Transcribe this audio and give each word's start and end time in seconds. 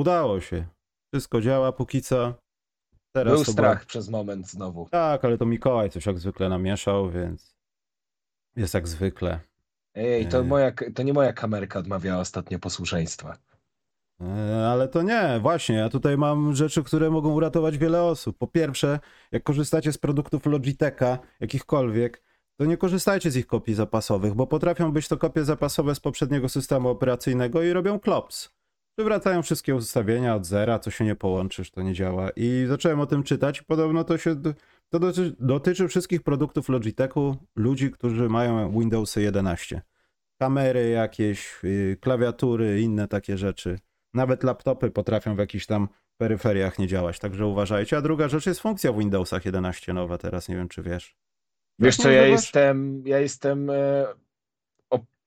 udało 0.00 0.40
się. 0.40 0.64
Wszystko 1.14 1.40
działa 1.40 1.72
póki 1.72 2.02
co. 2.02 2.34
Teraz 3.12 3.34
Był 3.34 3.44
strach 3.44 3.78
była- 3.78 3.86
przez 3.86 4.08
moment 4.08 4.48
znowu. 4.48 4.88
Tak, 4.90 5.24
ale 5.24 5.38
to 5.38 5.46
Mikołaj 5.46 5.90
coś 5.90 6.06
jak 6.06 6.18
zwykle 6.18 6.48
namieszał, 6.48 7.10
więc 7.10 7.56
jest 8.56 8.74
jak 8.74 8.88
zwykle. 8.88 9.40
Ej, 9.94 10.28
to, 10.28 10.44
moja, 10.44 10.72
to 10.94 11.02
nie 11.02 11.12
moja 11.12 11.32
kamerka 11.32 11.78
odmawiała 11.78 12.20
ostatnio 12.20 12.58
posłuszeństwa. 12.58 13.36
E, 14.20 14.68
Ale 14.68 14.88
to 14.88 15.02
nie, 15.02 15.38
właśnie, 15.42 15.74
ja 15.76 15.88
tutaj 15.88 16.16
mam 16.18 16.54
rzeczy, 16.54 16.82
które 16.84 17.10
mogą 17.10 17.32
uratować 17.32 17.78
wiele 17.78 18.02
osób. 18.02 18.38
Po 18.38 18.46
pierwsze, 18.46 18.98
jak 19.32 19.42
korzystacie 19.42 19.92
z 19.92 19.98
produktów 19.98 20.46
Logitecha, 20.46 21.18
jakichkolwiek, 21.40 22.22
to 22.56 22.64
nie 22.64 22.76
korzystajcie 22.76 23.30
z 23.30 23.36
ich 23.36 23.46
kopii 23.46 23.74
zapasowych, 23.74 24.34
bo 24.34 24.46
potrafią 24.46 24.92
być 24.92 25.08
to 25.08 25.16
kopie 25.16 25.44
zapasowe 25.44 25.94
z 25.94 26.00
poprzedniego 26.00 26.48
systemu 26.48 26.88
operacyjnego 26.88 27.62
i 27.62 27.72
robią 27.72 28.00
klops. 28.00 28.50
Przywracają 28.96 29.42
wszystkie 29.42 29.74
ustawienia 29.74 30.34
od 30.34 30.46
zera, 30.46 30.78
co 30.78 30.90
się 30.90 31.04
nie 31.04 31.16
połączysz, 31.16 31.70
to 31.70 31.82
nie 31.82 31.94
działa. 31.94 32.30
I 32.36 32.64
zacząłem 32.68 33.00
o 33.00 33.06
tym 33.06 33.22
czytać 33.22 33.60
i 33.60 33.64
podobno 33.64 34.04
to 34.04 34.18
się 34.18 34.36
to 34.88 34.98
dotyczy, 34.98 35.36
dotyczy 35.38 35.88
wszystkich 35.88 36.22
produktów 36.22 36.68
Logitechu, 36.68 37.36
ludzi, 37.56 37.90
którzy 37.90 38.28
mają 38.28 38.70
Windowsy 38.80 39.22
11. 39.22 39.82
Kamery 40.38 40.88
jakieś, 40.88 41.58
yy, 41.62 41.96
klawiatury, 42.00 42.80
inne 42.80 43.08
takie 43.08 43.38
rzeczy. 43.38 43.78
Nawet 44.14 44.44
laptopy 44.44 44.90
potrafią 44.90 45.34
w 45.34 45.38
jakichś 45.38 45.66
tam 45.66 45.88
peryferiach 46.16 46.78
nie 46.78 46.86
działać, 46.86 47.18
także 47.18 47.46
uważajcie. 47.46 47.96
A 47.96 48.02
druga 48.02 48.28
rzecz 48.28 48.46
jest 48.46 48.60
funkcja 48.60 48.92
w 48.92 48.98
Windowsach 48.98 49.44
11 49.44 49.92
nowa 49.92 50.18
teraz, 50.18 50.48
nie 50.48 50.56
wiem 50.56 50.68
czy 50.68 50.82
wiesz. 50.82 51.16
Wiesz 51.78 51.96
co, 51.96 52.10
ja 52.10 52.22
używasz? 52.22 52.40
jestem, 52.40 53.02
ja 53.06 53.18
jestem, 53.18 53.70
e, 53.70 54.06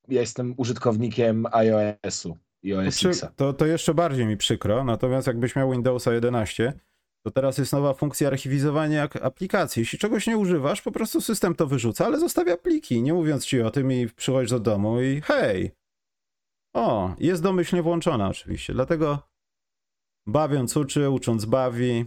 ja 0.08 0.22
jestem 0.22 0.54
użytkownikiem 0.58 1.46
iOS-u 1.52 2.38
i 2.64 2.74
OS 2.74 3.00
Czy, 3.00 3.10
Xa. 3.10 3.28
to, 3.36 3.54
to 3.54 3.66
jeszcze 3.66 3.94
bardziej 3.94 4.26
mi 4.26 4.38
przykro, 4.38 4.84
natomiast 4.84 5.28
jakbyś 5.28 5.56
miał 5.56 5.72
Windowsa 5.72 6.14
11, 6.14 6.74
to 7.26 7.32
teraz 7.32 7.58
jest 7.58 7.74
nowa 7.74 7.94
funkcja 7.94 8.28
archiwizowania 8.28 9.00
jak 9.00 9.16
aplikacji. 9.16 9.80
Jeśli 9.80 10.00
czegoś 10.00 10.28
nie 10.28 10.38
używasz, 10.38 10.82
po 10.82 10.92
prostu 10.92 11.22
system 11.22 11.56
to 11.56 11.68
wyrzuca, 11.68 12.06
ale 12.06 12.20
zostawia 12.20 12.58
pliki, 12.58 13.02
nie 13.02 13.14
mówiąc 13.14 13.46
ci 13.46 13.62
o 13.62 13.72
tym 13.72 13.92
i 13.92 14.08
przychodzisz 14.08 14.50
do 14.50 14.60
domu 14.60 15.02
i 15.02 15.22
hej, 15.22 15.72
o, 16.74 17.16
jest 17.20 17.44
domyślnie 17.44 17.84
włączona 17.84 18.28
oczywiście, 18.30 18.74
dlatego 18.74 19.20
bawiąc 20.28 20.78
uczy, 20.78 21.10
ucząc 21.10 21.46
bawi, 21.46 22.06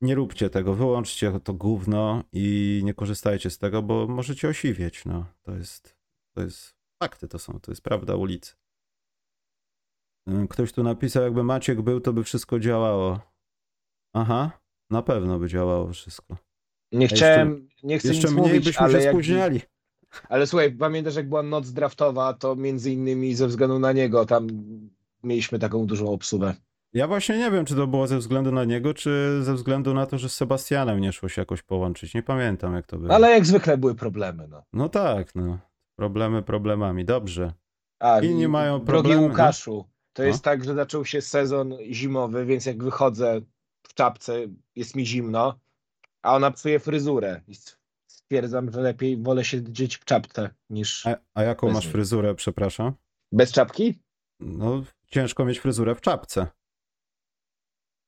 nie 0.00 0.14
róbcie 0.14 0.50
tego, 0.50 0.74
wyłączcie 0.74 1.40
to 1.44 1.54
gówno 1.54 2.22
i 2.32 2.80
nie 2.84 2.94
korzystajcie 2.94 3.50
z 3.50 3.58
tego, 3.58 3.82
bo 3.82 4.06
możecie 4.06 4.48
osiwieć, 4.48 5.04
no, 5.04 5.26
to 5.42 5.54
jest, 5.54 5.96
to 6.34 6.42
jest, 6.42 6.74
fakty 7.02 7.28
to 7.28 7.38
są, 7.38 7.60
to 7.60 7.72
jest 7.72 7.82
prawda 7.82 8.16
ulicy. 8.16 8.54
Y, 10.28 10.48
Ktoś 10.48 10.72
tu 10.72 10.82
napisał, 10.82 11.22
jakby 11.22 11.44
Maciek 11.44 11.82
był, 11.82 12.00
to 12.00 12.12
by 12.12 12.24
wszystko 12.24 12.58
działało. 12.58 13.20
Aha, 14.14 14.50
na 14.90 15.02
pewno 15.02 15.38
by 15.38 15.48
działało 15.48 15.92
wszystko. 15.92 16.36
Nie 16.92 17.00
jeszcze- 17.02 17.16
chciałem, 17.16 17.68
nie 17.82 17.98
chcę 17.98 18.08
Jeszcze 18.08 18.28
nic 18.28 18.36
mniej 18.36 18.46
mówić, 18.48 18.64
byśmy 18.64 18.84
ale, 18.86 18.98
się 18.98 19.04
jak, 19.04 19.14
spóźniali. 19.14 19.60
ale 20.28 20.46
słuchaj, 20.46 20.72
pamiętasz 20.72 21.16
jak 21.16 21.28
była 21.28 21.42
noc 21.42 21.72
draftowa, 21.72 22.32
to 22.34 22.56
między 22.56 22.92
innymi 22.92 23.34
ze 23.34 23.46
względu 23.46 23.78
na 23.78 23.92
niego 23.92 24.26
tam 24.26 24.46
mieliśmy 25.22 25.58
taką 25.58 25.86
dużą 25.86 26.08
obsługę. 26.10 26.54
Ja 26.92 27.06
właśnie 27.08 27.38
nie 27.38 27.50
wiem, 27.50 27.64
czy 27.64 27.74
to 27.76 27.86
było 27.86 28.06
ze 28.06 28.18
względu 28.18 28.52
na 28.52 28.64
niego, 28.64 28.94
czy 28.94 29.38
ze 29.42 29.54
względu 29.54 29.94
na 29.94 30.06
to, 30.06 30.18
że 30.18 30.28
z 30.28 30.34
Sebastianem 30.34 31.00
nie 31.00 31.12
szło 31.12 31.28
się 31.28 31.42
jakoś 31.42 31.62
połączyć. 31.62 32.14
Nie 32.14 32.22
pamiętam, 32.22 32.74
jak 32.74 32.86
to 32.86 32.98
było. 32.98 33.14
Ale 33.14 33.30
jak 33.30 33.46
zwykle 33.46 33.78
były 33.78 33.94
problemy, 33.94 34.48
no. 34.48 34.62
No 34.72 34.88
tak, 34.88 35.34
no. 35.34 35.58
Problemy 35.98 36.42
problemami. 36.42 37.04
Dobrze. 37.04 37.52
A, 38.00 38.20
Inni 38.20 38.48
mają 38.48 38.72
Drogi 38.74 38.86
problemy, 38.86 39.22
no. 39.22 39.28
Łukaszu, 39.28 39.84
to 40.16 40.22
No. 40.22 40.28
jest 40.28 40.44
tak, 40.44 40.64
że 40.64 40.74
zaczął 40.74 41.04
się 41.04 41.22
sezon 41.22 41.76
zimowy, 41.90 42.46
więc 42.46 42.66
jak 42.66 42.84
wychodzę 42.84 43.40
w 43.82 43.94
czapce, 43.94 44.34
jest 44.76 44.96
mi 44.96 45.06
zimno, 45.06 45.58
a 46.22 46.36
ona 46.36 46.50
psuje 46.50 46.80
fryzurę. 46.80 47.40
I 47.48 47.54
stwierdzam, 48.06 48.72
że 48.72 48.80
lepiej 48.80 49.22
wolę 49.22 49.44
siedzieć 49.44 49.96
w 49.96 50.04
czapce 50.04 50.50
niż 50.70 51.06
A, 51.06 51.16
a 51.34 51.42
jaką 51.42 51.70
masz 51.70 51.86
fryzurę, 51.86 52.34
przepraszam? 52.34 52.94
bez 53.32 53.52
czapki. 53.52 53.98
No, 54.40 54.84
ciężko 55.06 55.44
mieć 55.44 55.58
fryzurę 55.58 55.94
w 55.94 56.00
czapce. 56.00 56.46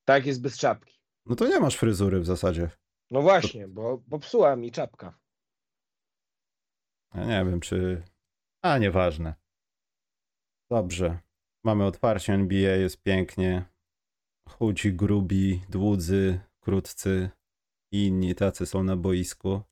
Tak 0.04 0.26
jest 0.26 0.42
bez 0.42 0.58
czapki. 0.58 0.98
No 1.26 1.36
to 1.36 1.48
nie 1.48 1.60
masz 1.60 1.76
fryzury 1.76 2.20
w 2.20 2.26
zasadzie. 2.26 2.70
No 3.10 3.22
właśnie, 3.22 3.69
bo 3.69 3.98
popsuła 4.10 4.56
mi 4.56 4.72
czapka. 4.72 5.19
Ja 7.14 7.25
nie 7.25 7.50
wiem, 7.50 7.60
czy. 7.60 8.02
A 8.62 8.78
nieważne. 8.78 9.34
Dobrze. 10.70 11.19
Mamy 11.64 11.84
otwarcie 11.84 12.32
NBA, 12.32 12.76
jest 12.76 13.02
pięknie. 13.02 13.64
Chudzi, 14.48 14.92
grubi, 14.92 15.62
dłudzy, 15.69 16.41
krótcy 16.60 17.30
i 17.92 18.06
inni 18.06 18.34
tacy 18.34 18.66
są 18.66 18.82
na 18.82 18.96
boisku. 18.96 19.62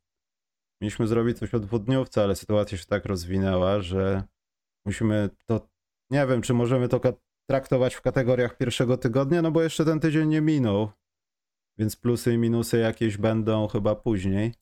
Mieliśmy 0.80 1.06
zrobić 1.06 1.38
coś 1.38 1.54
o 1.54 1.60
dwudniówce, 1.60 2.22
ale 2.22 2.36
sytuacja 2.36 2.78
się 2.78 2.84
tak 2.84 3.04
rozwinęła, 3.04 3.80
że 3.80 4.22
musimy 4.86 5.30
to. 5.46 5.68
Nie 6.10 6.26
wiem, 6.26 6.42
czy 6.42 6.54
możemy 6.54 6.88
to 6.88 7.00
traktować 7.50 7.94
w 7.94 8.00
kategoriach 8.00 8.56
pierwszego 8.56 8.96
tygodnia, 8.96 9.42
no 9.42 9.50
bo 9.50 9.62
jeszcze 9.62 9.84
ten 9.84 10.00
tydzień 10.00 10.28
nie 10.28 10.40
minął. 10.40 10.90
Więc 11.78 11.96
plusy 11.96 12.34
i 12.34 12.38
minusy 12.38 12.78
jakieś 12.78 13.16
będą 13.16 13.68
chyba 13.68 13.94
później. 13.94 14.54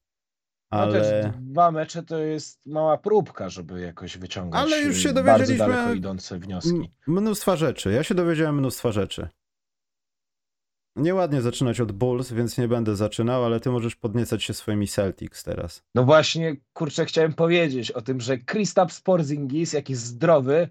No 0.75 0.81
Ale. 0.81 1.01
też 1.01 1.33
dwa 1.41 1.71
mecze 1.71 2.03
to 2.03 2.19
jest 2.19 2.61
mała 2.67 2.99
próbka, 2.99 3.49
żeby 3.49 3.81
jakoś 3.81 4.19
wyciągać 4.19 4.63
Ale 4.63 4.81
już 4.83 4.97
się 4.99 5.09
y, 5.09 5.13
dowiedzieliśmy- 5.13 5.59
bardzo 5.59 5.73
daleko 5.73 5.95
idące 5.95 6.39
wnioski. 6.39 6.91
Mnóstwa 7.07 7.57
rzeczy. 7.57 7.93
Ja 7.93 8.03
się 8.05 8.15
dowiedziałem 8.15 8.59
mnóstwa 8.59 8.93
rzeczy. 8.93 9.29
Nieładnie 10.97 11.43
zaczynać 11.43 11.81
od 11.81 11.93
Bulls, 11.93 12.33
więc 12.33 12.59
nie 12.59 12.69
będę 12.69 12.97
zaczynał, 12.97 13.45
ale 13.45 13.61
ty 13.61 13.71
możesz 13.71 13.97
podniecać 13.97 14.45
się 14.45 14.55
swoimi 14.55 14.89
Celtics 14.89 15.45
teraz. 15.45 15.83
No 15.95 16.05
właśnie, 16.05 16.57
kurczę, 16.73 17.05
chciałem 17.05 17.33
powiedzieć 17.33 17.91
o 17.91 18.03
tym, 18.03 18.21
że 18.21 18.39
Kristaps 18.39 19.01
Porzingis, 19.01 19.73
jak 19.73 19.91
jest 19.91 20.03
zdrowy, 20.03 20.69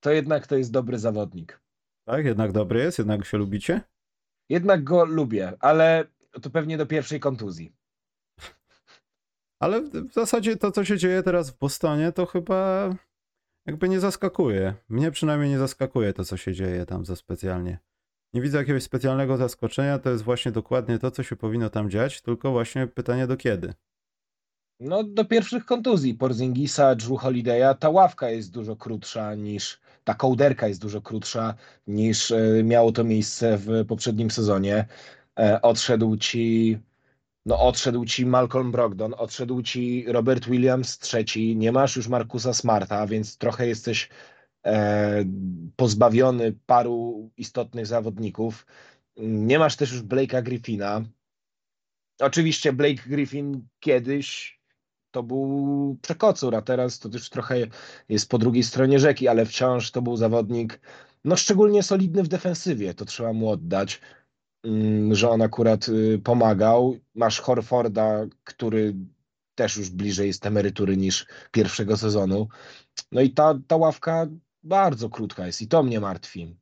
to 0.00 0.10
jednak 0.10 0.46
to 0.46 0.56
jest 0.56 0.72
dobry 0.72 0.98
zawodnik. 0.98 1.60
Tak, 2.04 2.24
jednak 2.24 2.52
dobry 2.52 2.80
jest, 2.80 2.98
jednak 2.98 3.24
się 3.24 3.38
lubicie. 3.38 3.80
Jednak 4.48 4.84
go 4.84 5.04
lubię, 5.04 5.52
ale 5.60 6.04
to 6.42 6.50
pewnie 6.50 6.76
do 6.78 6.86
pierwszej 6.86 7.20
kontuzji. 7.20 7.72
Ale 9.62 9.82
w 9.82 10.12
zasadzie 10.12 10.56
to, 10.56 10.72
co 10.72 10.84
się 10.84 10.98
dzieje 10.98 11.22
teraz 11.22 11.50
w 11.50 11.58
Bostonie, 11.58 12.12
to 12.12 12.26
chyba 12.26 12.90
jakby 13.66 13.88
nie 13.88 14.00
zaskakuje. 14.00 14.74
Mnie 14.88 15.10
przynajmniej 15.10 15.50
nie 15.50 15.58
zaskakuje 15.58 16.12
to, 16.12 16.24
co 16.24 16.36
się 16.36 16.54
dzieje 16.54 16.86
tam 16.86 17.04
za 17.04 17.16
specjalnie. 17.16 17.78
Nie 18.34 18.40
widzę 18.42 18.58
jakiegoś 18.58 18.82
specjalnego 18.82 19.36
zaskoczenia, 19.36 19.98
to 19.98 20.10
jest 20.10 20.24
właśnie 20.24 20.52
dokładnie 20.52 20.98
to, 20.98 21.10
co 21.10 21.22
się 21.22 21.36
powinno 21.36 21.70
tam 21.70 21.90
dziać, 21.90 22.22
tylko 22.22 22.50
właśnie 22.52 22.86
pytanie 22.86 23.26
do 23.26 23.36
kiedy. 23.36 23.74
No 24.80 25.04
do 25.04 25.24
pierwszych 25.24 25.64
kontuzji 25.64 26.14
Porzingisa, 26.14 26.94
Drew 26.94 27.20
Holiday'a, 27.20 27.74
ta 27.74 27.90
ławka 27.90 28.30
jest 28.30 28.52
dużo 28.52 28.76
krótsza 28.76 29.34
niż, 29.34 29.80
ta 30.04 30.14
kołderka 30.14 30.68
jest 30.68 30.80
dużo 30.80 31.02
krótsza 31.02 31.54
niż 31.86 32.30
e, 32.30 32.62
miało 32.64 32.92
to 32.92 33.04
miejsce 33.04 33.58
w 33.58 33.86
poprzednim 33.86 34.30
sezonie. 34.30 34.86
E, 35.38 35.62
Odszedł 35.62 36.16
ci 36.16 36.78
no 37.46 37.60
odszedł 37.60 38.04
ci 38.04 38.26
Malcolm 38.26 38.72
Brogdon, 38.72 39.14
odszedł 39.18 39.62
ci 39.62 40.04
Robert 40.08 40.46
Williams 40.46 40.98
trzeci, 40.98 41.56
nie 41.56 41.72
masz 41.72 41.96
już 41.96 42.08
Markusa 42.08 42.54
Smarta, 42.54 43.06
więc 43.06 43.38
trochę 43.38 43.66
jesteś 43.66 44.08
e, 44.66 45.24
pozbawiony 45.76 46.52
paru 46.66 47.30
istotnych 47.36 47.86
zawodników. 47.86 48.66
Nie 49.16 49.58
masz 49.58 49.76
też 49.76 49.92
już 49.92 50.02
Blake'a 50.02 50.42
Griffina. 50.42 51.02
Oczywiście 52.20 52.72
Blake 52.72 53.02
Griffin 53.06 53.68
kiedyś 53.80 54.60
to 55.10 55.22
był 55.22 55.98
przekocur, 56.02 56.54
a 56.56 56.62
teraz 56.62 56.98
to 56.98 57.08
już 57.12 57.30
trochę 57.30 57.56
jest 58.08 58.28
po 58.28 58.38
drugiej 58.38 58.62
stronie 58.62 58.98
rzeki, 58.98 59.28
ale 59.28 59.46
wciąż 59.46 59.90
to 59.90 60.02
był 60.02 60.16
zawodnik 60.16 60.80
no 61.24 61.36
szczególnie 61.36 61.82
solidny 61.82 62.22
w 62.22 62.28
defensywie, 62.28 62.94
to 62.94 63.04
trzeba 63.04 63.32
mu 63.32 63.50
oddać 63.50 64.00
że 65.12 65.30
on 65.30 65.42
akurat 65.42 65.88
y, 65.88 66.20
pomagał. 66.24 66.96
Masz 67.14 67.40
Horforda, 67.40 68.26
który 68.44 68.94
też 69.54 69.76
już 69.76 69.90
bliżej 69.90 70.26
jest 70.26 70.46
emerytury 70.46 70.96
niż 70.96 71.26
pierwszego 71.50 71.96
sezonu. 71.96 72.48
No 73.12 73.20
i 73.20 73.30
ta, 73.30 73.54
ta 73.66 73.76
ławka 73.76 74.26
bardzo 74.62 75.10
krótka 75.10 75.46
jest 75.46 75.62
i 75.62 75.68
to 75.68 75.82
mnie 75.82 76.00
martwi. 76.00 76.56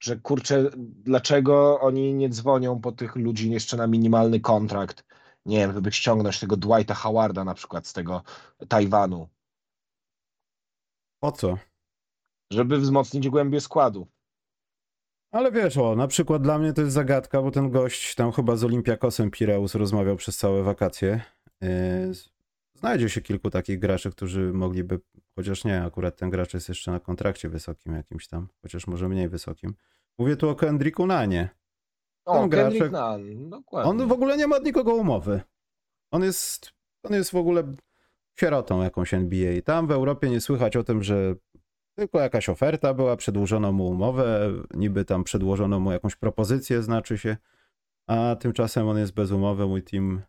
Że 0.00 0.16
kurczę, 0.16 0.70
dlaczego 0.76 1.80
oni 1.80 2.14
nie 2.14 2.28
dzwonią 2.28 2.80
po 2.80 2.92
tych 2.92 3.16
ludzi 3.16 3.50
jeszcze 3.50 3.76
na 3.76 3.86
minimalny 3.86 4.40
kontrakt? 4.40 5.04
Nie 5.46 5.58
wiem, 5.58 5.72
żeby 5.72 5.92
ściągnąć 5.92 6.40
tego 6.40 6.56
Dwighta 6.56 6.94
Howarda 6.94 7.44
na 7.44 7.54
przykład 7.54 7.86
z 7.86 7.92
tego 7.92 8.22
Tajwanu, 8.68 9.28
Po 11.20 11.32
co? 11.32 11.58
żeby 12.52 12.78
wzmocnić 12.78 13.28
głębię 13.28 13.60
składu. 13.60 14.06
Ale 15.34 15.52
wiesz, 15.52 15.76
o, 15.76 15.96
na 15.96 16.06
przykład 16.06 16.42
dla 16.42 16.58
mnie 16.58 16.72
to 16.72 16.80
jest 16.80 16.94
zagadka, 16.94 17.42
bo 17.42 17.50
ten 17.50 17.70
gość 17.70 18.14
tam 18.14 18.32
chyba 18.32 18.56
z 18.56 18.64
Olympiakosem 18.64 19.30
Pireus 19.30 19.74
rozmawiał 19.74 20.16
przez 20.16 20.36
całe 20.36 20.62
wakacje. 20.62 21.20
Yy, 21.60 21.68
Znajdzie 22.74 23.08
się 23.08 23.20
kilku 23.20 23.50
takich 23.50 23.78
graczy, 23.78 24.10
którzy 24.10 24.52
mogliby, 24.52 25.00
chociaż 25.36 25.64
nie, 25.64 25.82
akurat 25.82 26.16
ten 26.16 26.30
gracz 26.30 26.54
jest 26.54 26.68
jeszcze 26.68 26.90
na 26.90 27.00
kontrakcie 27.00 27.48
wysokim 27.48 27.94
jakimś 27.94 28.28
tam, 28.28 28.48
chociaż 28.62 28.86
może 28.86 29.08
mniej 29.08 29.28
wysokim, 29.28 29.74
Mówię 30.18 30.36
tu 30.36 30.48
o 30.48 30.54
Kendricku 30.54 31.06
Nanie. 31.06 31.48
O, 32.24 32.34
Tam 32.34 32.50
Kendrick 32.50 32.92
Nunn, 32.92 33.50
dokładnie. 33.50 33.90
On 33.90 34.08
w 34.08 34.12
ogóle 34.12 34.36
nie 34.36 34.46
ma 34.46 34.56
od 34.56 34.64
nikogo 34.64 34.94
umowy. 34.94 35.40
On 36.10 36.22
jest, 36.22 36.72
on 37.02 37.12
jest 37.12 37.30
w 37.30 37.36
ogóle 37.36 37.62
sierotą 38.34 38.82
jakąś 38.82 39.14
NBA. 39.14 39.62
Tam 39.62 39.86
w 39.86 39.90
Europie 39.90 40.30
nie 40.30 40.40
słychać 40.40 40.76
o 40.76 40.84
tym, 40.84 41.02
że 41.02 41.34
tylko 41.94 42.20
jakaś 42.20 42.48
oferta 42.48 42.94
była, 42.94 43.16
przedłużono 43.16 43.72
mu 43.72 43.88
umowę, 43.88 44.52
niby 44.74 45.04
tam 45.04 45.24
przedłożono 45.24 45.80
mu 45.80 45.92
jakąś 45.92 46.16
propozycję, 46.16 46.82
znaczy 46.82 47.18
się, 47.18 47.36
a 48.06 48.36
tymczasem 48.40 48.88
on 48.88 48.98
jest 48.98 49.14
bez 49.14 49.30
umowy, 49.30 49.66
mój 49.66 49.82
team 49.82 50.22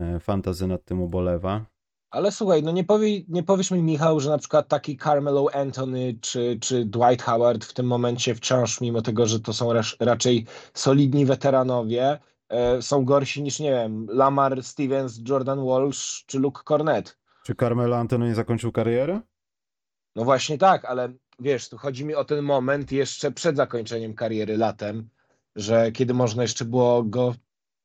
e, 0.00 0.20
fantazy 0.20 0.66
nad 0.66 0.84
tym 0.84 1.02
ubolewa. 1.02 1.66
Ale 2.10 2.32
słuchaj, 2.32 2.62
no 2.62 2.70
nie, 2.70 2.84
powie, 2.84 3.22
nie 3.28 3.42
powiesz 3.42 3.70
mi, 3.70 3.82
Michał, 3.82 4.20
że 4.20 4.30
na 4.30 4.38
przykład 4.38 4.68
taki 4.68 4.96
Carmelo 4.96 5.54
Anthony 5.54 6.18
czy, 6.20 6.58
czy 6.60 6.84
Dwight 6.84 7.22
Howard 7.22 7.64
w 7.64 7.72
tym 7.74 7.86
momencie 7.86 8.34
wciąż, 8.34 8.80
mimo 8.80 9.02
tego, 9.02 9.26
że 9.26 9.40
to 9.40 9.52
są 9.52 9.72
rasz, 9.72 9.96
raczej 10.00 10.46
solidni 10.74 11.26
weteranowie, 11.26 12.18
e, 12.48 12.82
są 12.82 13.04
gorsi 13.04 13.42
niż, 13.42 13.60
nie 13.60 13.70
wiem, 13.70 14.06
Lamar 14.10 14.62
Stevens, 14.62 15.20
Jordan 15.28 15.66
Walsh 15.66 16.24
czy 16.26 16.38
Luke 16.38 16.62
Cornett. 16.64 17.18
Czy 17.44 17.54
Carmelo 17.54 17.96
Anthony 17.96 18.26
nie 18.26 18.34
zakończył 18.34 18.72
karierę? 18.72 19.20
No 20.16 20.24
właśnie 20.24 20.58
tak, 20.58 20.84
ale 20.84 21.12
wiesz, 21.38 21.68
tu 21.68 21.78
chodzi 21.78 22.04
mi 22.04 22.14
o 22.14 22.24
ten 22.24 22.42
moment 22.42 22.92
jeszcze 22.92 23.32
przed 23.32 23.56
zakończeniem 23.56 24.14
kariery 24.14 24.56
latem, 24.56 25.08
że 25.56 25.92
kiedy 25.92 26.14
można 26.14 26.42
jeszcze 26.42 26.64
było 26.64 27.02
go 27.02 27.34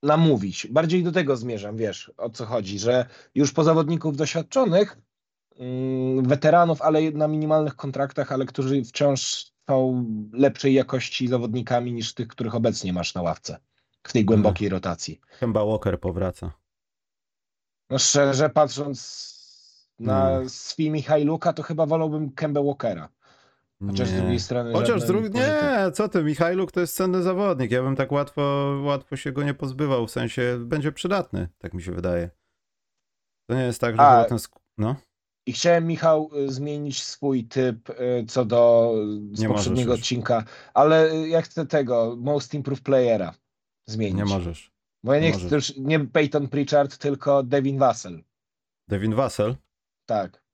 namówić. 0.03 0.67
Bardziej 0.67 1.03
do 1.03 1.11
tego 1.11 1.37
zmierzam, 1.37 1.77
wiesz, 1.77 2.11
o 2.17 2.29
co 2.29 2.45
chodzi, 2.45 2.79
że 2.79 3.05
już 3.35 3.53
po 3.53 3.63
zawodników 3.63 4.17
doświadczonych, 4.17 4.97
mm, 5.59 6.23
weteranów, 6.23 6.81
ale 6.81 7.11
na 7.11 7.27
minimalnych 7.27 7.75
kontraktach, 7.75 8.31
ale 8.31 8.45
którzy 8.45 8.83
wciąż 8.83 9.51
są 9.69 10.05
lepszej 10.33 10.73
jakości 10.73 11.27
zawodnikami 11.27 11.93
niż 11.93 12.13
tych, 12.13 12.27
których 12.27 12.55
obecnie 12.55 12.93
masz 12.93 13.13
na 13.13 13.21
ławce 13.21 13.59
w 14.03 14.13
tej 14.13 14.25
głębokiej 14.25 14.69
rotacji. 14.69 15.19
Chyba 15.27 15.65
Walker 15.65 15.99
powraca. 15.99 16.51
No 17.89 17.99
szczerze 17.99 18.49
patrząc 18.49 19.34
na 19.99 20.21
Hmm. 20.29 20.49
Swi 20.49 20.91
Michajluka, 20.91 21.53
to 21.53 21.63
chyba 21.63 21.85
wolałbym 21.85 22.31
Kemba 22.31 22.63
Walkera. 22.63 23.09
Chociaż 23.87 24.07
z 24.09 24.13
Nie. 24.13 24.19
drugiej 24.19 24.39
strony. 24.39 24.73
Chociaż 24.73 25.01
z 25.01 25.05
drugiej. 25.05 25.31
Nie, 25.31 25.91
co 25.93 26.09
ty, 26.09 26.23
Michajluk 26.23 26.71
to 26.71 26.79
jest 26.79 26.95
cenny 26.95 27.23
zawodnik. 27.23 27.71
Ja 27.71 27.83
bym 27.83 27.95
tak 27.95 28.11
łatwo, 28.11 28.41
łatwo 28.83 29.15
się 29.15 29.31
go 29.31 29.43
nie 29.43 29.53
pozbywał, 29.53 30.07
w 30.07 30.11
sensie 30.11 30.57
będzie 30.59 30.91
przydatny, 30.91 31.47
tak 31.57 31.73
mi 31.73 31.81
się 31.83 31.91
wydaje. 31.91 32.29
To 33.49 33.55
nie 33.55 33.61
jest 33.63 33.81
tak, 33.81 33.95
że 33.95 34.01
A. 34.01 34.23
ten. 34.25 34.37
sk- 34.37 34.59
No, 34.77 34.95
I 35.47 35.53
chciałem, 35.53 35.87
Michał, 35.87 36.29
y, 36.37 36.51
zmienić 36.51 37.03
swój 37.03 37.43
typ 37.47 37.89
y, 37.89 38.25
co 38.27 38.45
do 38.45 38.93
z 39.31 39.39
Nie 39.41 39.47
poprzedniego 39.47 39.93
odcinka, 39.93 40.43
ale 40.73 41.11
y, 41.13 41.27
ja 41.29 41.41
chcę 41.41 41.65
tego 41.65 42.15
Most 42.19 42.53
Improved 42.53 42.83
Playera 42.83 43.33
zmienić. 43.87 44.17
nie 44.17 44.25
możesz. 44.25 44.71
Bo 45.03 45.13
ja 45.13 45.19
nie 45.19 45.27
nie 45.27 45.33
chcę 45.33 45.43
możesz. 45.43 45.69
już 45.69 45.77
nie 45.77 45.99
Peyton 45.99 46.47
Pritchard, 46.47 46.97
tylko 46.97 47.43
Devin 47.43 47.77
Vassell. 47.77 48.23
Devin 48.87 49.15
Vassell. 49.15 49.55
Tak. 50.05 50.45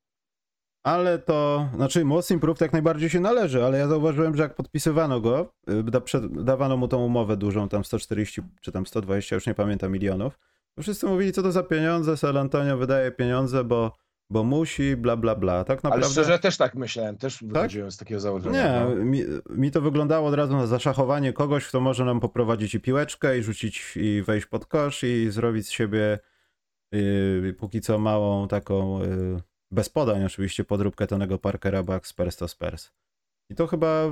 Ale 0.84 1.20
to, 1.20 1.70
znaczy 1.76 2.06
Most 2.06 2.32
Improved 2.32 2.62
jak 2.62 2.74
najbardziej 2.74 3.10
się 3.10 3.20
należy, 3.20 3.66
ale 3.66 3.78
ja 3.78 3.88
zauważyłem, 3.88 4.36
że 4.36 4.44
jak 4.44 4.56
podpisywano 4.56 5.22
go, 5.22 5.54
y, 5.70 5.84
da, 5.84 6.02
przed, 6.02 6.44
dawano 6.44 6.78
mu 6.78 6.88
tą 6.88 7.06
umowę 7.06 7.38
dużą, 7.38 7.70
tam 7.70 7.86
140 7.86 8.42
czy 8.62 8.72
tam 8.72 8.86
120, 8.86 9.36
już 9.36 9.48
nie 9.48 9.54
pamiętam, 9.54 9.92
milionów, 9.92 10.40
to 10.76 10.82
wszyscy 10.82 11.06
mówili, 11.06 11.32
co 11.32 11.44
to 11.44 11.52
za 11.52 11.64
pieniądze, 11.64 12.18
San 12.18 12.38
Antonio 12.38 12.78
wydaje 12.78 13.12
pieniądze, 13.12 13.64
bo, 13.64 13.98
bo 14.30 14.44
musi, 14.44 14.96
bla, 14.96 15.18
bla, 15.18 15.36
bla. 15.36 15.64
Tak 15.64 15.84
naprawdę... 15.84 16.06
Ale 16.06 16.14
szczerze 16.14 16.40
też 16.40 16.58
tak 16.58 16.76
myślałem, 16.76 17.18
też 17.18 17.44
wychodziłem 17.44 17.92
z 17.92 17.98
takiego 17.98 18.20
założenia. 18.20 18.64
Nie, 18.64 18.96
no. 18.96 19.06
mi, 19.06 19.24
mi 19.50 19.72
to 19.72 19.82
wyglądało 19.82 20.28
od 20.28 20.34
razu 20.34 20.54
na 20.54 20.68
zaszachowanie 20.68 21.34
kogoś, 21.34 21.68
kto 21.68 21.80
może 21.80 22.06
nam 22.06 22.20
poprowadzić 22.20 22.76
i 22.76 22.80
piłeczkę, 22.80 23.38
i 23.38 23.44
rzucić, 23.44 23.94
i 23.96 24.24
wejść 24.26 24.46
pod 24.46 24.66
kosz, 24.66 25.04
i 25.04 25.32
zrobić 25.32 25.68
z 25.68 25.72
siebie 25.72 26.20
yy, 26.92 27.56
póki 27.60 27.82
co 27.82 28.00
małą 28.00 28.48
taką, 28.48 29.02
yy, 29.02 29.42
bez 29.72 29.90
podań 29.90 30.24
oczywiście, 30.26 30.64
podróbkę 30.64 31.08
Tonego 31.08 31.38
Parkera, 31.38 31.84
bo 31.84 31.94
jak 31.94 32.08
Spurs 32.08 32.38
to 32.38 32.48
Spurs. 32.48 32.92
I 33.50 33.56
to 33.56 33.68
chyba, 33.68 34.04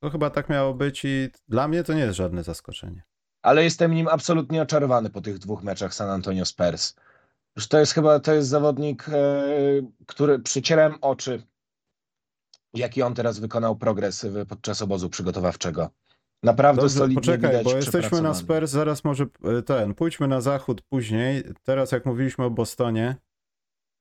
to 0.00 0.10
chyba 0.10 0.30
tak 0.30 0.48
miało 0.48 0.74
być 0.74 1.04
i 1.04 1.30
dla 1.48 1.68
mnie 1.68 1.84
to 1.84 1.92
nie 1.92 2.00
jest 2.00 2.16
żadne 2.16 2.42
zaskoczenie. 2.42 3.02
Ale 3.42 3.64
jestem 3.64 3.94
nim 3.94 4.08
absolutnie 4.08 4.62
oczarowany 4.62 5.10
po 5.10 5.20
tych 5.20 5.38
dwóch 5.38 5.62
meczach 5.62 5.94
San 5.94 6.10
Antonio 6.10 6.44
Spurs. 6.44 6.94
Już 7.56 7.68
to 7.68 7.78
jest 7.78 7.92
chyba, 7.92 8.20
to 8.20 8.34
jest 8.34 8.48
zawodnik, 8.48 9.08
e, 9.08 9.42
który 10.06 10.38
przycierałem 10.38 10.94
oczy, 11.00 11.42
jaki 12.74 13.02
on 13.02 13.14
teraz 13.14 13.38
wykonał 13.38 13.76
progres 13.76 14.26
podczas 14.48 14.82
obozu 14.82 15.10
przygotowawczego. 15.10 15.90
Naprawdę 16.42 16.82
Dobrze, 16.82 16.98
solidnie 16.98 17.20
poczekaj, 17.20 17.50
widać 17.50 17.64
bo 17.64 17.76
jesteśmy 17.76 18.22
na. 18.22 18.34
Spurs, 18.34 18.70
zaraz 18.70 19.04
może 19.04 19.24
y, 19.58 19.62
ten, 19.62 19.94
pójdźmy 19.94 20.28
na 20.28 20.40
zachód 20.40 20.82
później. 20.82 21.42
Teraz 21.62 21.92
jak 21.92 22.06
mówiliśmy 22.06 22.44
o 22.44 22.50
Bostonie, 22.50 23.16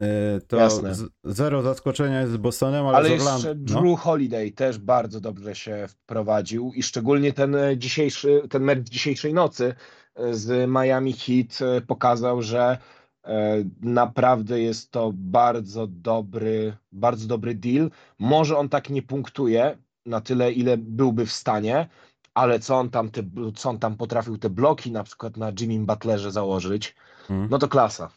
y, 0.04 0.08
to 0.48 0.58
Jasne. 0.58 0.94
zero 1.24 1.62
zaskoczenia 1.62 2.22
jest 2.22 2.34
z 2.34 2.38
Bostonem, 2.38 2.86
ale, 2.88 2.98
Ale 2.98 3.10
z 3.10 3.12
jeszcze 3.12 3.30
Orlando. 3.34 3.74
no. 3.74 3.82
Drew 3.82 4.00
Holiday 4.00 4.52
też 4.52 4.78
bardzo 4.78 5.22
dobrze 5.22 5.56
się 5.56 5.86
wprowadził 5.88 6.72
i 6.76 6.84
szczególnie 6.84 7.34
ten 7.34 7.56
e, 7.56 7.78
dzisiejszy, 7.78 8.42
ten 8.50 8.64
mecz 8.64 8.90
dzisiejszej 8.90 9.34
nocy 9.34 9.76
e, 10.16 10.34
z 10.34 10.70
Miami 10.70 11.14
Heat 11.14 11.62
e, 11.62 11.82
pokazał, 11.82 12.42
że 12.42 12.78
e, 13.24 13.56
naprawdę 13.82 14.60
jest 14.62 14.92
to 14.92 15.12
bardzo 15.16 15.88
dobry, 15.88 16.74
bardzo 16.92 17.28
dobry 17.28 17.56
deal. 17.56 17.92
Może 18.20 18.58
on 18.58 18.70
tak 18.70 18.90
nie 18.90 19.02
punktuje 19.02 19.78
na 20.06 20.22
tyle, 20.22 20.52
ile 20.52 20.78
byłby 20.78 21.26
w 21.26 21.32
stanie, 21.32 21.88
ale 22.34 22.60
co 22.60 22.76
on 22.76 22.90
tam, 22.90 23.10
te, 23.12 23.24
co 23.56 23.70
on 23.70 23.80
tam 23.80 23.98
potrafił 23.98 24.38
te 24.38 24.50
bloki 24.50 24.92
na 24.92 25.04
przykład 25.04 25.38
na 25.38 25.52
Jimmy 25.60 25.86
Butlerze 25.86 26.32
założyć, 26.32 26.96
Mm. 27.30 27.48
no 27.52 27.60
to 27.60 27.68
klasa. 27.68 28.12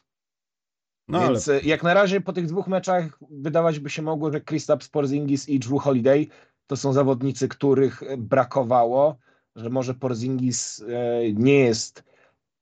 No 1.09 1.19
ale 1.19 1.27
Więc 1.29 1.49
e, 1.49 1.61
jak 1.61 1.83
na 1.83 1.95
razie 1.95 2.21
po 2.21 2.33
tych 2.33 2.47
dwóch 2.47 2.67
meczach 2.67 3.19
wydawać 3.31 3.79
by 3.79 3.91
się 3.91 4.03
mogło, 4.03 4.33
że 4.33 4.41
Kristaps 4.41 4.89
Porzingis 4.89 5.49
i 5.49 5.59
Drew 5.59 5.83
Holiday 5.83 6.27
to 6.67 6.77
są 6.77 6.93
zawodnicy, 6.93 7.49
których 7.49 8.03
e, 8.03 8.17
brakowało, 8.17 9.17
że 9.57 9.71
może 9.71 9.95
Porzingis 9.95 10.81
e, 10.89 11.33
nie 11.33 11.59
jest 11.59 12.05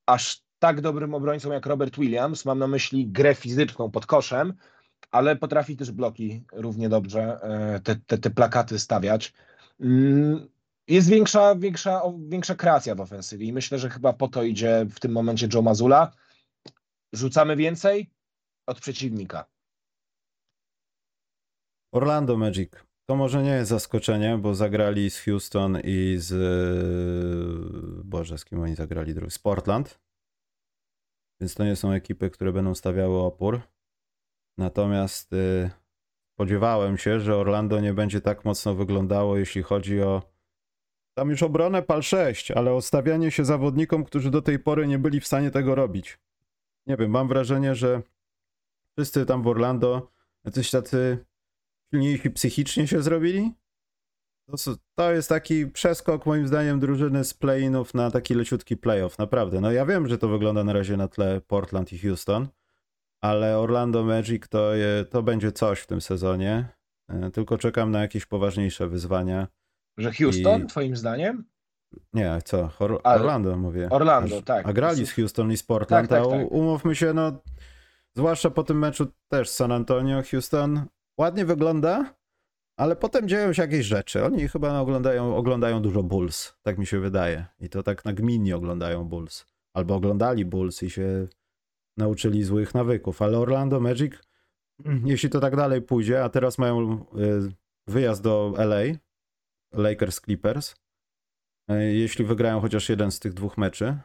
aż 0.07 0.43
tak 0.59 0.81
dobrym 0.81 1.15
obrońcą 1.15 1.53
jak 1.53 1.67
Robert 1.67 1.97
Williams, 1.97 2.45
mam 2.45 2.59
na 2.59 2.67
myśli 2.67 3.07
grę 3.07 3.35
fizyczną 3.35 3.91
pod 3.91 4.07
koszem, 4.07 4.55
ale 5.11 5.37
potrafi 5.37 5.77
też 5.77 5.91
bloki 5.91 6.45
równie 6.53 6.89
dobrze, 6.89 7.41
te, 7.85 7.97
te, 7.97 8.19
te 8.19 8.31
plakaty 8.31 8.79
stawiać. 8.79 9.33
Jest 10.91 11.09
większa, 11.09 11.55
większa, 11.55 12.03
większa 12.19 12.55
kreacja 12.55 12.95
w 12.95 13.01
ofensywie 13.01 13.47
i 13.47 13.53
myślę, 13.53 13.79
że 13.79 13.91
chyba 13.91 14.13
po 14.13 14.29
to 14.29 14.43
idzie 14.43 14.87
w 14.91 15.01
tym 15.01 15.13
momencie 15.13 15.49
Joe 15.55 15.63
Mazula. 15.63 16.13
Rzucamy 17.13 17.57
więcej, 17.57 18.11
od 18.67 18.81
przeciwnika. 18.81 19.45
Orlando 21.93 22.37
Magic. 22.37 22.71
To 23.07 23.17
może 23.17 23.43
nie 23.43 23.51
jest 23.51 23.71
zaskoczenie, 23.71 24.39
bo 24.39 24.55
zagrali 24.55 25.11
z 25.11 25.19
Houston 25.19 25.79
i 25.85 26.17
z. 26.19 26.35
Boże, 28.05 28.39
z 28.39 28.45
kim 28.45 28.61
oni 28.61 28.75
zagrali 28.75 29.15
drugi? 29.15 29.31
Z 29.31 29.39
Portland. 29.39 30.01
Więc 31.41 31.55
to 31.55 31.65
nie 31.65 31.77
są 31.77 31.93
ekipy, 31.93 32.31
które 32.31 32.53
będą 32.53 32.75
stawiały 32.75 33.19
opór. 33.19 33.61
Natomiast 34.59 35.33
y, 35.33 35.71
spodziewałem 36.35 36.99
się, 36.99 37.21
że 37.21 37.37
Orlando 37.37 37.81
nie 37.81 37.95
będzie 37.95 38.21
tak 38.21 38.45
mocno 38.45 38.75
wyglądało, 38.75 39.37
jeśli 39.39 39.63
chodzi 39.63 40.03
o. 40.03 40.40
Tam 41.21 41.31
już 41.31 41.43
obronę 41.43 41.83
pal 41.83 42.03
6, 42.03 42.51
ale 42.51 42.73
o 42.73 42.83
stawianie 42.83 43.31
się 43.31 43.45
zawodnikom, 43.45 44.05
którzy 44.05 44.31
do 44.31 44.43
tej 44.43 44.59
pory 44.59 44.87
nie 44.87 44.99
byli 44.99 45.21
w 45.21 45.27
stanie 45.27 45.51
tego 45.51 45.75
robić. 45.75 46.19
Nie 46.87 46.97
wiem, 46.97 47.11
mam 47.11 47.29
wrażenie, 47.29 47.75
że 47.75 48.03
wszyscy 48.97 49.27
tam 49.27 49.43
w 49.43 49.47
Orlando 49.47 50.11
jacyś 50.45 50.71
tacy 50.71 51.25
silniejsi 51.91 52.31
psychicznie 52.31 52.89
się 52.89 53.03
zrobili. 53.03 53.55
To, 54.47 54.57
to 54.95 55.13
jest 55.13 55.29
taki 55.29 55.67
przeskok 55.67 56.27
moim 56.27 56.49
zdaniem 56.49 56.81
drużyny 56.81 57.25
z 57.25 57.35
play-inów 57.35 57.95
na 57.95 58.11
taki 58.11 58.35
leciutki 58.35 58.77
playoff, 58.77 59.19
naprawdę. 59.19 59.61
No 59.61 59.73
ja 59.73 59.87
wiem, 59.87 60.09
że 60.09 60.19
to 60.19 60.29
wygląda 60.29 60.65
na 60.65 60.73
razie 60.73 60.97
na 60.97 61.09
tle 61.09 61.41
Portland 61.41 61.93
i 61.93 61.99
Houston, 61.99 62.49
ale 63.21 63.59
Orlando 63.59 64.05
Magic 64.05 64.49
to, 64.49 64.75
je, 64.75 65.05
to 65.11 65.23
będzie 65.23 65.53
coś 65.53 65.81
w 65.81 65.87
tym 65.87 66.01
sezonie. 66.01 66.69
E, 67.09 67.31
Tylko 67.31 67.59
czekam 67.59 67.91
na 67.91 68.01
jakieś 68.01 68.27
poważniejsze 68.27 68.89
wyzwania. 68.89 69.60
Że 70.01 70.13
Houston, 70.13 70.63
I- 70.63 70.67
twoim 70.67 70.97
zdaniem? 70.97 71.45
Nie, 72.13 72.39
co? 72.45 72.71
Or- 72.79 73.01
Orlando 73.05 73.57
mówię. 73.57 73.89
Orlando, 73.91 74.43
tak. 74.43 74.67
A 74.69 74.73
grali 74.73 75.07
z 75.07 75.13
Houston 75.13 75.53
i 75.53 75.57
z 75.57 75.63
Portland, 75.63 76.09
Tak, 76.09 76.23
tak, 76.23 76.31
tak. 76.31 76.51
umówmy 76.53 76.95
się, 76.95 77.13
no 77.13 77.33
zwłaszcza 78.17 78.51
po 78.51 78.63
tym 78.63 78.79
meczu 78.79 79.07
też 79.29 79.49
San 79.49 79.73
Antonio, 79.73 80.23
Houston 80.31 80.87
ładnie 81.19 81.45
wygląda, 81.45 82.15
ale 82.77 82.97
potem 82.97 83.29
dzieją 83.29 83.53
się 83.53 83.63
jakieś 83.63 83.87
rzeczy. 83.87 84.25
Oni 84.25 84.49
chyba 84.49 84.81
oglądają, 84.81 85.37
oglądają 85.37 85.83
dużo 85.83 86.03
Bulls, 86.03 86.55
tak 86.63 86.79
mi 86.79 86.87
się 86.87 87.01
wydaje. 87.01 87.45
I 87.61 87.69
to 87.69 87.83
tak 87.83 88.05
nagminnie 88.05 88.57
oglądają 88.57 89.05
Bulls. 89.05 89.47
Albo 89.75 89.95
oglądali 89.95 90.45
Bulls 90.45 90.83
i 90.83 90.91
się 90.91 91.27
nauczyli 91.97 92.45
złych 92.45 92.75
nawyków. 92.75 93.23
Ale 93.23 93.39
Orlando 93.39 93.81
Magic, 93.81 94.13
jeśli 95.05 95.31
to 95.31 95.41
tak 95.41 95.57
dalej 95.57 95.83
pójdzie, 95.83 96.25
a 96.25 96.29
teraz 96.29 96.59
mają 96.59 96.93
y, 96.93 97.53
wyjazd 97.87 98.23
do 98.23 98.55
LA, 98.57 98.81
Lakers 99.73 100.21
Clippers, 100.21 100.75
E, 101.71 101.85
jeśli 101.85 102.25
wygrają 102.25 102.61
chociaż 102.61 102.89
jeden 102.89 103.11
z 103.11 103.21
tych 103.21 103.35
dwóch 103.35 103.59
meczy, 103.59 103.99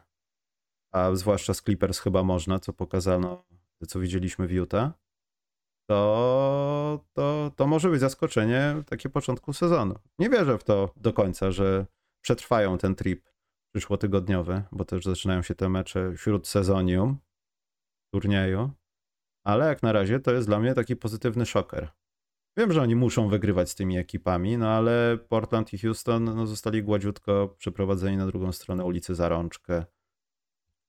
a 0.92 1.14
zwłaszcza 1.14 1.54
z 1.54 1.62
Clippers 1.62 1.98
chyba 1.98 2.22
można, 2.22 2.58
co 2.58 2.72
pokazano, 2.72 3.44
co 3.88 4.00
widzieliśmy 4.00 4.46
w 4.46 4.52
Utah, 4.52 4.92
to, 5.90 7.04
to, 7.12 7.52
to 7.56 7.66
może 7.66 7.90
być 7.90 8.00
zaskoczenie 8.00 8.82
takie 8.86 9.08
początku 9.08 9.52
sezonu. 9.52 9.94
Nie 10.18 10.30
wierzę 10.30 10.58
w 10.58 10.64
to 10.64 10.90
do 10.96 11.12
końca, 11.12 11.50
że 11.50 11.86
przetrwają 12.24 12.78
ten 12.78 12.94
trip 12.94 13.28
przyszłotygodniowy, 13.74 14.62
bo 14.72 14.84
też 14.84 15.04
zaczynają 15.04 15.42
się 15.42 15.54
te 15.54 15.68
mecze 15.68 16.12
wśród 16.12 16.48
sezonium 16.48 17.18
turnieju, 18.14 18.70
ale 19.44 19.68
jak 19.68 19.82
na 19.82 19.92
razie 19.92 20.20
to 20.20 20.32
jest 20.32 20.48
dla 20.48 20.58
mnie 20.58 20.74
taki 20.74 20.96
pozytywny 20.96 21.46
szoker. 21.46 21.88
Wiem, 22.58 22.72
że 22.72 22.82
oni 22.82 22.96
muszą 22.96 23.28
wygrywać 23.28 23.70
z 23.70 23.74
tymi 23.74 23.98
ekipami, 23.98 24.58
no 24.58 24.68
ale 24.68 25.18
Portland 25.28 25.74
i 25.74 25.78
Houston 25.78 26.24
no, 26.24 26.46
zostali 26.46 26.82
gładziutko 26.82 27.54
przeprowadzeni 27.58 28.16
na 28.16 28.26
drugą 28.26 28.52
stronę 28.52 28.84
ulicy 28.84 29.14
za 29.14 29.28
rączkę. 29.28 29.84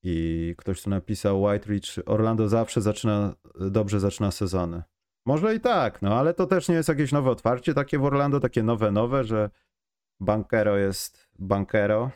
I 0.04 0.56
ktoś 0.58 0.82
tu 0.82 0.90
napisał, 0.90 1.42
White 1.42 1.70
Ridge, 1.70 2.00
Orlando 2.06 2.48
zawsze 2.48 2.82
zaczyna, 2.82 3.36
dobrze 3.60 4.00
zaczyna 4.00 4.32
sezony. 4.32 4.84
Może 5.26 5.56
i 5.56 5.60
tak, 5.60 6.02
no 6.02 6.16
ale 6.16 6.34
to 6.34 6.46
też 6.46 6.70
nie 6.70 6.76
jest 6.76 6.90
jakieś 6.90 7.12
nowe 7.12 7.32
otwarcie 7.32 7.74
takie 7.74 8.00
w 8.00 8.04
Orlando, 8.04 8.40
takie 8.40 8.64
nowe, 8.64 8.92
nowe, 8.92 9.24
że 9.24 9.50
Bankero 10.20 10.78
jest 10.78 11.30
Bankero. 11.40 12.12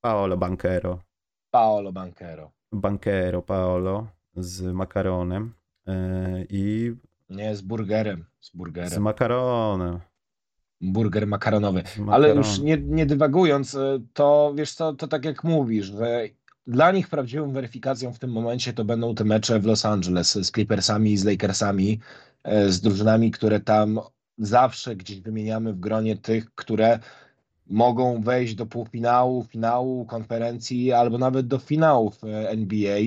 Paolo 0.00 0.36
Bankero. 0.36 1.02
Paolo 1.50 1.92
Bankero. 1.92 2.50
Bankero 2.72 3.42
Paolo 3.42 4.06
z 4.36 4.62
makaronem 4.62 5.54
yy, 5.86 5.94
i... 6.50 6.94
Nie, 7.30 7.56
z 7.56 7.60
burgerem. 7.60 8.24
Z 8.40 8.50
burgerem. 8.50 8.90
Z 8.90 8.98
makaronem. 8.98 10.00
Burger 10.80 11.26
makaronowy. 11.26 11.82
Ale 12.10 12.34
już 12.34 12.58
nie, 12.58 12.78
nie 12.78 13.06
dywagując, 13.06 13.74
e, 13.74 14.00
to 14.12 14.52
wiesz 14.56 14.72
co, 14.72 14.92
to 14.92 15.08
tak 15.08 15.24
jak 15.24 15.44
mówisz, 15.44 15.86
że 15.86 16.28
dla 16.66 16.92
nich 16.92 17.08
prawdziwą 17.08 17.52
weryfikacją 17.52 18.12
w 18.12 18.18
tym 18.18 18.30
momencie 18.30 18.72
to 18.72 18.84
będą 18.84 19.14
te 19.14 19.24
mecze 19.24 19.60
w 19.60 19.66
Los 19.66 19.84
Angeles 19.84 20.32
z 20.32 20.50
Clippersami 20.50 21.12
i 21.12 21.16
z 21.16 21.24
Lakersami, 21.24 22.00
e, 22.42 22.70
z 22.70 22.80
drużynami, 22.80 23.30
które 23.30 23.60
tam 23.60 24.00
zawsze 24.38 24.96
gdzieś 24.96 25.20
wymieniamy 25.20 25.72
w 25.72 25.80
gronie 25.80 26.16
tych, 26.16 26.54
które 26.54 26.98
mogą 27.66 28.22
wejść 28.22 28.54
do 28.54 28.66
półfinału, 28.66 29.44
finału 29.44 30.06
konferencji 30.06 30.92
albo 30.92 31.18
nawet 31.18 31.46
do 31.46 31.58
finałów 31.58 32.24
e, 32.24 32.50
NBA. 32.50 33.00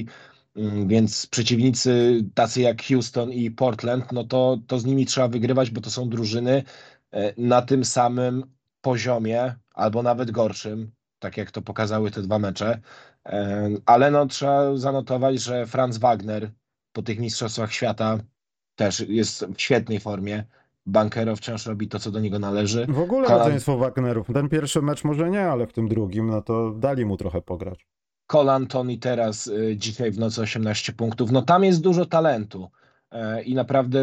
Mm, 0.58 0.88
więc 0.88 1.28
przeciwnicy 1.28 2.24
tacy 2.34 2.62
jak 2.62 2.84
Houston 2.84 3.32
i 3.32 3.52
Portland, 3.52 4.12
no 4.12 4.24
to, 4.24 4.58
to 4.68 4.80
z 4.80 4.86
nimi 4.86 5.06
trzeba 5.06 5.28
wygrywać, 5.28 5.72
bo 5.72 5.82
to 5.82 5.90
są 5.90 6.10
drużyny 6.10 6.64
e, 7.12 7.34
na 7.38 7.62
tym 7.62 7.86
samym 7.86 8.44
poziomie 8.82 9.56
albo 9.74 10.04
nawet 10.04 10.32
gorszym, 10.32 10.92
tak 11.20 11.38
jak 11.38 11.52
to 11.52 11.62
pokazały 11.62 12.12
te 12.12 12.22
dwa 12.22 12.40
mecze. 12.40 12.80
E, 13.26 13.70
ale 13.86 14.12
no 14.12 14.26
trzeba 14.26 14.78
zanotować, 14.78 15.42
że 15.42 15.66
Franz 15.66 15.98
Wagner 15.98 16.52
po 16.94 17.02
tych 17.02 17.20
mistrzostwach 17.20 17.74
świata 17.74 18.18
też 18.76 19.00
jest 19.00 19.46
w 19.46 19.62
świetnej 19.62 20.00
formie. 20.00 20.44
Bankero 20.86 21.36
wciąż 21.36 21.66
robi 21.66 21.88
to, 21.88 22.00
co 22.00 22.12
do 22.12 22.20
niego 22.20 22.40
należy. 22.40 22.86
W 22.90 23.00
ogóle 23.00 23.28
Kolan... 23.28 23.42
rodzeństwo 23.42 23.78
Wagnerów. 23.78 24.28
Ten 24.34 24.50
pierwszy 24.50 24.82
mecz 24.82 25.04
może 25.04 25.30
nie, 25.30 25.46
ale 25.46 25.68
w 25.68 25.74
tym 25.74 25.88
drugim, 25.88 26.28
no 26.28 26.42
to 26.42 26.72
dali 26.72 27.06
mu 27.06 27.18
trochę 27.18 27.42
pograć. 27.42 27.88
Cole 28.28 28.66
Tony 28.66 28.98
teraz 28.98 29.48
y, 29.48 29.76
dzisiaj 29.78 30.12
w 30.12 30.20
nocy 30.20 30.42
18 30.42 30.94
punktów. 30.94 31.32
No 31.32 31.42
tam 31.42 31.64
jest 31.64 31.82
dużo 31.82 32.06
talentu. 32.06 32.70
E, 33.12 33.44
I 33.44 33.56
naprawdę 33.56 34.00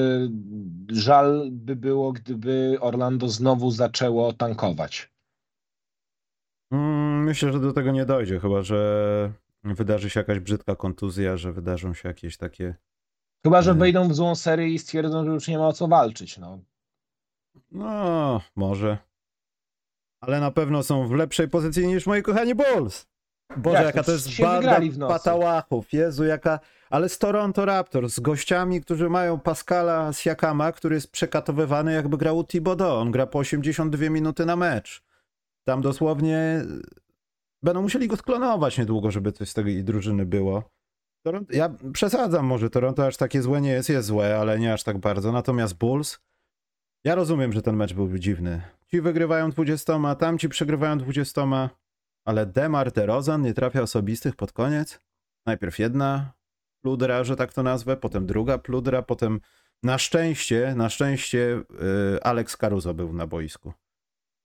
żal 0.88 1.48
by 1.50 1.76
było, 1.76 2.12
gdyby 2.12 2.76
Orlando 2.80 3.28
znowu 3.28 3.70
zaczęło 3.70 4.32
tankować. 4.32 5.12
Mm, 6.72 7.24
myślę, 7.24 7.52
że 7.52 7.60
do 7.60 7.72
tego 7.72 7.92
nie 7.92 8.04
dojdzie, 8.04 8.40
chyba 8.40 8.62
że 8.62 9.32
wydarzy 9.64 10.10
się 10.10 10.20
jakaś 10.20 10.40
brzydka 10.40 10.76
kontuzja, 10.76 11.36
że 11.36 11.52
wydarzą 11.52 11.94
się 11.94 12.08
jakieś 12.08 12.36
takie. 12.36 12.74
Chyba, 13.46 13.62
że 13.62 13.70
e, 13.70 13.74
wejdą 13.74 14.08
w 14.08 14.14
złą 14.14 14.34
serię 14.34 14.68
i 14.68 14.78
stwierdzą, 14.78 15.24
że 15.24 15.30
już 15.30 15.48
nie 15.48 15.58
ma 15.58 15.68
o 15.68 15.72
co 15.72 15.88
walczyć. 15.88 16.38
No, 16.38 16.58
no 17.70 18.40
może. 18.56 18.98
Ale 20.20 20.40
na 20.40 20.50
pewno 20.50 20.82
są 20.82 21.08
w 21.08 21.12
lepszej 21.12 21.48
pozycji 21.48 21.86
niż 21.86 22.06
moi 22.06 22.22
kochani 22.22 22.54
Bulls. 22.54 23.13
Boże, 23.56 23.76
Jak 23.76 23.86
jaka 23.86 24.02
to, 24.02 24.12
jest 24.12 24.40
banda 24.40 24.80
patałachów. 25.08 25.92
Jezu, 25.92 26.24
jaka... 26.24 26.60
Ale 26.90 27.08
z 27.08 27.18
Toronto 27.18 27.64
Raptors, 27.64 28.14
z 28.14 28.20
gościami, 28.20 28.80
którzy 28.80 29.10
mają 29.10 29.40
Pascala 29.40 30.12
Siakama, 30.12 30.72
który 30.72 30.94
jest 30.94 31.10
przekatowywany 31.10 31.92
jakby 31.92 32.18
grał 32.18 32.38
u 32.38 32.44
Thibodeau. 32.44 33.00
On 33.00 33.10
gra 33.10 33.26
po 33.26 33.38
82 33.38 34.10
minuty 34.10 34.46
na 34.46 34.56
mecz. 34.56 35.02
Tam 35.64 35.82
dosłownie 35.82 36.64
będą 37.62 37.82
musieli 37.82 38.08
go 38.08 38.16
sklonować 38.16 38.78
niedługo, 38.78 39.10
żeby 39.10 39.32
coś 39.32 39.48
z 39.48 39.54
tej 39.54 39.84
drużyny 39.84 40.26
było. 40.26 40.70
Toronto... 41.24 41.56
Ja 41.56 41.74
przesadzam 41.92 42.46
może, 42.46 42.70
Toronto 42.70 43.06
aż 43.06 43.16
takie 43.16 43.42
złe 43.42 43.60
nie 43.60 43.70
jest, 43.70 43.88
jest 43.88 44.08
złe, 44.08 44.38
ale 44.38 44.58
nie 44.58 44.72
aż 44.72 44.82
tak 44.82 44.98
bardzo. 44.98 45.32
Natomiast 45.32 45.74
Bulls, 45.74 46.18
ja 47.04 47.14
rozumiem, 47.14 47.52
że 47.52 47.62
ten 47.62 47.76
mecz 47.76 47.94
był 47.94 48.18
dziwny. 48.18 48.62
Ci 48.86 49.00
wygrywają 49.00 49.50
20, 49.50 50.14
tamci 50.14 50.48
przegrywają 50.48 50.98
20. 50.98 51.70
Ale 52.24 52.46
Demar 52.46 52.92
DeRozan 52.92 53.42
nie 53.42 53.54
trafia 53.54 53.82
osobistych 53.82 54.36
pod 54.36 54.52
koniec. 54.52 55.00
Najpierw 55.46 55.78
jedna 55.78 56.32
pludra, 56.84 57.24
że 57.24 57.36
tak 57.36 57.52
to 57.52 57.62
nazwę, 57.62 57.96
potem 57.96 58.26
druga 58.26 58.58
pludra, 58.58 59.02
potem 59.02 59.40
na 59.82 59.98
szczęście, 59.98 60.74
na 60.76 60.88
szczęście 60.88 61.38
yy, 61.38 62.22
Alex 62.22 62.56
Caruso 62.56 62.94
był 62.94 63.12
na 63.12 63.26
boisku. 63.26 63.72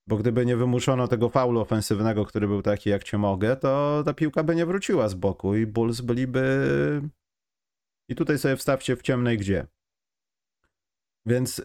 Bo 0.08 0.18
gdyby 0.18 0.46
nie 0.46 0.58
wymuszono 0.58 1.08
tego 1.08 1.30
faulu 1.30 1.60
ofensywnego, 1.60 2.26
który 2.26 2.48
był 2.48 2.62
taki 2.62 2.90
jak 2.90 3.04
cię 3.04 3.18
mogę, 3.18 3.56
to 3.56 4.02
ta 4.06 4.14
piłka 4.14 4.44
by 4.44 4.56
nie 4.56 4.66
wróciła 4.66 5.08
z 5.08 5.14
boku 5.14 5.56
i 5.56 5.66
Bulls 5.66 6.02
byliby... 6.02 7.02
I 8.10 8.16
tutaj 8.16 8.40
sobie 8.40 8.58
wstawcie 8.58 8.96
w 8.96 9.02
ciemnej 9.02 9.38
gdzie. 9.38 9.68
Więc 11.26 11.62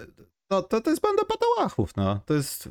to, 0.50 0.62
to, 0.62 0.80
to 0.80 0.90
jest 0.90 1.02
banda 1.02 1.22
patałachów, 1.24 1.96
no. 1.96 2.20
To 2.26 2.34
jest 2.34 2.68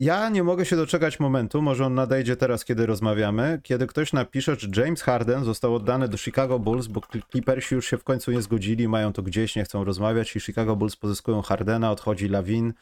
ja 0.00 0.28
nie 0.28 0.42
mogę 0.42 0.64
się 0.64 0.76
doczekać 0.76 1.20
momentu, 1.20 1.62
może 1.62 1.86
on 1.86 1.94
nadejdzie 1.94 2.36
teraz, 2.36 2.64
kiedy 2.64 2.86
rozmawiamy, 2.86 3.60
kiedy 3.62 3.86
ktoś 3.86 4.12
napisze, 4.12 4.56
że 4.58 4.68
James 4.82 5.02
Harden 5.02 5.44
został 5.44 5.74
oddany 5.74 6.08
do 6.08 6.18
Chicago 6.18 6.58
Bulls, 6.58 6.86
bo 6.86 7.00
Clippersi 7.30 7.74
już 7.74 7.86
się 7.86 7.98
w 7.98 8.04
końcu 8.04 8.32
nie 8.32 8.42
zgodzili, 8.42 8.88
mają 8.88 9.12
to 9.12 9.22
gdzieś, 9.22 9.56
nie 9.56 9.64
chcą 9.64 9.84
rozmawiać 9.84 10.36
i 10.36 10.40
Chicago 10.40 10.76
Bulls 10.76 10.96
pozyskują 10.96 11.42
Hardena, 11.42 11.90
odchodzi 11.90 12.28
Lawin, 12.28 12.72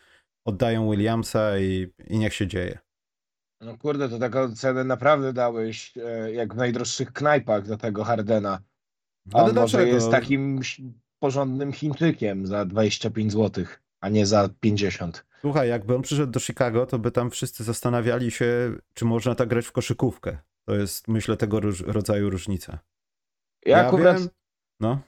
oddają 0.44 0.90
Williamsa 0.90 1.58
i, 1.58 1.92
i 2.08 2.18
niech 2.18 2.34
się 2.34 2.46
dzieje. 2.46 2.78
No 3.60 3.78
kurde, 3.78 4.08
to 4.08 4.18
taką 4.18 4.54
cenę 4.54 4.84
naprawdę 4.84 5.32
dałeś, 5.32 5.94
e, 5.96 6.32
jak 6.32 6.54
w 6.54 6.56
najdroższych 6.56 7.12
knajpach 7.12 7.66
do 7.66 7.76
tego 7.76 8.04
Hardena. 8.04 8.58
A 9.32 9.38
Ale 9.38 9.48
on 9.48 9.52
dlaczego? 9.52 9.84
może 9.84 9.94
jest 9.94 10.10
takim 10.10 10.60
porządnym 11.18 11.72
Chińczykiem 11.72 12.46
za 12.46 12.64
25 12.64 13.32
zł, 13.32 13.64
a 14.02 14.08
nie 14.08 14.26
za 14.26 14.48
50. 14.60 15.24
Słuchaj, 15.40 15.68
jakby 15.68 15.94
on 15.94 16.02
przyszedł 16.02 16.32
do 16.32 16.40
Chicago, 16.40 16.86
to 16.86 16.98
by 16.98 17.10
tam 17.10 17.30
wszyscy 17.30 17.64
zastanawiali 17.64 18.30
się, 18.30 18.72
czy 18.94 19.04
można 19.04 19.34
tak 19.34 19.48
grać 19.48 19.66
w 19.66 19.72
koszykówkę. 19.72 20.38
To 20.64 20.74
jest, 20.74 21.08
myślę, 21.08 21.36
tego 21.36 21.60
rodzaju 21.86 22.30
różnica. 22.30 22.78
Ja, 23.66 23.78
ja 23.78 23.86
akurat... 23.86 24.18
Wiem, 24.18 24.28
no. 24.80 25.00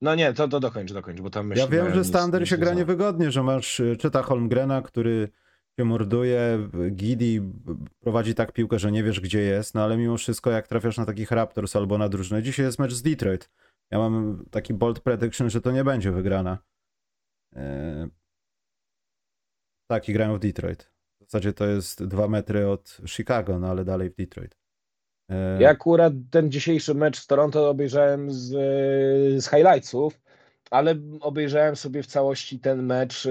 No 0.00 0.14
nie, 0.14 0.32
to, 0.32 0.48
to 0.48 0.60
dokończ, 0.60 0.92
dokończ, 0.92 1.20
bo 1.20 1.30
tam 1.30 1.46
myślę... 1.46 1.64
Ja 1.64 1.70
wiem, 1.70 1.94
że 1.94 2.04
Stander 2.04 2.48
się 2.48 2.58
gra 2.58 2.74
niewygodnie, 2.74 3.30
że 3.30 3.42
masz 3.42 3.80
e, 3.80 3.96
czyta 3.96 4.22
Holmgrena, 4.22 4.82
który 4.82 5.28
cię 5.78 5.84
morduje, 5.84 6.68
Gidi 6.90 7.40
prowadzi 8.00 8.34
tak 8.34 8.52
piłkę, 8.52 8.78
że 8.78 8.92
nie 8.92 9.02
wiesz, 9.02 9.20
gdzie 9.20 9.40
jest, 9.40 9.74
no 9.74 9.82
ale 9.82 9.96
mimo 9.96 10.16
wszystko, 10.16 10.50
jak 10.50 10.68
trafiasz 10.68 10.96
na 10.96 11.06
takich 11.06 11.30
Raptors 11.30 11.76
albo 11.76 11.98
na 11.98 12.08
drużynę, 12.08 12.42
dzisiaj 12.42 12.66
jest 12.66 12.78
mecz 12.78 12.92
z 12.92 13.02
Detroit. 13.02 13.50
Ja 13.90 13.98
mam 13.98 14.44
taki 14.50 14.74
bold 14.74 15.00
prediction, 15.00 15.50
że 15.50 15.60
to 15.60 15.70
nie 15.70 15.84
będzie 15.84 16.12
wygrana. 16.12 16.58
Tak, 19.90 20.08
i 20.08 20.12
grają 20.12 20.36
w 20.36 20.38
Detroit. 20.38 20.90
W 21.20 21.24
zasadzie 21.24 21.52
to 21.52 21.66
jest 21.66 22.04
dwa 22.04 22.28
metry 22.28 22.68
od 22.68 22.98
Chicago, 23.06 23.58
no 23.58 23.68
ale 23.68 23.84
dalej 23.84 24.10
w 24.10 24.14
Detroit. 24.14 24.56
E... 25.30 25.62
Ja 25.62 25.70
akurat 25.70 26.12
ten 26.30 26.50
dzisiejszy 26.50 26.94
mecz 26.94 27.18
z 27.18 27.26
Toronto 27.26 27.70
obejrzałem 27.70 28.30
z, 28.30 28.48
z 29.44 29.50
highlightsów, 29.50 30.20
ale 30.70 30.94
obejrzałem 31.20 31.76
sobie 31.76 32.02
w 32.02 32.06
całości 32.06 32.58
ten 32.58 32.82
mecz 32.82 33.26
e, 33.26 33.30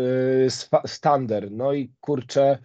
z, 0.50 0.70
z 0.86 1.00
Thunder. 1.00 1.52
No 1.52 1.74
i 1.74 1.94
kurczę, 2.02 2.58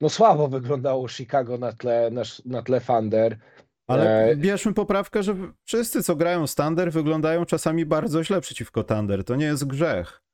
no 0.00 0.08
słabo 0.08 0.48
wyglądało 0.58 1.08
Chicago 1.08 1.58
na 1.58 1.72
tle, 1.72 2.10
na, 2.10 2.22
na 2.44 2.62
tle 2.62 2.80
Thunder. 2.80 3.38
Ale 3.86 4.24
e... 4.24 4.36
bierzmy 4.36 4.74
poprawkę, 4.74 5.22
że 5.22 5.36
wszyscy, 5.64 6.02
co 6.02 6.16
grają 6.16 6.44
Thunder, 6.56 6.92
wyglądają 6.92 7.44
czasami 7.44 7.86
bardzo 7.86 8.24
źle 8.24 8.40
przeciwko 8.40 8.84
Thunder. 8.84 9.24
To 9.24 9.36
nie 9.36 9.46
jest 9.46 9.66
grzech. 9.66 10.25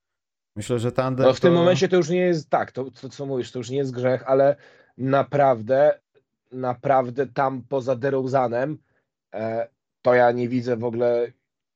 Myślę, 0.55 0.79
że 0.79 0.91
Thunder. 0.91 1.25
No 1.27 1.33
w 1.33 1.39
to... 1.39 1.41
tym 1.41 1.53
momencie 1.53 1.87
to 1.87 1.95
już 1.95 2.09
nie 2.09 2.19
jest 2.19 2.49
tak, 2.49 2.71
to, 2.71 2.91
to 2.91 3.09
co 3.09 3.25
mówisz, 3.25 3.51
to 3.51 3.59
już 3.59 3.69
nie 3.69 3.77
jest 3.77 3.91
grzech, 3.91 4.23
ale 4.25 4.55
naprawdę, 4.97 5.99
naprawdę 6.51 7.27
tam 7.27 7.61
poza 7.69 7.95
DeRozanem 7.95 8.77
e, 9.33 9.67
to 10.01 10.13
ja 10.13 10.31
nie 10.31 10.49
widzę 10.49 10.77
w 10.77 10.83
ogóle 10.83 11.31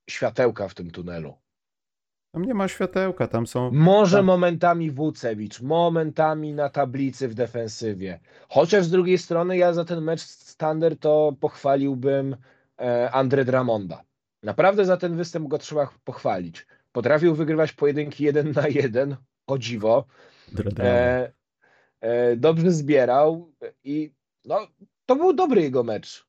światełka 0.09 0.67
w 0.67 0.73
tym 0.73 0.91
tunelu. 0.91 1.33
Tam 2.31 2.45
nie 2.45 2.53
ma 2.53 2.67
światełka, 2.67 3.27
tam 3.27 3.47
są... 3.47 3.71
Może 3.71 4.17
Tak. 4.17 4.25
momentami 4.25 4.91
Wucewicz, 4.91 5.61
momentami 5.61 6.53
na 6.53 6.69
tablicy 6.69 7.27
w 7.27 7.33
defensywie. 7.33 8.19
Chociaż 8.49 8.85
z 8.85 8.89
drugiej 8.89 9.17
strony 9.17 9.57
ja 9.57 9.73
za 9.73 9.85
ten 9.85 10.01
mecz 10.03 10.21
Standard 10.21 10.99
to 10.99 11.35
pochwaliłbym 11.39 12.35
e, 12.79 13.11
Andre 13.11 13.45
Dramonda. 13.45 14.03
Naprawdę 14.43 14.85
za 14.85 14.97
ten 14.97 15.15
występ 15.15 15.47
go 15.47 15.57
trzeba 15.57 15.89
pochwalić. 16.03 16.67
Potrafił 16.97 17.35
wygrywać 17.35 17.73
pojedynki 17.73 18.23
jeden 18.23 18.51
na 18.51 18.67
jeden, 18.67 19.15
o 19.47 19.57
dziwo. 19.57 20.05
E, 20.79 21.31
e, 22.01 22.35
dobrze 22.35 22.71
zbierał 22.71 23.51
i 23.83 24.13
no, 24.45 24.67
to 25.05 25.15
był 25.15 25.33
dobry 25.33 25.61
jego 25.61 25.83
mecz. 25.83 26.27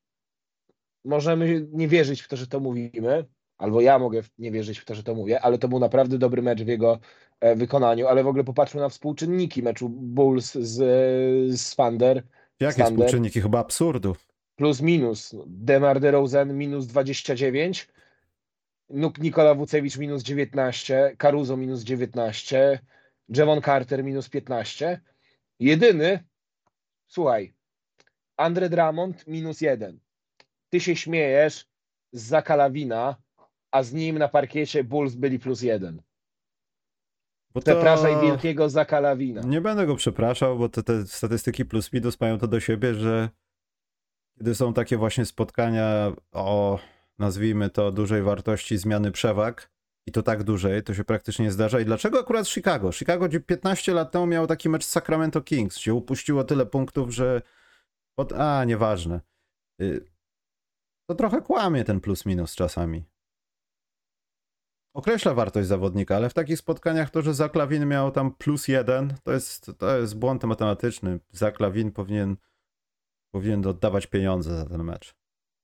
Możemy 1.05 1.67
nie 1.71 1.87
wierzyć 1.87 2.21
w 2.21 2.27
to, 2.27 2.37
że 2.37 2.47
to 2.47 2.59
mówimy, 2.59 3.25
albo 3.57 3.81
ja 3.81 3.99
mogę 3.99 4.21
nie 4.37 4.51
wierzyć 4.51 4.79
w 4.79 4.85
to, 4.85 4.95
że 4.95 5.03
to 5.03 5.15
mówię, 5.15 5.41
ale 5.41 5.57
to 5.57 5.67
był 5.67 5.79
naprawdę 5.79 6.17
dobry 6.17 6.41
mecz 6.41 6.63
w 6.63 6.67
jego 6.67 6.99
e, 7.39 7.55
wykonaniu, 7.55 8.07
ale 8.07 8.23
w 8.23 8.27
ogóle 8.27 8.43
popatrzmy 8.43 8.81
na 8.81 8.89
współczynniki 8.89 9.63
meczu 9.63 9.89
Bulls 9.89 10.53
z, 10.53 10.75
z 11.59 11.73
Fander, 11.73 12.23
Jakie 12.59 12.73
Standard. 12.73 12.95
współczynniki? 12.95 13.41
Chyba 13.41 13.59
absurdu. 13.59 14.15
plus 14.55 14.81
minus. 14.81 15.35
Demar 15.47 15.99
DeRozan 15.99 16.57
minus 16.57 16.87
29, 16.87 17.87
Nuk 17.87 17.98
Nikola 18.89 19.55
Wucewicz 19.55 19.97
minus 19.97 20.23
19, 20.23 21.15
Caruso 21.17 21.57
minus 21.57 21.83
19, 21.83 22.79
Javon 23.29 23.61
Carter 23.61 24.03
minus 24.03 24.29
15. 24.29 25.01
Jedyny, 25.59 26.23
słuchaj, 27.07 27.53
Andre 28.37 28.69
Drummond 28.69 29.27
minus 29.27 29.61
1. 29.61 29.99
Ty 30.69 30.79
się 30.79 30.95
śmiejesz 30.95 31.67
z 32.11 32.21
Zakalawina, 32.21 33.15
a 33.71 33.83
z 33.83 33.93
nim 33.93 34.17
na 34.17 34.27
parkiecie 34.27 34.83
Bulls 34.83 35.15
byli 35.15 35.39
plus 35.39 35.61
1. 35.61 36.01
Bo 37.53 37.61
to... 37.61 37.71
Przepraszaj 37.71 38.21
wielkiego 38.21 38.69
Zakalawina. 38.69 39.41
Nie 39.41 39.61
będę 39.61 39.85
go 39.85 39.95
przepraszał, 39.95 40.57
bo 40.57 40.69
te, 40.69 40.83
te 40.83 41.07
statystyki 41.07 41.65
plus 41.65 41.93
minus 41.93 42.19
mają 42.19 42.37
to 42.37 42.47
do 42.47 42.59
siebie, 42.59 42.93
że 42.93 43.29
kiedy 44.37 44.55
są 44.55 44.73
takie 44.73 44.97
właśnie 44.97 45.25
spotkania 45.25 46.11
o, 46.31 46.79
nazwijmy 47.19 47.69
to, 47.69 47.91
dużej 47.91 48.21
wartości 48.21 48.77
zmiany 48.77 49.11
przewag, 49.11 49.69
i 50.09 50.11
to 50.11 50.23
tak 50.23 50.43
dużej, 50.43 50.83
to 50.83 50.93
się 50.93 51.03
praktycznie 51.03 51.45
nie 51.45 51.51
zdarza. 51.51 51.79
I 51.79 51.85
dlaczego 51.85 52.19
akurat 52.19 52.47
Chicago? 52.47 52.91
Chicago 52.91 53.27
gdzie 53.27 53.39
15 53.39 53.93
lat 53.93 54.11
temu 54.11 54.27
miało 54.27 54.47
taki 54.47 54.69
mecz 54.69 54.85
z 54.85 54.89
Sacramento 54.89 55.41
Kings, 55.41 55.77
gdzie 55.77 55.93
upuściło 55.93 56.43
tyle 56.43 56.65
punktów, 56.65 57.11
że... 57.13 57.41
Pod... 58.15 58.33
A, 58.33 58.65
nieważne. 58.65 59.21
Y, 59.81 60.05
To 61.09 61.15
trochę 61.15 61.41
kłamie 61.41 61.83
ten 61.83 61.99
plus 61.99 62.25
minus 62.25 62.55
czasami. 62.55 63.05
Określa 64.95 65.33
wartość 65.33 65.67
zawodnika, 65.67 66.15
ale 66.15 66.29
w 66.29 66.33
takich 66.33 66.59
spotkaniach 66.59 67.09
to, 67.09 67.21
że 67.21 67.33
Zaklawin 67.33 67.85
miał 67.85 68.11
tam 68.11 68.35
plus 68.35 68.67
jeden, 68.67 69.13
to 69.23 69.31
jest, 69.31 69.71
to 69.77 69.97
jest 69.97 70.17
błąd 70.17 70.43
matematyczny. 70.43 71.19
Zaklawin 71.31 71.91
powinien, 71.91 72.37
powinien 73.33 73.67
oddawać 73.67 74.07
pieniądze 74.07 74.57
za 74.57 74.65
ten 74.65 74.83
mecz. 74.83 75.18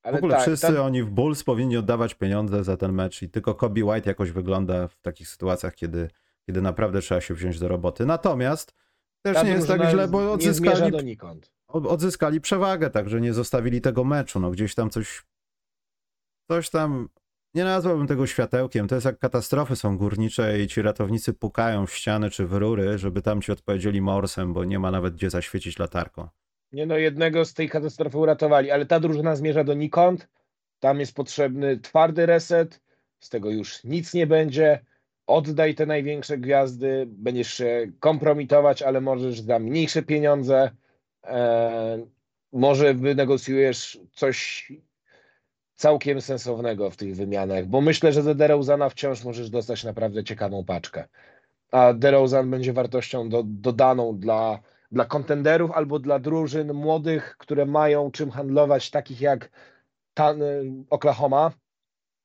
W 0.06 0.08
Ale 0.08 0.18
ogóle 0.18 0.34
tak, 0.34 0.42
wszyscy 0.42 0.68
tam- 0.68 0.78
oni 0.78 1.04
w 1.04 1.10
Bulls 1.10 1.44
powinni 1.44 1.78
oddawać 1.78 2.16
pieniądze 2.16 2.64
za 2.64 2.78
ten 2.78 2.94
mecz 2.94 3.22
i 3.22 3.30
tylko 3.30 3.56
Kobe 3.56 3.86
White 3.86 4.10
jakoś 4.10 4.32
wygląda 4.32 4.88
w 4.88 5.02
takich 5.02 5.28
sytuacjach, 5.28 5.76
kiedy, 5.76 6.10
kiedy 6.46 6.62
naprawdę 6.62 7.02
trzeba 7.02 7.22
się 7.22 7.34
wziąć 7.34 7.60
do 7.60 7.68
roboty. 7.68 8.06
Natomiast 8.06 8.74
też 9.22 9.36
ta 9.36 9.44
nie 9.44 9.52
jest 9.52 9.68
tak 9.68 9.90
źle, 9.90 10.08
bo 10.08 10.32
odzyskali, 10.32 10.92
odzyskali 11.68 12.42
przewagę, 12.42 12.90
także 12.90 13.22
nie 13.22 13.34
zostawili 13.34 13.82
tego 13.82 14.04
meczu. 14.04 14.40
No 14.40 14.52
gdzieś 14.52 14.76
tam 14.76 14.90
coś, 14.90 15.26
coś 16.52 16.70
tam, 16.70 17.10
nie 17.54 17.64
nazwałbym 17.64 18.08
tego 18.08 18.28
światełkiem. 18.28 18.88
To 18.88 18.96
jest 18.96 19.06
jak 19.06 19.20
katastrofy 19.20 19.76
są 19.76 19.98
górnicze 19.98 20.60
i 20.60 20.68
ci 20.68 20.82
ratownicy 20.82 21.34
pukają 21.34 21.86
w 21.86 21.94
ściany 21.94 22.30
czy 22.30 22.48
w 22.48 22.54
rury, 22.54 22.98
żeby 22.98 23.22
tam 23.22 23.42
ci 23.42 23.52
odpowiedzieli 23.52 24.02
morsem, 24.02 24.54
bo 24.54 24.64
nie 24.64 24.80
ma 24.80 24.92
nawet 24.92 25.16
gdzie 25.16 25.30
zaświecić 25.30 25.80
latarką. 25.80 26.28
Nie 26.76 26.86
no, 26.86 26.98
jednego 26.98 27.46
z 27.46 27.54
tej 27.54 27.70
katastrofy 27.70 28.18
uratowali, 28.18 28.72
ale 28.72 28.86
ta 28.86 29.00
drużyna 29.00 29.36
zmierza 29.36 29.64
donikąd. 29.64 30.28
Tam 30.80 31.00
jest 31.00 31.16
potrzebny 31.16 31.80
twardy 31.80 32.26
reset, 32.26 32.82
z 33.20 33.30
tego 33.30 33.50
już 33.50 33.84
nic 33.84 34.14
nie 34.14 34.28
będzie. 34.28 34.80
Oddaj 35.28 35.76
te 35.76 35.86
największe 35.86 36.38
gwiazdy, 36.38 37.06
będziesz 37.08 37.54
się 37.54 37.92
kompromitować, 38.00 38.82
ale 38.82 39.02
możesz 39.02 39.42
za 39.42 39.60
mniejsze 39.60 40.04
pieniądze. 40.04 40.72
E, 41.24 42.06
może 42.54 42.94
wynegocjujesz 42.94 44.00
coś 44.12 44.72
całkiem 45.76 46.22
sensownego 46.22 46.90
w 46.90 46.98
tych 46.98 47.16
wymianach, 47.16 47.66
bo 47.66 47.82
myślę, 47.82 48.12
że 48.14 48.22
za 48.22 48.34
DeRozana 48.34 48.90
wciąż 48.90 49.24
możesz 49.24 49.50
dostać 49.50 49.84
naprawdę 49.84 50.24
ciekawą 50.24 50.66
paczkę. 50.66 51.08
A 51.72 51.94
DeRozan 51.94 52.50
będzie 52.50 52.74
wartością 52.74 53.30
do, 53.30 53.44
dodaną 53.46 54.20
dla, 54.20 54.60
dla 54.96 55.06
kontenderów 55.06 55.72
albo 55.72 56.00
dla 56.00 56.20
drużyn 56.20 56.74
młodych, 56.74 57.36
które 57.38 57.66
mają 57.66 58.12
czym 58.12 58.32
handlować, 58.32 58.92
takich 58.92 59.22
jak 59.22 59.50
ta, 60.14 60.36
Oklahoma, 60.90 61.52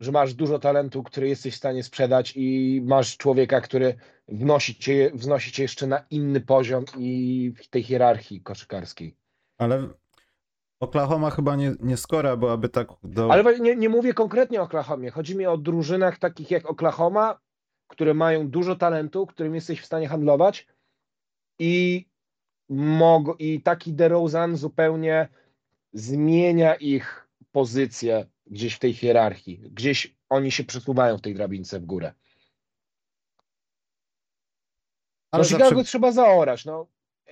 że 0.01 0.13
masz 0.13 0.35
dużo 0.35 0.59
talentu, 0.59 1.03
który 1.03 1.29
jesteś 1.29 1.55
w 1.55 1.57
stanie 1.57 1.83
sprzedać 1.83 2.33
i 2.37 2.81
masz 2.85 3.17
człowieka, 3.17 3.61
który 3.61 3.95
wnosi 4.29 4.75
cię, 4.75 5.11
wznosi 5.15 5.53
cię 5.53 5.63
jeszcze 5.63 5.87
na 5.87 6.05
inny 6.11 6.41
poziom 6.41 6.85
i 6.99 7.53
w 7.57 7.69
tej 7.69 7.83
hierarchii 7.83 8.43
koszykarskiej. 8.43 9.17
Ale 9.59 9.89
Oklahoma 10.81 11.31
chyba 11.31 11.57
nie, 11.57 11.75
nie 11.81 11.97
skora 11.97 12.37
byłaby 12.37 12.69
tak 12.69 12.89
do... 13.03 13.33
Ale 13.33 13.61
nie, 13.61 13.77
nie 13.77 13.89
mówię 13.89 14.15
konkretnie 14.15 14.61
o 14.61 14.65
Oklahomie. 14.65 15.11
Chodzi 15.11 15.37
mi 15.37 15.47
o 15.47 15.59
drużynach 15.59 16.19
takich 16.19 16.51
jak 16.51 16.71
Oklahoma, 16.71 17.39
które 17.89 18.15
mają 18.15 18.49
dużo 18.49 18.77
talentu, 18.77 19.27
którym 19.27 19.55
jesteś 19.55 19.81
w 19.81 19.87
stanie 19.87 20.09
handlować 20.09 20.67
i, 21.59 22.10
mog- 22.71 23.37
i 23.39 23.61
taki 23.63 23.93
DeRozan 23.93 24.57
zupełnie 24.57 25.29
zmienia 25.93 26.75
ich 26.75 27.29
pozycję 27.53 28.27
gdzieś 28.47 28.75
w 28.75 28.79
tej 28.79 28.93
hierarchii. 28.95 29.59
Gdzieś 29.73 30.17
oni 30.29 30.51
się 30.51 30.65
przesuwają 30.65 31.19
w 31.19 31.21
tej 31.21 31.35
drabince 31.35 31.81
w 31.81 31.85
górę. 31.87 32.13
No 35.33 35.37
Ale 35.37 35.45
Chicago 35.45 35.69
zawsze- 35.69 35.85
trzeba 35.85 36.13
zaorać. 36.13 36.65
No. 36.65 36.87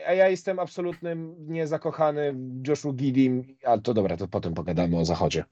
A 0.06 0.12
ja 0.12 0.28
jestem 0.28 0.58
absolutnym 0.58 1.34
niezakochany 1.38 2.32
w 2.32 2.68
Joshu 2.68 2.92
Gidim, 2.92 3.56
ale 3.64 3.80
to 3.82 3.94
dobra, 3.94 4.16
to 4.16 4.28
potem 4.28 4.54
pogadamy 4.54 4.98
o 4.98 5.04
zachodzie. 5.04 5.44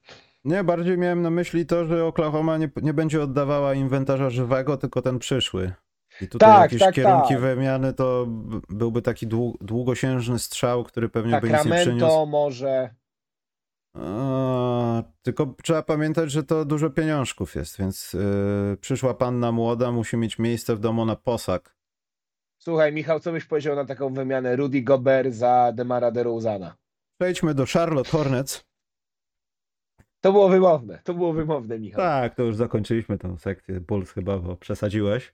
Nie, 0.45 0.63
bardziej 0.63 0.97
miałem 0.97 1.21
na 1.21 1.29
myśli 1.29 1.65
to, 1.65 1.85
że 1.85 2.05
Oklahoma 2.05 2.57
nie, 2.57 2.69
nie 2.81 2.93
będzie 2.93 3.21
oddawała 3.21 3.73
inwentarza 3.73 4.29
żywego, 4.29 4.77
tylko 4.77 5.01
ten 5.01 5.19
przyszły. 5.19 5.73
I 6.21 6.27
tutaj 6.27 6.49
Tak, 6.49 6.61
jakieś 6.61 6.79
tak, 6.79 6.95
kierunki 6.95 7.29
tak. 7.29 7.39
wymiany 7.39 7.93
to 7.93 8.25
byłby 8.69 9.01
taki 9.01 9.27
dłu- 9.27 9.57
długosiężny 9.61 10.39
strzał, 10.39 10.83
który 10.83 11.09
pewnie 11.09 11.41
by 11.41 11.47
nic 11.47 11.51
nie 11.51 11.57
Sacramento 11.57 11.91
przyniósł. 11.91 12.25
może. 12.25 12.95
A, 13.95 15.03
tylko 15.21 15.55
trzeba 15.63 15.81
pamiętać, 15.83 16.31
że 16.31 16.43
to 16.43 16.65
dużo 16.65 16.89
pieniążków 16.89 17.55
jest, 17.55 17.77
więc 17.79 18.13
yy, 18.13 18.77
przyszła 18.81 19.13
panna 19.13 19.51
młoda 19.51 19.91
musi 19.91 20.17
mieć 20.17 20.39
miejsce 20.39 20.75
w 20.75 20.79
domu 20.79 21.05
na 21.05 21.15
posag. 21.15 21.75
Słuchaj, 22.59 22.93
Michał, 22.93 23.19
co 23.19 23.31
byś 23.31 23.45
powiedział 23.45 23.75
na 23.75 23.85
taką 23.85 24.13
wymianę 24.13 24.55
Rudy 24.55 24.81
Gobert 24.81 25.33
za 25.33 25.71
Demara 25.75 26.11
DeRozana? 26.11 26.75
Przejdźmy 27.21 27.53
do 27.53 27.65
Charlotte 27.73 28.09
Hornets. 28.09 28.65
To 30.21 30.31
było 30.31 30.49
wymowne, 30.49 30.99
to 31.03 31.13
było 31.13 31.33
wymowne, 31.33 31.79
Michał. 31.79 31.97
Tak, 32.01 32.35
to 32.35 32.43
już 32.43 32.55
zakończyliśmy 32.55 33.17
tę 33.17 33.37
sekcję 33.39 33.81
Bulls 33.81 34.11
chyba, 34.11 34.37
bo 34.37 34.55
przesadziłeś. 34.55 35.33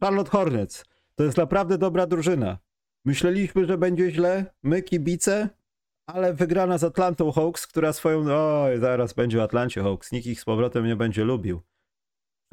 Charlotte 0.00 0.30
Hornets 0.30 0.84
to 1.14 1.24
jest 1.24 1.36
naprawdę 1.36 1.78
dobra 1.78 2.06
drużyna. 2.06 2.58
Myśleliśmy, 3.04 3.66
że 3.66 3.78
będzie 3.78 4.10
źle, 4.10 4.44
my 4.62 4.82
kibice, 4.82 5.48
ale 6.06 6.34
wygrana 6.34 6.78
z 6.78 6.84
Atlantą 6.84 7.32
Hawks, 7.32 7.66
która 7.66 7.92
swoją... 7.92 8.24
Oj, 8.30 8.78
zaraz 8.78 9.12
będzie 9.12 9.38
w 9.38 9.40
Atlancie 9.40 9.82
Hawks, 9.82 10.12
nikt 10.12 10.26
ich 10.26 10.40
z 10.40 10.44
powrotem 10.44 10.86
nie 10.86 10.96
będzie 10.96 11.24
lubił. 11.24 11.60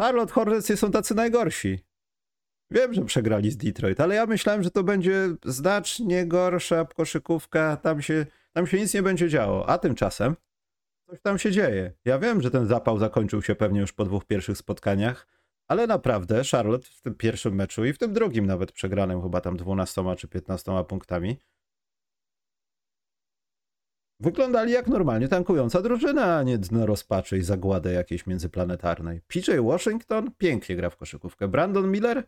Charlotte 0.01 0.33
Hornets 0.33 0.69
nie 0.69 0.77
są 0.77 0.91
tacy 0.91 1.15
najgorsi. 1.15 1.79
Wiem, 2.71 2.93
że 2.93 3.05
przegrali 3.05 3.51
z 3.51 3.57
Detroit, 3.57 4.01
ale 4.01 4.15
ja 4.15 4.25
myślałem, 4.25 4.63
że 4.63 4.71
to 4.71 4.83
będzie 4.83 5.27
znacznie 5.45 6.25
gorsza 6.25 6.85
koszykówka, 6.85 7.77
tam 7.77 8.01
się, 8.01 8.25
tam 8.53 8.67
się 8.67 8.79
nic 8.79 8.93
nie 8.93 9.03
będzie 9.03 9.29
działo, 9.29 9.69
a 9.69 9.77
tymczasem 9.77 10.35
coś 11.09 11.21
tam 11.21 11.37
się 11.37 11.51
dzieje. 11.51 11.93
Ja 12.05 12.19
wiem, 12.19 12.41
że 12.41 12.51
ten 12.51 12.65
zapał 12.65 12.99
zakończył 12.99 13.41
się 13.41 13.55
pewnie 13.55 13.79
już 13.79 13.93
po 13.93 14.05
dwóch 14.05 14.25
pierwszych 14.25 14.57
spotkaniach, 14.57 15.27
ale 15.67 15.87
naprawdę 15.87 16.41
Charlotte 16.51 16.87
w 16.91 17.01
tym 17.01 17.15
pierwszym 17.15 17.55
meczu 17.55 17.85
i 17.85 17.93
w 17.93 17.97
tym 17.97 18.13
drugim 18.13 18.45
nawet 18.45 18.71
przegranym 18.71 19.21
chyba 19.21 19.41
tam 19.41 19.57
12 19.57 20.15
czy 20.17 20.27
15 20.27 20.83
punktami 20.87 21.37
wyglądali 24.19 24.71
jak 24.71 24.87
normalnie 24.87 25.27
tankująca 25.27 25.81
drużyna, 25.81 26.37
a 26.37 26.43
nie 26.43 26.57
dno 26.57 26.85
rozpaczy 26.85 27.37
i 27.37 27.43
zagładę 27.43 27.93
jakiejś 27.93 28.27
międzyplanetarnej. 28.27 29.21
PJ 29.27 29.51
Washington 29.61 30.31
pięknie 30.37 30.75
gra 30.75 30.89
w 30.89 30.97
koszykówkę. 30.97 31.47
Brandon 31.47 31.91
Miller 31.91 32.23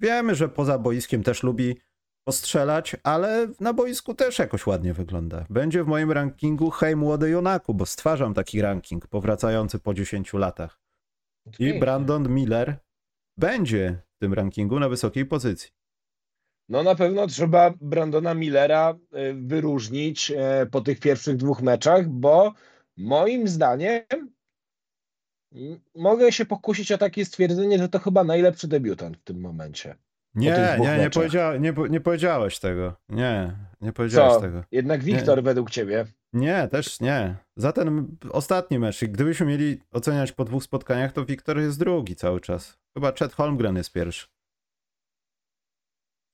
wiemy, 0.00 0.34
że 0.34 0.48
poza 0.48 0.78
boiskiem 0.78 1.22
też 1.22 1.42
lubi 1.42 1.76
postrzelać, 2.24 2.96
ale 3.02 3.48
na 3.60 3.72
boisku 3.72 4.14
też 4.14 4.38
jakoś 4.38 4.66
ładnie 4.66 4.94
wygląda. 4.94 5.46
Będzie 5.50 5.84
w 5.84 5.86
moim 5.86 6.12
rankingu 6.12 6.70
hej 6.70 6.96
młody 6.96 7.30
Jonaku, 7.30 7.74
bo 7.74 7.86
stwarzam 7.86 8.34
taki 8.34 8.62
ranking 8.62 9.06
powracający 9.06 9.78
po 9.78 9.94
10 9.94 10.32
latach. 10.32 10.87
I. 11.58 11.78
Brandon 11.78 12.28
Miller 12.28 12.76
będzie 13.36 14.02
w 14.16 14.18
tym 14.18 14.34
rankingu 14.34 14.80
na 14.80 14.88
wysokiej 14.88 15.26
pozycji. 15.26 15.70
No 16.68 16.82
na 16.82 16.94
pewno 16.94 17.26
trzeba 17.26 17.74
Brandona 17.80 18.34
Millera 18.34 18.94
y, 18.94 19.34
wyróżnić 19.34 20.32
e, 20.36 20.66
po 20.70 20.80
tych 20.80 21.00
pierwszych 21.00 21.36
dwóch 21.36 21.62
meczach, 21.62 22.08
bo 22.08 22.54
moim 22.96 23.48
zdaniem 23.48 24.02
mogę 25.94 26.32
się 26.32 26.46
pokusić 26.46 26.92
o 26.92 26.98
takie 26.98 27.24
stwierdzenie, 27.24 27.78
że 27.78 27.88
to 27.88 27.98
chyba 27.98 28.24
najlepszy 28.24 28.68
debiutant 28.68 29.16
w 29.16 29.24
tym 29.24 29.40
momencie. 29.40 29.96
Nie, 30.34 30.76
nie, 30.80 30.98
nie, 30.98 31.10
powiedzia, 31.10 31.56
nie, 31.56 31.74
nie 31.90 32.00
powiedziałeś 32.00 32.58
tego. 32.58 32.96
Nie, 33.08 33.56
nie 33.80 33.92
powiedziałeś 33.92 34.34
Co? 34.34 34.40
tego. 34.40 34.64
Jednak 34.70 35.04
Wiktor 35.04 35.42
według 35.42 35.70
ciebie. 35.70 36.06
Nie, 36.32 36.68
też 36.68 37.00
nie. 37.00 37.36
Za 37.58 37.72
ten 37.72 38.16
ostatni 38.30 38.78
mecz, 38.78 39.04
gdybyśmy 39.04 39.46
mieli 39.46 39.80
oceniać 39.90 40.32
po 40.32 40.44
dwóch 40.44 40.62
spotkaniach, 40.62 41.12
to 41.12 41.24
Wiktor 41.24 41.58
jest 41.58 41.78
drugi 41.78 42.16
cały 42.16 42.40
czas. 42.40 42.78
Chyba 42.94 43.12
Chet 43.12 43.32
Holmgren 43.32 43.76
jest 43.76 43.92
pierwszy. 43.92 44.28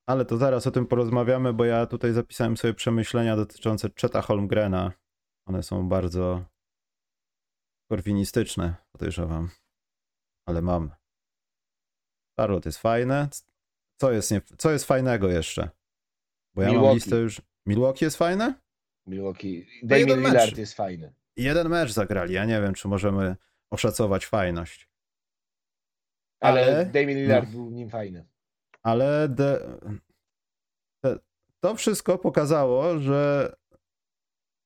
Ale 0.09 0.25
to 0.25 0.37
zaraz 0.37 0.67
o 0.67 0.71
tym 0.71 0.87
porozmawiamy, 0.87 1.53
bo 1.53 1.65
ja 1.65 1.87
tutaj 1.87 2.13
zapisałem 2.13 2.57
sobie 2.57 2.75
przemyślenia 2.75 3.37
dotyczące 3.37 3.89
Cheta 4.01 4.23
Holmgrena. 4.23 4.93
One 5.49 5.63
są 5.63 5.89
bardzo 5.89 6.45
korwinistyczne, 7.91 8.75
podejrzewam. 8.93 9.51
Ale 10.49 10.63
mam. 10.63 10.91
Charlotte 12.39 12.69
jest 12.69 12.79
fajne. 12.79 13.29
Co 14.01 14.13
jest, 14.13 14.31
nie, 14.31 14.41
co 14.59 14.71
jest 14.71 14.85
fajnego 14.85 15.29
jeszcze? 15.29 15.71
Bo 16.55 16.63
ja 16.63 16.69
mam 16.69 16.77
Milwaukee. 16.77 16.95
listę 16.95 17.17
już... 17.17 17.43
Milwaukee 17.67 18.05
jest 18.05 18.17
fajne? 18.17 18.64
Milwaukee. 19.07 19.67
jeden 19.83 20.09
Damian. 20.09 20.21
Lillard 20.33 20.59
jest 20.59 20.75
fajny. 20.75 21.15
jeden 21.37 21.69
mecz 21.69 21.93
zagrali. 21.93 22.35
Ja 22.35 22.45
nie 22.45 22.61
wiem, 22.61 22.75
czy 22.75 22.89
możemy 22.89 23.37
oszacować 23.73 24.27
fajność. 24.27 24.89
Ale, 26.41 26.63
Ale- 26.63 26.87
Damian 26.87 27.19
Lillard 27.19 27.47
no. 27.47 27.53
był 27.53 27.71
nim 27.71 27.91
fajny. 27.91 28.27
Ale 28.83 29.29
de, 29.29 29.79
to 31.61 31.75
wszystko 31.75 32.19
pokazało, 32.19 32.99
że 32.99 33.53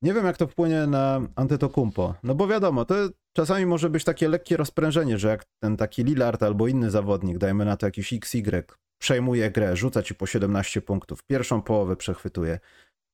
nie 0.01 0.13
wiem, 0.13 0.25
jak 0.25 0.37
to 0.37 0.47
wpłynie 0.47 0.87
na 0.87 1.21
Antetokumpo. 1.35 2.15
No 2.23 2.35
bo 2.35 2.47
wiadomo, 2.47 2.85
to 2.85 2.95
czasami 3.33 3.65
może 3.65 3.89
być 3.89 4.03
takie 4.03 4.29
lekkie 4.29 4.57
rozprężenie, 4.57 5.17
że 5.17 5.27
jak 5.27 5.45
ten 5.63 5.77
taki 5.77 6.03
Lillard 6.03 6.43
albo 6.43 6.67
inny 6.67 6.91
zawodnik, 6.91 7.37
dajmy 7.37 7.65
na 7.65 7.77
to 7.77 7.85
jakiś 7.85 8.13
XY, 8.13 8.63
przejmuje 9.01 9.51
grę, 9.51 9.75
rzuca 9.75 10.03
ci 10.03 10.15
po 10.15 10.25
17 10.25 10.81
punktów, 10.81 11.23
pierwszą 11.23 11.61
połowę 11.61 11.95
przechwytuje, 11.95 12.59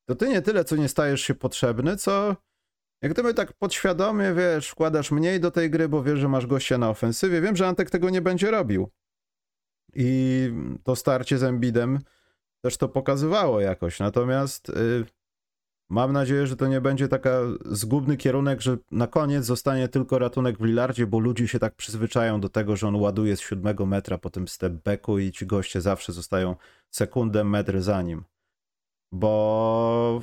to 0.06 0.16
ty 0.16 0.30
nie 0.30 0.42
tyle, 0.42 0.66
co 0.66 0.76
nie 0.76 0.90
stajesz 0.90 1.22
się 1.22 1.36
potrzebny, 1.36 1.98
co 1.98 2.36
jak 3.02 3.14
gdyby 3.14 3.34
tak 3.34 3.54
podświadomie, 3.54 4.34
wiesz, 4.34 4.70
wkładasz 4.70 5.12
mniej 5.12 5.40
do 5.40 5.52
tej 5.52 5.70
gry, 5.70 5.90
bo 5.90 6.04
wiesz, 6.04 6.20
że 6.20 6.28
masz 6.28 6.48
gościa 6.48 6.78
na 6.78 6.90
ofensywie. 6.90 7.42
Wiem, 7.42 7.56
że 7.56 7.68
Antek 7.68 7.90
tego 7.90 8.10
nie 8.10 8.22
będzie 8.22 8.52
robił. 8.52 8.90
I 9.94 10.50
to 10.84 10.96
starcie 10.96 11.38
z 11.38 11.44
Embidem 11.44 12.00
też 12.62 12.78
to 12.78 12.90
pokazywało 12.90 13.62
jakoś. 13.62 14.00
Natomiast 14.00 14.70
y, 14.70 15.06
mam 15.90 16.14
nadzieję, 16.14 16.48
że 16.48 16.56
to 16.56 16.68
nie 16.68 16.82
będzie 16.82 17.08
taka 17.08 17.40
zgubny 17.66 18.18
kierunek, 18.18 18.62
że 18.62 18.78
na 18.92 19.08
koniec 19.08 19.46
zostanie 19.46 19.88
tylko 19.88 20.20
ratunek 20.20 20.58
w 20.58 20.64
Lillardzie, 20.64 21.08
bo 21.08 21.20
ludzie 21.20 21.48
się 21.48 21.60
tak 21.60 21.76
przyzwyczają 21.76 22.42
do 22.42 22.50
tego, 22.50 22.76
że 22.76 22.88
on 22.88 22.96
ładuje 22.96 23.38
z 23.38 23.40
siódmego 23.40 23.86
metra 23.86 24.18
po 24.18 24.30
tym 24.30 24.48
stepbacku 24.48 25.20
i 25.20 25.32
ci 25.32 25.46
goście 25.46 25.82
zawsze 25.82 26.14
zostają 26.14 26.56
sekundę, 26.90 27.44
metr 27.44 27.82
za 27.82 28.02
nim. 28.02 28.24
Bo 29.16 30.22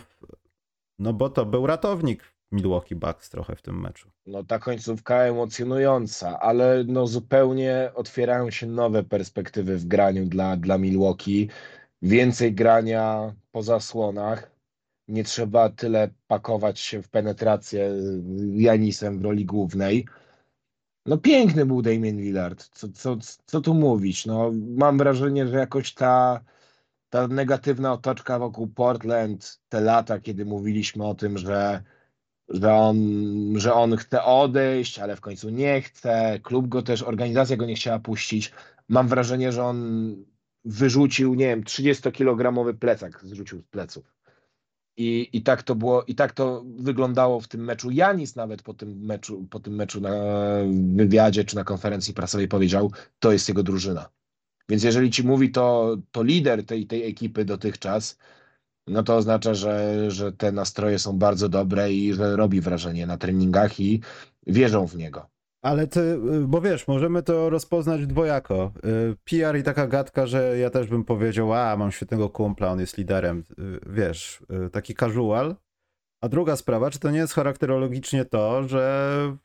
no 0.99 1.13
bo 1.13 1.31
to 1.31 1.47
był 1.47 1.67
ratownik 1.67 2.33
Milwaukee 2.53 2.95
Bucks 2.95 3.31
trochę 3.31 3.57
w 3.57 3.63
tym 3.63 3.81
meczu. 3.81 4.11
No 4.27 4.45
ta 4.45 4.59
końcówka 4.59 5.17
emocjonująca, 5.17 6.41
ale 6.41 6.85
no 6.87 7.07
zupełnie 7.07 7.91
otwierają 7.95 8.51
się 8.51 8.67
nowe 8.67 9.03
perspektywy 9.03 9.77
w 9.77 9.85
graniu 9.85 10.27
dla, 10.27 10.57
dla 10.57 10.79
Milwaukee. 10.79 11.49
Więcej 12.03 12.55
grania 12.55 13.35
po 13.53 13.63
zasłonach. 13.63 14.51
Nie 15.09 15.25
trzeba 15.25 15.69
tyle 15.69 16.11
pakować 16.27 16.81
się 16.81 17.03
w 17.03 17.09
penetrację 17.09 17.91
Janisem 18.53 19.19
w 19.19 19.23
roli 19.23 19.45
głównej. 19.45 20.07
No 21.07 21.19
piękny 21.19 21.67
był 21.67 21.83
Damian 21.83 22.17
Lillard. 22.17 22.69
Co, 22.69 22.89
co, 22.89 23.17
co 23.47 23.61
tu 23.61 23.75
mówić? 23.75 24.27
No, 24.27 24.51
mam 24.77 24.99
wrażenie, 24.99 25.47
że 25.47 25.57
jakoś 25.59 25.95
ta, 25.95 26.41
ta 27.13 27.29
negatywna 27.29 27.93
otoczka 27.93 28.39
wokół 28.39 28.67
Portland, 28.69 29.61
te 29.69 29.81
lata, 29.81 30.21
kiedy 30.21 30.45
mówiliśmy 30.45 31.05
o 31.05 31.15
tym, 31.15 31.39
że 31.39 31.83
że 32.49 32.75
on, 32.75 32.99
że 33.57 33.75
on 33.75 33.97
chce 33.97 34.25
odejść, 34.25 34.99
ale 34.99 35.17
w 35.17 35.21
końcu 35.21 35.51
nie 35.51 35.81
chce. 35.81 36.41
Klub 36.43 36.69
go 36.69 36.83
też, 36.83 37.03
organizacja 37.03 37.57
go 37.57 37.67
nie 37.67 37.75
chciała 37.75 37.99
puścić. 37.99 38.53
Mam 38.89 39.09
wrażenie, 39.09 39.53
że 39.53 39.65
on 39.65 40.17
wyrzucił, 40.65 41.35
nie 41.35 41.47
wiem, 41.47 41.63
30-kilogramowy 41.63 42.75
plecak, 42.75 43.21
zrzucił 43.25 43.61
z 43.61 43.65
pleców. 43.65 44.15
I, 44.97 45.29
I 45.33 45.43
tak 45.43 45.63
to 45.63 45.75
było, 45.75 46.03
i 46.03 46.15
tak 46.15 46.33
to 46.33 46.65
wyglądało 46.79 47.41
w 47.41 47.49
tym 47.49 47.65
meczu. 47.65 47.91
Janis 47.91 48.37
nawet 48.37 48.63
po 48.63 48.75
tym 48.75 48.99
meczu, 48.99 49.47
po 49.51 49.61
tym 49.61 49.75
meczu 49.75 50.01
na 50.01 50.11
wywiadzie 50.97 51.45
czy 51.45 51.57
na 51.57 51.65
konferencji 51.65 52.15
prasowej 52.15 52.49
powiedział, 52.49 52.93
to 53.19 53.33
jest 53.33 53.49
jego 53.49 53.63
drużyna. 53.63 54.09
Więc 54.73 54.83
jeżeli 54.83 55.11
ci 55.11 55.25
mówi 55.27 55.51
to, 55.51 55.97
to 56.11 56.23
lider 56.23 56.67
tej, 56.67 56.87
tej 56.87 57.07
ekipy 57.07 57.45
dotychczas, 57.45 58.19
no 58.87 59.03
to 59.03 59.17
oznacza, 59.17 59.55
że, 59.55 60.11
że 60.11 60.33
te 60.33 60.53
nastroje 60.53 60.99
są 60.99 61.19
bardzo 61.19 61.49
dobre 61.49 61.93
i 61.93 62.15
że 62.15 62.37
robi 62.37 62.61
wrażenie 62.61 63.07
na 63.07 63.17
treningach 63.17 63.81
i 63.81 64.01
wierzą 64.47 64.87
w 64.87 64.97
niego. 64.97 65.27
Ale 65.63 65.87
ty, 65.87 66.19
bo 66.47 66.61
wiesz, 66.61 66.89
możemy 66.89 67.23
to 67.23 67.51
rozpoznać 67.51 68.07
dwojako. 68.07 68.73
Y, 68.85 69.17
PR 69.25 69.59
i 69.59 69.63
taka 69.63 69.87
gadka, 69.87 70.27
że 70.27 70.59
ja 70.59 70.71
też 70.71 70.87
bym 70.87 71.05
powiedział, 71.05 71.53
a 71.53 71.77
mam 71.77 71.93
świetnego 71.93 72.29
kumpla, 72.29 72.71
on 72.71 72.81
jest 72.81 72.99
liderem. 72.99 73.45
Y, 73.59 73.81
Wiesz, 73.87 74.43
y, 74.67 74.71
taki 74.71 74.95
casual. 74.95 75.57
A 76.21 76.29
druga 76.29 76.57
sprawa, 76.57 76.91
czy 76.91 76.99
to 76.99 77.11
nie 77.11 77.19
jest 77.19 77.33
charakterologicznie 77.33 78.25
to, 78.25 78.69
że 78.69 79.37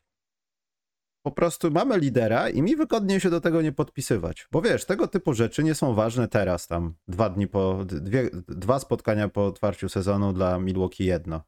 po 1.22 1.32
prostu 1.32 1.70
mamy 1.70 1.98
lidera 1.98 2.48
i 2.48 2.62
mi 2.62 2.76
wygodnie 2.76 3.20
się 3.20 3.30
do 3.30 3.40
tego 3.40 3.62
nie 3.62 3.72
podpisywać. 3.72 4.48
Bo 4.52 4.62
wiesz, 4.62 4.84
tego 4.84 5.08
typu 5.08 5.34
rzeczy 5.34 5.64
nie 5.64 5.74
są 5.74 5.94
ważne 5.94 6.28
teraz, 6.28 6.66
tam 6.66 6.94
dwa 7.08 7.30
dni 7.30 7.48
po, 7.48 7.84
dwie, 7.84 8.30
dwa 8.48 8.78
spotkania 8.78 9.28
po 9.28 9.46
otwarciu 9.46 9.88
sezonu 9.88 10.32
dla 10.32 10.58
Milwaukee 10.58 11.04
jedno. 11.04 11.42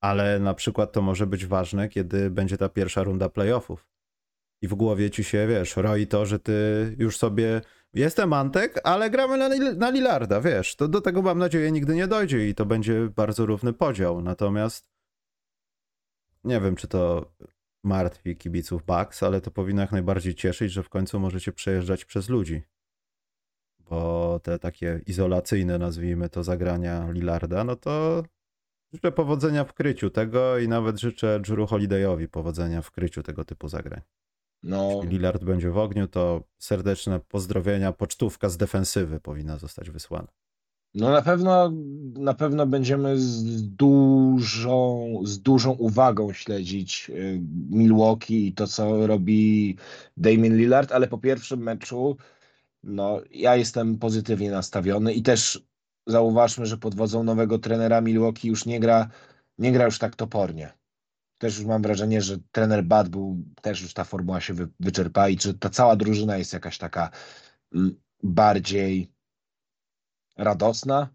Ale 0.00 0.38
na 0.38 0.54
przykład 0.54 0.92
to 0.92 1.02
może 1.02 1.26
być 1.26 1.46
ważne, 1.46 1.88
kiedy 1.88 2.30
będzie 2.30 2.58
ta 2.58 2.68
pierwsza 2.68 3.02
runda 3.02 3.28
playoffów. 3.28 3.88
I 4.62 4.68
w 4.68 4.74
głowie 4.74 5.10
ci 5.10 5.24
się, 5.24 5.46
wiesz, 5.46 5.76
roi 5.76 6.06
to, 6.06 6.26
że 6.26 6.38
ty 6.38 6.52
już 6.98 7.18
sobie 7.18 7.60
jestem 7.94 8.32
Antek, 8.32 8.80
ale 8.84 9.10
gramy 9.10 9.38
na, 9.38 9.74
na 9.74 9.90
Lillarda, 9.90 10.40
wiesz. 10.40 10.76
To 10.76 10.88
do 10.88 11.00
tego 11.00 11.22
mam 11.22 11.38
nadzieję 11.38 11.72
nigdy 11.72 11.94
nie 11.94 12.06
dojdzie 12.06 12.48
i 12.48 12.54
to 12.54 12.66
będzie 12.66 13.08
bardzo 13.16 13.46
równy 13.46 13.72
podział. 13.72 14.22
Natomiast 14.22 14.90
nie 16.44 16.60
wiem, 16.60 16.76
czy 16.76 16.88
to 16.88 17.32
martwi 17.84 18.36
kibiców 18.36 18.84
Bucks, 18.84 19.22
ale 19.22 19.40
to 19.40 19.50
powinno 19.50 19.82
jak 19.82 19.92
najbardziej 19.92 20.34
cieszyć, 20.34 20.72
że 20.72 20.82
w 20.82 20.88
końcu 20.88 21.20
możecie 21.20 21.52
przejeżdżać 21.52 22.04
przez 22.04 22.28
ludzi. 22.28 22.62
Bo 23.78 24.40
te 24.42 24.58
takie 24.58 25.00
izolacyjne, 25.06 25.78
nazwijmy 25.78 26.28
to, 26.28 26.44
zagrania 26.44 27.10
Lillarda, 27.10 27.64
no 27.64 27.76
to 27.76 28.22
życzę 28.92 29.12
powodzenia 29.12 29.64
w 29.64 29.74
kryciu 29.74 30.10
tego 30.10 30.58
i 30.58 30.68
nawet 30.68 31.00
życzę 31.00 31.40
Drew 31.40 31.70
Holidayowi 31.70 32.28
powodzenia 32.28 32.82
w 32.82 32.90
kryciu 32.90 33.22
tego 33.22 33.44
typu 33.44 33.68
zagrań. 33.68 34.00
No, 34.62 34.90
Jeśli 34.94 35.08
Lillard 35.08 35.44
będzie 35.44 35.70
w 35.70 35.78
ogniu, 35.78 36.08
to 36.08 36.42
serdeczne 36.58 37.20
pozdrowienia, 37.20 37.92
pocztówka 37.92 38.48
z 38.48 38.56
defensywy 38.56 39.20
powinna 39.20 39.58
zostać 39.58 39.90
wysłana. 39.90 40.28
No 40.94 41.10
na 41.10 41.22
pewno 41.22 41.72
na 42.18 42.34
pewno 42.34 42.66
będziemy 42.66 43.18
z 43.18 43.62
dużą, 43.62 45.12
z 45.24 45.40
dużą 45.40 45.70
uwagą 45.70 46.32
śledzić 46.32 47.10
y, 47.10 47.40
Milwaukee 47.70 48.46
i 48.46 48.52
to, 48.52 48.66
co 48.66 49.06
robi 49.06 49.76
Damian 50.16 50.56
Lillard, 50.56 50.92
ale 50.92 51.08
po 51.08 51.18
pierwszym 51.18 51.60
meczu 51.60 52.16
no, 52.82 53.20
ja 53.30 53.56
jestem 53.56 53.98
pozytywnie 53.98 54.50
nastawiony 54.50 55.12
i 55.12 55.22
też 55.22 55.62
zauważmy, 56.06 56.66
że 56.66 56.78
pod 56.78 56.94
wodzą 56.94 57.24
nowego 57.24 57.58
trenera 57.58 58.00
Milwaukee 58.00 58.48
już 58.48 58.66
nie 58.66 58.80
gra, 58.80 59.08
nie 59.58 59.72
gra 59.72 59.84
już 59.84 59.98
tak 59.98 60.16
topornie. 60.16 60.72
Też 61.38 61.58
już 61.58 61.66
mam 61.66 61.82
wrażenie, 61.82 62.22
że 62.22 62.38
trener 62.52 62.84
Bad 62.84 63.08
był, 63.08 63.44
też 63.62 63.82
już 63.82 63.94
ta 63.94 64.04
formuła 64.04 64.40
się 64.40 64.54
wy, 64.54 64.68
i 65.30 65.38
że 65.40 65.54
ta 65.54 65.70
cała 65.70 65.96
drużyna 65.96 66.36
jest 66.36 66.52
jakaś 66.52 66.78
taka 66.78 67.10
mm, 67.74 67.94
bardziej 68.22 69.11
radosna. 70.44 71.08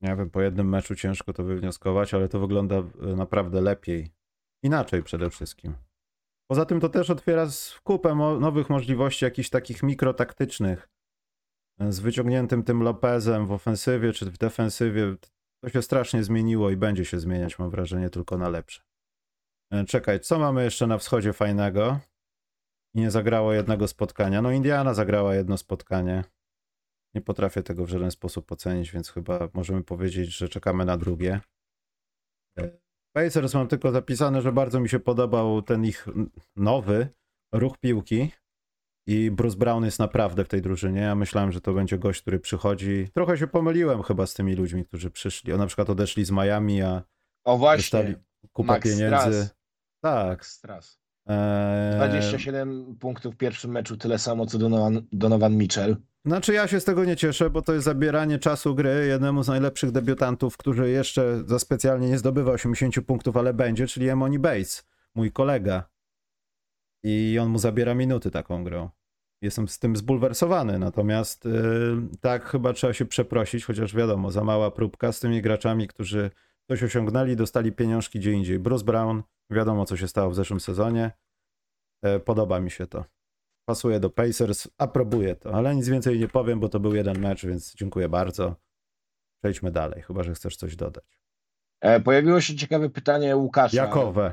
Nie 0.00 0.16
wiem, 0.16 0.30
po 0.30 0.40
jednym 0.40 0.68
meczu 0.68 0.94
ciężko 0.94 1.32
to 1.32 1.44
wywnioskować, 1.44 2.14
ale 2.14 2.28
to 2.28 2.40
wygląda 2.40 2.76
e, 2.76 3.06
naprawdę 3.16 3.60
lepiej. 3.60 4.10
Inaczej 4.62 5.02
przede 5.02 5.30
wszystkim. 5.30 5.74
Poza 6.50 6.64
tym 6.64 6.80
to 6.80 6.88
też 6.88 7.10
otwiera 7.10 7.46
kupę 7.84 8.14
nowych 8.40 8.70
możliwości, 8.70 9.24
jakichś 9.24 9.50
takich 9.50 9.82
mikrotaktycznych. 9.82 10.88
E, 11.80 11.92
Z 11.92 12.00
wyciągniętym 12.00 12.62
tym 12.62 12.82
Lopezem 12.82 13.46
w 13.46 13.52
ofensywie 13.52 14.12
czy 14.12 14.30
w 14.30 14.38
defensywie. 14.38 15.16
To 15.64 15.70
się 15.70 15.82
strasznie 15.82 16.24
zmieniło 16.24 16.70
i 16.70 16.76
będzie 16.76 17.04
się 17.04 17.20
zmieniać, 17.20 17.58
mam 17.58 17.70
wrażenie, 17.70 18.10
tylko 18.10 18.38
na 18.38 18.48
lepsze. 18.48 18.82
E, 19.72 19.84
Czekaj, 19.84 20.20
co 20.20 20.38
mamy 20.38 20.64
jeszcze 20.64 20.86
na 20.86 20.98
wschodzie 20.98 21.32
fajnego? 21.32 22.00
i 22.94 23.00
nie 23.00 23.10
zagrało 23.10 23.52
jednego 23.52 23.88
spotkania. 23.88 24.42
No 24.42 24.50
Indiana 24.50 24.94
zagrała 24.94 25.34
jedno 25.34 25.56
spotkanie. 25.56 26.24
Nie 27.14 27.20
potrafię 27.20 27.62
tego 27.62 27.84
w 27.84 27.88
żaden 27.88 28.10
sposób 28.10 28.52
ocenić, 28.52 28.90
więc 28.92 29.10
chyba 29.10 29.48
możemy 29.54 29.84
powiedzieć, 29.84 30.36
że 30.36 30.48
czekamy 30.48 30.84
na 30.84 30.96
drugie. 30.96 31.40
E, 32.58 32.70
Pacers 33.12 33.54
mam 33.54 33.68
tylko 33.68 33.92
zapisane, 33.92 34.42
że 34.42 34.52
bardzo 34.52 34.80
mi 34.80 34.88
się 34.88 35.00
podobał 35.00 35.62
ten 35.62 35.84
ich 35.84 36.06
nowy 36.56 37.08
ruch 37.52 37.78
piłki 37.78 38.30
i 39.06 39.30
Bruce 39.30 39.56
Brown 39.56 39.84
jest 39.84 39.98
naprawdę 39.98 40.44
w 40.44 40.48
tej 40.48 40.62
drużynie. 40.62 41.00
Ja 41.00 41.14
myślałem, 41.14 41.52
że 41.52 41.60
to 41.60 41.72
będzie 41.72 41.98
gość, 41.98 42.22
który 42.22 42.40
przychodzi. 42.40 43.08
Trochę 43.14 43.38
się 43.38 43.46
pomyliłem 43.46 44.02
chyba 44.02 44.26
z 44.26 44.34
tymi 44.34 44.54
ludźmi, 44.54 44.84
którzy 44.84 45.10
przyszli. 45.10 45.52
O, 45.52 45.56
na 45.56 45.66
przykład 45.66 45.90
odeszli 45.90 46.24
z 46.24 46.30
Miami, 46.30 46.82
a 46.82 47.02
O 47.44 47.58
właśnie, 47.58 47.82
dostali 47.82 48.14
kupę 48.52 48.66
Max 48.66 48.84
pieniędzy. 48.84 49.16
Strass. 49.16 49.54
Tak. 50.02 50.46
Stras. 50.46 51.00
Eee, 51.30 51.96
27 51.96 52.96
punktów 53.00 53.34
w 53.34 53.36
pierwszym 53.36 53.70
meczu, 53.70 53.96
tyle 53.96 54.18
samo 54.18 54.46
co 54.46 54.58
Donovan, 54.58 55.02
Donovan 55.12 55.56
Mitchell. 55.56 55.96
Znaczy 56.24 56.52
ja 56.52 56.68
się 56.68 56.80
z 56.80 56.84
tego 56.84 57.04
nie 57.04 57.16
cieszę, 57.16 57.50
bo 57.50 57.62
to 57.62 57.72
jest 57.72 57.84
zabieranie 57.84 58.38
czasu 58.38 58.74
gry 58.74 59.06
jednemu 59.08 59.42
z 59.42 59.48
najlepszych 59.48 59.90
debiutantów, 59.90 60.56
który 60.56 60.90
jeszcze 60.90 61.42
za 61.46 61.58
specjalnie 61.58 62.08
nie 62.08 62.18
zdobywa 62.18 62.52
80 62.52 63.06
punktów, 63.06 63.36
ale 63.36 63.54
będzie, 63.54 63.86
czyli 63.86 64.08
Emoni 64.08 64.38
Bates, 64.38 64.88
mój 65.14 65.32
kolega. 65.32 65.88
I 67.04 67.38
on 67.42 67.48
mu 67.48 67.58
zabiera 67.58 67.94
minuty 67.94 68.30
taką 68.30 68.64
grą. 68.64 68.90
Jestem 69.42 69.68
z 69.68 69.78
tym 69.78 69.96
zbulwersowany, 69.96 70.78
natomiast 70.78 71.44
yy, 71.44 72.08
tak 72.20 72.44
chyba 72.44 72.72
trzeba 72.72 72.92
się 72.92 73.04
przeprosić, 73.04 73.64
chociaż 73.64 73.94
wiadomo, 73.94 74.30
za 74.30 74.44
mała 74.44 74.70
próbka 74.70 75.12
z 75.12 75.20
tymi 75.20 75.42
graczami, 75.42 75.88
którzy 75.88 76.30
coś 76.68 76.82
osiągnęli, 76.82 77.36
dostali 77.36 77.72
pieniążki 77.72 78.18
gdzie 78.18 78.32
indziej. 78.32 78.58
Bruce 78.58 78.84
Brown, 78.84 79.22
wiadomo 79.50 79.84
co 79.84 79.96
się 79.96 80.08
stało 80.08 80.30
w 80.30 80.34
zeszłym 80.34 80.60
sezonie. 80.60 81.10
E, 82.02 82.20
Podoba 82.20 82.60
mi 82.60 82.70
się 82.70 82.86
to 82.86 83.04
pasuje 83.68 84.00
do 84.00 84.10
Pacers, 84.10 84.68
aprobuję 84.78 85.36
to, 85.36 85.54
ale 85.54 85.74
nic 85.76 85.88
więcej 85.88 86.18
nie 86.18 86.28
powiem, 86.28 86.60
bo 86.60 86.68
to 86.68 86.80
był 86.80 86.94
jeden 86.94 87.18
mecz, 87.18 87.46
więc 87.46 87.74
dziękuję 87.74 88.08
bardzo. 88.08 88.56
Przejdźmy 89.42 89.70
dalej, 89.70 90.02
chyba 90.02 90.22
że 90.22 90.34
chcesz 90.34 90.56
coś 90.56 90.76
dodać. 90.76 91.20
E, 91.80 92.00
pojawiło 92.00 92.40
się 92.40 92.56
ciekawe 92.56 92.90
pytanie 92.90 93.36
Łukasza 93.36 93.76
Jakowe. 93.76 94.32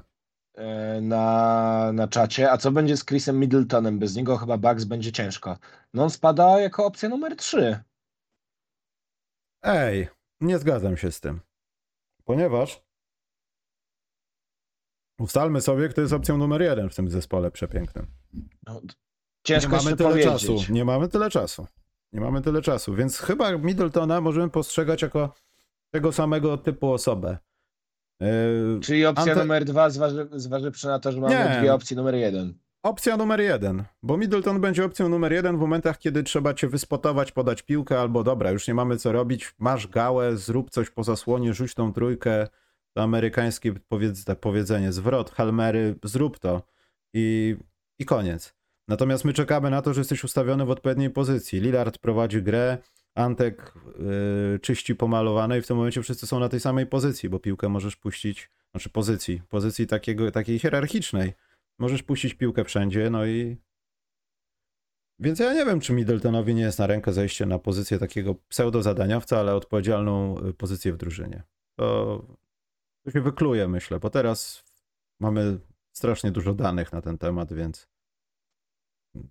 e, 0.55 1.01
na, 1.01 1.91
na 1.93 2.07
czacie. 2.07 2.51
A 2.51 2.57
co 2.57 2.71
będzie 2.71 2.97
z 2.97 3.05
Chrisem 3.05 3.39
Middletonem? 3.39 3.99
Bez 3.99 4.15
niego 4.15 4.37
chyba 4.37 4.57
Bucks 4.57 4.83
będzie 4.83 5.11
ciężko. 5.11 5.57
No 5.93 6.03
on 6.03 6.09
spada 6.09 6.59
jako 6.59 6.85
opcja 6.85 7.09
numer 7.09 7.35
3. 7.35 7.79
Ej, 9.63 10.07
nie 10.41 10.57
zgadzam 10.59 10.97
się 10.97 11.11
z 11.11 11.19
tym. 11.21 11.41
Ponieważ 12.23 12.83
ustalmy 15.19 15.61
sobie, 15.61 15.89
kto 15.89 16.01
jest 16.01 16.13
opcją 16.13 16.37
numer 16.37 16.61
jeden 16.61 16.89
w 16.89 16.95
tym 16.95 17.09
zespole 17.09 17.51
przepięknym. 17.51 18.07
No, 18.67 18.81
ciężko 19.43 19.77
nie 19.77 19.83
mamy 19.83 19.95
tyle 19.97 20.09
powiedzieć. 20.09 20.31
czasu. 20.31 20.55
Nie 20.69 20.85
mamy 20.85 21.07
tyle 21.07 21.29
czasu. 21.29 21.67
Nie 22.13 22.21
mamy 22.21 22.41
tyle 22.41 22.61
czasu, 22.61 22.95
więc 22.95 23.19
chyba 23.19 23.57
Middletona 23.57 24.21
możemy 24.21 24.49
postrzegać 24.49 25.01
jako 25.01 25.33
tego 25.91 26.11
samego 26.11 26.57
typu 26.57 26.93
osobę. 26.93 27.37
Yy, 28.19 28.79
Czyli 28.81 29.05
opcja 29.05 29.35
Ante- 29.35 29.37
numer 29.39 29.65
2 29.65 29.89
zważy, 29.89 30.29
zważywszy 30.31 30.87
na 30.87 30.99
to, 30.99 31.11
że 31.11 31.21
mamy 31.21 31.35
Nie. 31.35 31.57
dwie 31.59 31.73
opcje 31.73 31.97
numer 31.97 32.15
1. 32.15 32.53
Opcja 32.83 33.17
numer 33.17 33.41
jeden, 33.41 33.83
bo 34.03 34.17
Middleton 34.17 34.61
będzie 34.61 34.85
opcją 34.85 35.09
numer 35.09 35.33
jeden 35.33 35.57
w 35.57 35.59
momentach, 35.59 35.97
kiedy 35.97 36.23
trzeba 36.23 36.53
cię 36.53 36.67
wyspotować, 36.67 37.31
podać 37.31 37.61
piłkę, 37.61 37.99
albo 37.99 38.23
dobra, 38.23 38.51
już 38.51 38.67
nie 38.67 38.73
mamy 38.73 38.97
co 38.97 39.11
robić, 39.11 39.53
masz 39.59 39.87
gałę, 39.87 40.37
zrób 40.37 40.69
coś 40.69 40.89
po 40.89 41.03
zasłonie, 41.03 41.53
rzuć 41.53 41.73
tą 41.73 41.93
trójkę, 41.93 42.47
to 42.97 43.03
amerykańskie 43.03 43.73
powiedz, 43.87 44.25
tak 44.25 44.39
powiedzenie, 44.39 44.91
zwrot, 44.91 45.31
halmery, 45.31 45.95
zrób 46.03 46.39
to 46.39 46.61
i, 47.13 47.55
i 47.99 48.05
koniec. 48.05 48.53
Natomiast 48.87 49.25
my 49.25 49.33
czekamy 49.33 49.69
na 49.69 49.81
to, 49.81 49.93
że 49.93 50.01
jesteś 50.01 50.23
ustawiony 50.23 50.65
w 50.65 50.69
odpowiedniej 50.69 51.09
pozycji. 51.09 51.59
Lillard 51.59 51.97
prowadzi 51.97 52.41
grę, 52.41 52.77
Antek 53.15 53.73
yy, 54.53 54.59
czyści 54.59 54.95
pomalowane 54.95 55.57
i 55.57 55.61
w 55.61 55.67
tym 55.67 55.77
momencie 55.77 56.01
wszyscy 56.01 56.27
są 56.27 56.39
na 56.39 56.49
tej 56.49 56.59
samej 56.59 56.85
pozycji, 56.85 57.29
bo 57.29 57.39
piłkę 57.39 57.69
możesz 57.69 57.95
puścić, 57.95 58.49
znaczy 58.71 58.89
pozycji, 58.89 59.41
pozycji 59.49 59.87
takiego, 59.87 60.31
takiej 60.31 60.59
hierarchicznej. 60.59 61.33
Możesz 61.79 62.03
puścić 62.03 62.33
piłkę 62.33 62.63
wszędzie, 62.63 63.09
no 63.09 63.25
i. 63.25 63.57
Więc 65.19 65.39
ja 65.39 65.53
nie 65.53 65.65
wiem, 65.65 65.79
czy 65.79 65.93
Middletonowi 65.93 66.55
nie 66.55 66.61
jest 66.61 66.79
na 66.79 66.87
rękę 66.87 67.13
zejście 67.13 67.45
na 67.45 67.59
pozycję 67.59 67.99
takiego 67.99 68.35
pseudo-zadaniowca, 68.49 69.39
ale 69.39 69.55
odpowiedzialną 69.55 70.37
y, 70.47 70.53
pozycję 70.53 70.93
w 70.93 70.97
drużynie. 70.97 71.43
To, 71.79 72.25
to 73.07 73.11
się 73.11 73.21
wykluje, 73.21 73.67
myślę, 73.67 73.99
bo 73.99 74.09
teraz 74.09 74.63
mamy 75.19 75.59
strasznie 75.91 76.31
dużo 76.31 76.53
danych 76.53 76.93
na 76.93 77.01
ten 77.01 77.17
temat, 77.17 77.53
więc 77.53 77.87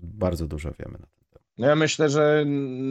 bardzo 0.02 0.46
dużo 0.46 0.70
wiemy 0.78 0.92
na 0.92 1.06
ten 1.06 1.24
temat. 1.30 1.48
No 1.58 1.66
ja 1.66 1.76
myślę, 1.76 2.08
że 2.08 2.44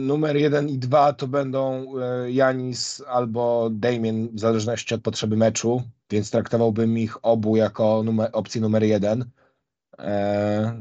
numer 0.06 0.36
1 0.36 0.68
i 0.68 0.78
2 0.78 1.12
to 1.12 1.28
będą 1.28 1.86
e, 1.98 2.30
Janis 2.30 3.02
albo 3.08 3.70
Damien, 3.72 4.28
w 4.28 4.40
zależności 4.40 4.94
od 4.94 5.02
potrzeby 5.02 5.36
meczu, 5.36 5.82
więc 6.10 6.30
traktowałbym 6.30 6.98
ich 6.98 7.24
obu 7.24 7.56
jako 7.56 8.02
numer, 8.02 8.30
opcję 8.32 8.60
numer 8.60 8.82
1. 8.82 9.30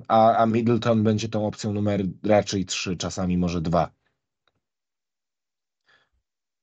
A, 0.07 0.35
a 0.37 0.45
Middleton 0.45 1.03
będzie 1.03 1.29
tą 1.29 1.47
opcją 1.47 1.73
numer 1.73 2.03
raczej 2.23 2.65
3, 2.65 2.97
czasami 2.97 3.37
może 3.37 3.61
2. 3.61 3.91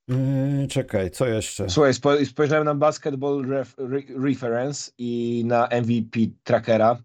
Yy, 0.09 0.69
czekaj, 0.69 1.11
co 1.11 1.27
jeszcze? 1.27 1.71
Słuchaj, 1.71 1.95
spo, 1.95 2.25
spojrzałem 2.25 2.65
na 2.65 2.75
Basketball 2.75 3.47
ref, 3.47 3.79
re, 3.79 4.01
Reference 4.25 4.93
i 4.99 5.43
na 5.47 5.69
MVP 5.83 6.19
trackera 6.43 7.03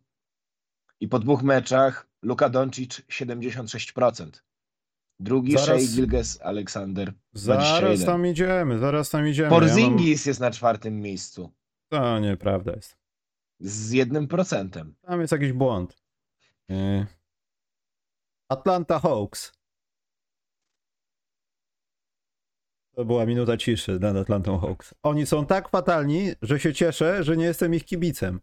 i 1.00 1.08
po 1.08 1.20
dwóch 1.20 1.44
meczach 1.44 2.08
Luka 2.24 2.50
Doncic 2.50 3.02
76%. 3.02 4.30
Drugi 5.20 5.54
Zaraz- 5.54 5.82
Shea 5.82 5.96
Gilges 5.96 6.42
Aleksander. 6.42 7.14
Zaraz 7.34 7.68
21. 7.68 8.06
tam 8.06 8.26
idziemy, 8.26 8.80
zaraz 8.80 9.10
tam 9.10 9.28
idziemy. 9.28 9.50
Ja 9.50 9.60
Porzingis 9.60 10.26
jest 10.26 10.40
na 10.40 10.52
czwartym 10.52 11.00
miejscu 11.00 11.42
mam... 11.42 11.52
To 11.90 12.20
nieprawda 12.20 12.72
jest. 12.72 12.98
z 13.60 13.92
jednym 13.92 14.28
procentem. 14.28 14.96
Tam 15.02 15.22
jest 15.22 15.32
jakiś 15.32 15.54
błąd. 15.54 15.98
Yy. 16.70 17.06
Atlanta 18.50 19.00
Hawks. 19.00 19.52
To 22.98 23.06
była 23.06 23.26
minuta 23.26 23.58
ciszy 23.58 24.00
nad 24.00 24.16
Atlantą 24.16 24.60
Hawks. 24.60 24.94
Oni 25.04 25.26
są 25.26 25.46
tak 25.46 25.70
fatalni, 25.70 26.32
że 26.42 26.60
się 26.60 26.74
cieszę, 26.74 27.24
że 27.24 27.38
nie 27.38 27.46
jestem 27.46 27.74
ich 27.74 27.86
kibicem. 27.86 28.40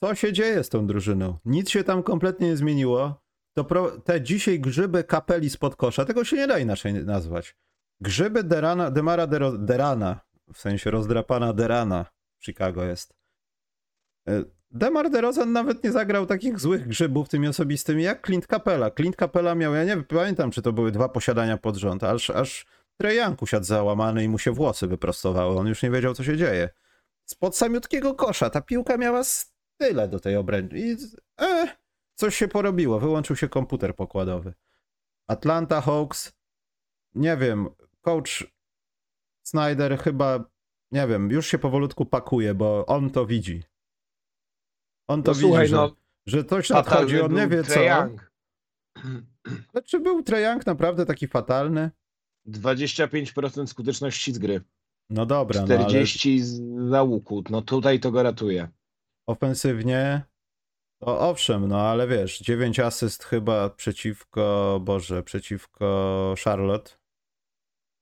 Co 0.00 0.14
się 0.14 0.32
dzieje 0.32 0.64
z 0.64 0.68
tą 0.68 0.86
drużyną? 0.86 1.38
Nic 1.44 1.70
się 1.70 1.84
tam 1.84 2.02
kompletnie 2.02 2.48
nie 2.48 2.56
zmieniło. 2.56 3.22
To 3.52 3.64
pro... 3.64 4.00
te 4.00 4.20
dzisiaj 4.20 4.60
grzyby 4.60 5.04
kapeli 5.04 5.50
spod 5.50 5.76
kosza, 5.76 6.04
tego 6.04 6.24
się 6.24 6.36
nie 6.36 6.46
da 6.46 6.58
inaczej 6.58 6.94
nazwać. 6.94 7.56
Grzyby 8.00 8.44
Derana, 8.44 8.90
Demara 8.90 9.26
Dero, 9.26 9.52
Derana, 9.52 10.20
w 10.52 10.58
sensie 10.58 10.90
rozdrapana 10.90 11.52
Derana 11.52 12.06
w 12.38 12.44
Chicago 12.44 12.84
jest. 12.84 13.14
E, 14.28 14.44
Demar 14.70 15.10
DeRozan 15.10 15.52
nawet 15.52 15.84
nie 15.84 15.92
zagrał 15.92 16.26
takich 16.26 16.60
złych 16.60 16.88
grzybów 16.88 17.28
tymi 17.28 17.48
osobistymi 17.48 18.02
jak 18.02 18.26
Clint 18.26 18.46
Capella. 18.46 18.90
Clint 18.90 19.16
Capella 19.16 19.54
miał, 19.54 19.74
ja 19.74 19.84
nie 19.84 19.96
pamiętam, 19.96 20.50
czy 20.50 20.62
to 20.62 20.72
były 20.72 20.92
dwa 20.92 21.08
posiadania 21.08 21.58
pod 21.58 21.76
rząd, 21.76 22.04
aż, 22.04 22.30
aż 22.30 22.66
Young 23.04 23.42
usiadł 23.42 23.66
załamany 23.66 24.24
i 24.24 24.28
mu 24.28 24.38
się 24.38 24.52
włosy 24.52 24.86
wyprostowały. 24.86 25.58
On 25.58 25.66
już 25.66 25.82
nie 25.82 25.90
wiedział, 25.90 26.14
co 26.14 26.24
się 26.24 26.36
dzieje. 26.36 26.70
Spod 27.24 27.56
samiutkiego 27.56 28.14
kosza 28.14 28.50
ta 28.50 28.60
piłka 28.60 28.96
miała 28.96 29.22
tyle 29.76 30.08
do 30.08 30.20
tej 30.20 30.36
obręczy. 30.36 30.78
I 30.78 30.96
e, 31.40 31.76
coś 32.14 32.36
się 32.36 32.48
porobiło. 32.48 33.00
Wyłączył 33.00 33.36
się 33.36 33.48
komputer 33.48 33.96
pokładowy. 33.96 34.54
Atlanta 35.26 35.80
Hawks, 35.80 36.32
nie 37.14 37.36
wiem, 37.36 37.68
coach 38.00 38.44
Snyder 39.42 39.98
chyba, 39.98 40.44
nie 40.92 41.06
wiem, 41.06 41.30
już 41.30 41.46
się 41.46 41.58
powolutku 41.58 42.06
pakuje, 42.06 42.54
bo 42.54 42.86
on 42.86 43.10
to 43.10 43.26
widzi. 43.26 43.62
On 45.08 45.22
to 45.22 45.30
No 45.30 45.34
słuchaj, 45.34 45.62
widzi, 45.62 45.70
że, 45.70 45.76
no, 45.76 45.96
że 46.26 46.44
coś 46.44 46.70
nadchodzi, 46.70 47.20
on 47.20 47.34
nie 47.34 47.46
był 47.46 47.58
wie 47.58 47.64
co. 47.64 47.80
Ale 49.74 49.82
czy 49.84 50.00
był 50.00 50.22
Trae 50.22 50.40
Young 50.40 50.66
naprawdę 50.66 51.06
taki 51.06 51.28
fatalny? 51.28 51.90
25% 52.48 53.66
skuteczności 53.66 54.32
z 54.32 54.38
gry. 54.38 54.60
No 55.10 55.26
dobra, 55.26 55.60
no 55.68 55.74
ale 55.74 55.84
40 55.84 56.40
z 56.44 56.60
za 56.90 57.02
łuku. 57.02 57.42
No 57.50 57.62
tutaj 57.62 58.00
to 58.00 58.10
go 58.12 58.22
ratuje. 58.22 58.68
ofensywnie 59.28 60.22
to 61.00 61.20
owszem, 61.20 61.68
no 61.68 61.80
ale 61.80 62.08
wiesz, 62.08 62.38
9 62.38 62.80
asyst 62.80 63.24
chyba 63.24 63.70
przeciwko, 63.70 64.78
Boże, 64.84 65.22
przeciwko 65.22 66.34
Charlotte. 66.44 66.90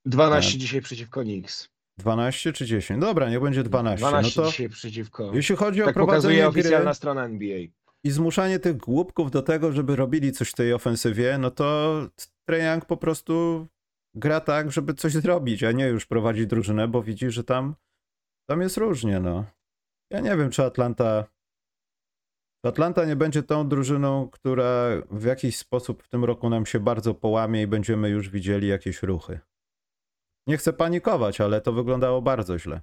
12 0.05 0.51
Tak. 0.51 0.61
dzisiaj 0.61 0.81
przeciwko 0.81 1.21
Knicks. 1.21 1.69
12 1.97 2.53
czy 2.53 2.65
10? 2.65 3.01
Dobra, 3.01 3.29
niech 3.29 3.41
będzie 3.41 3.63
12. 3.63 3.97
12 4.09 4.39
no 4.39 4.45
to 4.45 4.51
dzisiaj 4.51 4.69
przeciwko. 4.69 5.31
jeśli 5.33 5.55
chodzi 5.55 5.81
o 5.81 5.85
Tak 5.85 5.95
pokazuje 5.95 6.35
prowadzenie 6.37 6.51
gry 6.53 6.61
oficjalna 6.61 6.93
strona 6.93 7.25
NBA. 7.25 7.57
i 8.03 8.11
zmuszanie 8.11 8.59
tych 8.59 8.77
głupków 8.77 9.31
do 9.31 9.41
tego, 9.41 9.71
żeby 9.71 9.95
robili 9.95 10.31
coś 10.31 10.49
w 10.49 10.55
tej 10.55 10.73
ofensywie, 10.73 11.37
no 11.37 11.51
to 11.51 11.91
Trae 12.45 12.73
Young 12.73 12.85
po 12.85 12.97
prostu 12.97 13.67
gra 14.15 14.39
tak, 14.39 14.71
żeby 14.71 14.93
coś 14.93 15.13
zrobić, 15.13 15.63
a 15.63 15.71
nie 15.71 15.87
już 15.87 16.05
prowadzi 16.05 16.47
drużynę, 16.47 16.87
bo 16.87 17.03
widzi, 17.03 17.31
że 17.31 17.43
tam, 17.43 17.75
tam 18.49 18.61
jest 18.61 18.77
różnie, 18.77 19.19
no. 19.19 19.45
Ja 20.11 20.19
nie 20.19 20.37
wiem, 20.37 20.49
czy 20.49 20.63
Atlanta 20.63 21.25
Atlanta 22.65 23.05
nie 23.05 23.15
będzie 23.15 23.43
tą 23.43 23.69
drużyną, 23.69 24.29
która 24.29 24.87
w 25.11 25.23
jakiś 25.23 25.57
sposób 25.57 26.03
w 26.03 26.09
tym 26.09 26.25
roku 26.25 26.49
nam 26.49 26.65
się 26.65 26.79
bardzo 26.79 27.13
połamie 27.13 27.61
i 27.61 27.67
będziemy 27.67 28.09
już 28.09 28.29
widzieli 28.29 28.67
jakieś 28.67 29.03
ruchy. 29.03 29.39
Nie 30.47 30.57
chcę 30.57 30.73
panikować, 30.73 31.41
ale 31.41 31.61
to 31.61 31.73
wyglądało 31.73 32.21
bardzo 32.21 32.59
źle. 32.59 32.81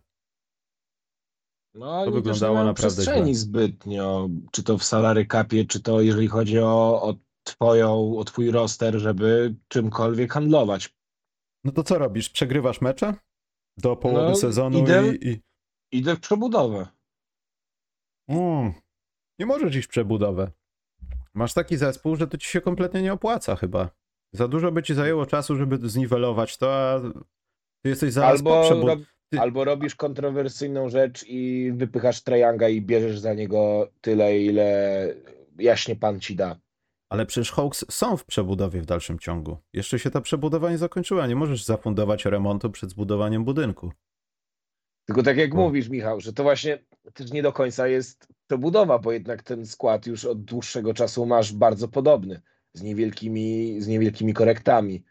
No, 1.74 2.04
to 2.04 2.10
wyglądało 2.10 2.56
też 2.56 2.62
nie 2.62 2.66
naprawdę 2.66 3.02
przestrzeni 3.02 3.34
źle. 3.34 3.40
zbytnio, 3.40 4.28
czy 4.52 4.62
to 4.62 4.78
w 4.78 4.84
salary 4.84 5.26
capie, 5.26 5.64
czy 5.64 5.82
to 5.82 6.00
jeżeli 6.00 6.28
chodzi 6.28 6.58
o, 6.58 7.02
o, 7.02 7.14
twoją, 7.44 8.16
o 8.18 8.24
twój 8.24 8.50
roster, 8.50 8.98
żeby 8.98 9.54
czymkolwiek 9.68 10.32
handlować. 10.32 10.94
No 11.64 11.72
to 11.72 11.82
co 11.82 11.98
robisz? 11.98 12.30
Przegrywasz 12.30 12.80
mecze? 12.80 13.14
Do 13.76 13.96
połowy 13.96 14.28
no, 14.28 14.36
sezonu 14.36 14.78
idę, 14.78 15.14
i, 15.14 15.28
i... 15.28 15.40
Idę 15.92 16.16
w 16.16 16.20
przebudowę. 16.20 16.86
Mm, 18.28 18.72
nie 19.38 19.46
możesz 19.46 19.76
iść 19.76 19.88
w 19.88 19.90
przebudowę. 19.90 20.50
Masz 21.34 21.54
taki 21.54 21.76
zespół, 21.76 22.16
że 22.16 22.26
to 22.26 22.38
ci 22.38 22.48
się 22.48 22.60
kompletnie 22.60 23.02
nie 23.02 23.12
opłaca 23.12 23.56
chyba. 23.56 23.90
Za 24.32 24.48
dużo 24.48 24.72
by 24.72 24.82
ci 24.82 24.94
zajęło 24.94 25.26
czasu, 25.26 25.56
żeby 25.56 25.88
zniwelować 25.88 26.58
to, 26.58 26.74
a 26.74 27.00
ty 27.82 27.88
jesteś 27.88 28.12
zaraz 28.12 28.38
albo, 28.38 28.50
po 28.50 28.62
przebu... 28.62 29.04
ty... 29.28 29.40
albo 29.40 29.64
robisz 29.64 29.94
kontrowersyjną 29.94 30.88
rzecz 30.88 31.24
i 31.28 31.72
wypychasz 31.76 32.22
Trajanga 32.22 32.68
i 32.68 32.80
bierzesz 32.80 33.18
za 33.18 33.34
niego 33.34 33.88
tyle, 34.00 34.38
ile 34.38 35.08
jaśnie 35.58 35.96
pan 35.96 36.20
ci 36.20 36.36
da. 36.36 36.60
Ale 37.12 37.26
przecież 37.26 37.52
Hawks 37.52 37.84
są 37.90 38.16
w 38.16 38.24
przebudowie 38.24 38.80
w 38.80 38.86
dalszym 38.86 39.18
ciągu. 39.18 39.56
Jeszcze 39.72 39.98
się 39.98 40.10
ta 40.10 40.20
przebudowa 40.20 40.70
nie 40.70 40.78
zakończyła. 40.78 41.26
Nie 41.26 41.36
możesz 41.36 41.64
zafundować 41.64 42.24
remontu 42.24 42.70
przed 42.70 42.90
zbudowaniem 42.90 43.44
budynku. 43.44 43.92
Tylko 45.04 45.22
tak 45.22 45.36
jak 45.36 45.54
mówisz, 45.54 45.88
Michał, 45.88 46.20
że 46.20 46.32
to 46.32 46.42
właśnie 46.42 46.78
też 47.14 47.32
nie 47.32 47.42
do 47.42 47.52
końca 47.52 47.88
jest 47.88 48.28
przebudowa, 48.46 48.98
bo 48.98 49.12
jednak 49.12 49.42
ten 49.42 49.66
skład 49.66 50.06
już 50.06 50.24
od 50.24 50.44
dłuższego 50.44 50.94
czasu 50.94 51.26
masz 51.26 51.52
bardzo 51.52 51.88
podobny, 51.88 52.40
z 52.72 52.82
niewielkimi, 52.82 53.80
z 53.80 53.86
niewielkimi 53.86 54.34
korektami. 54.34 55.04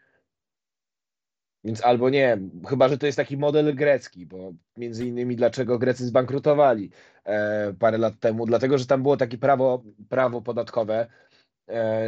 Więc 1.64 1.84
albo 1.84 2.10
nie, 2.10 2.38
chyba 2.68 2.88
że 2.88 2.98
to 2.98 3.06
jest 3.06 3.16
taki 3.16 3.36
model 3.36 3.74
grecki, 3.74 4.26
bo 4.26 4.52
między 4.76 5.06
innymi 5.06 5.36
dlaczego 5.36 5.78
Grecy 5.78 6.06
zbankrutowali 6.06 6.90
e, 7.24 7.74
parę 7.78 7.98
lat 7.98 8.18
temu, 8.20 8.46
dlatego 8.46 8.78
że 8.78 8.86
tam 8.86 9.02
było 9.02 9.16
takie 9.16 9.38
prawo, 9.38 9.82
prawo 10.08 10.42
podatkowe, 10.42 11.06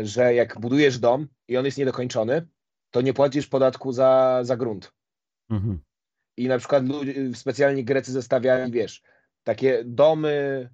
że 0.03 0.35
jak 0.35 0.61
budujesz 0.61 0.99
dom 0.99 1.29
i 1.49 1.57
on 1.57 1.65
jest 1.65 1.79
niedokończony, 1.79 2.47
to 2.91 3.01
nie 3.01 3.15
płacisz 3.15 3.47
podatku 3.47 3.93
za, 3.93 4.41
za 4.43 4.57
grunt. 4.57 4.93
Mhm. 5.51 5.79
I 6.37 6.49
na 6.49 6.59
przykład 6.59 6.89
ludzie, 6.89 7.15
specjalnie 7.35 7.85
Grecy 7.85 8.13
zestawiali, 8.13 8.73
wiesz, 8.73 9.03
takie 9.45 9.85
domy 9.85 10.69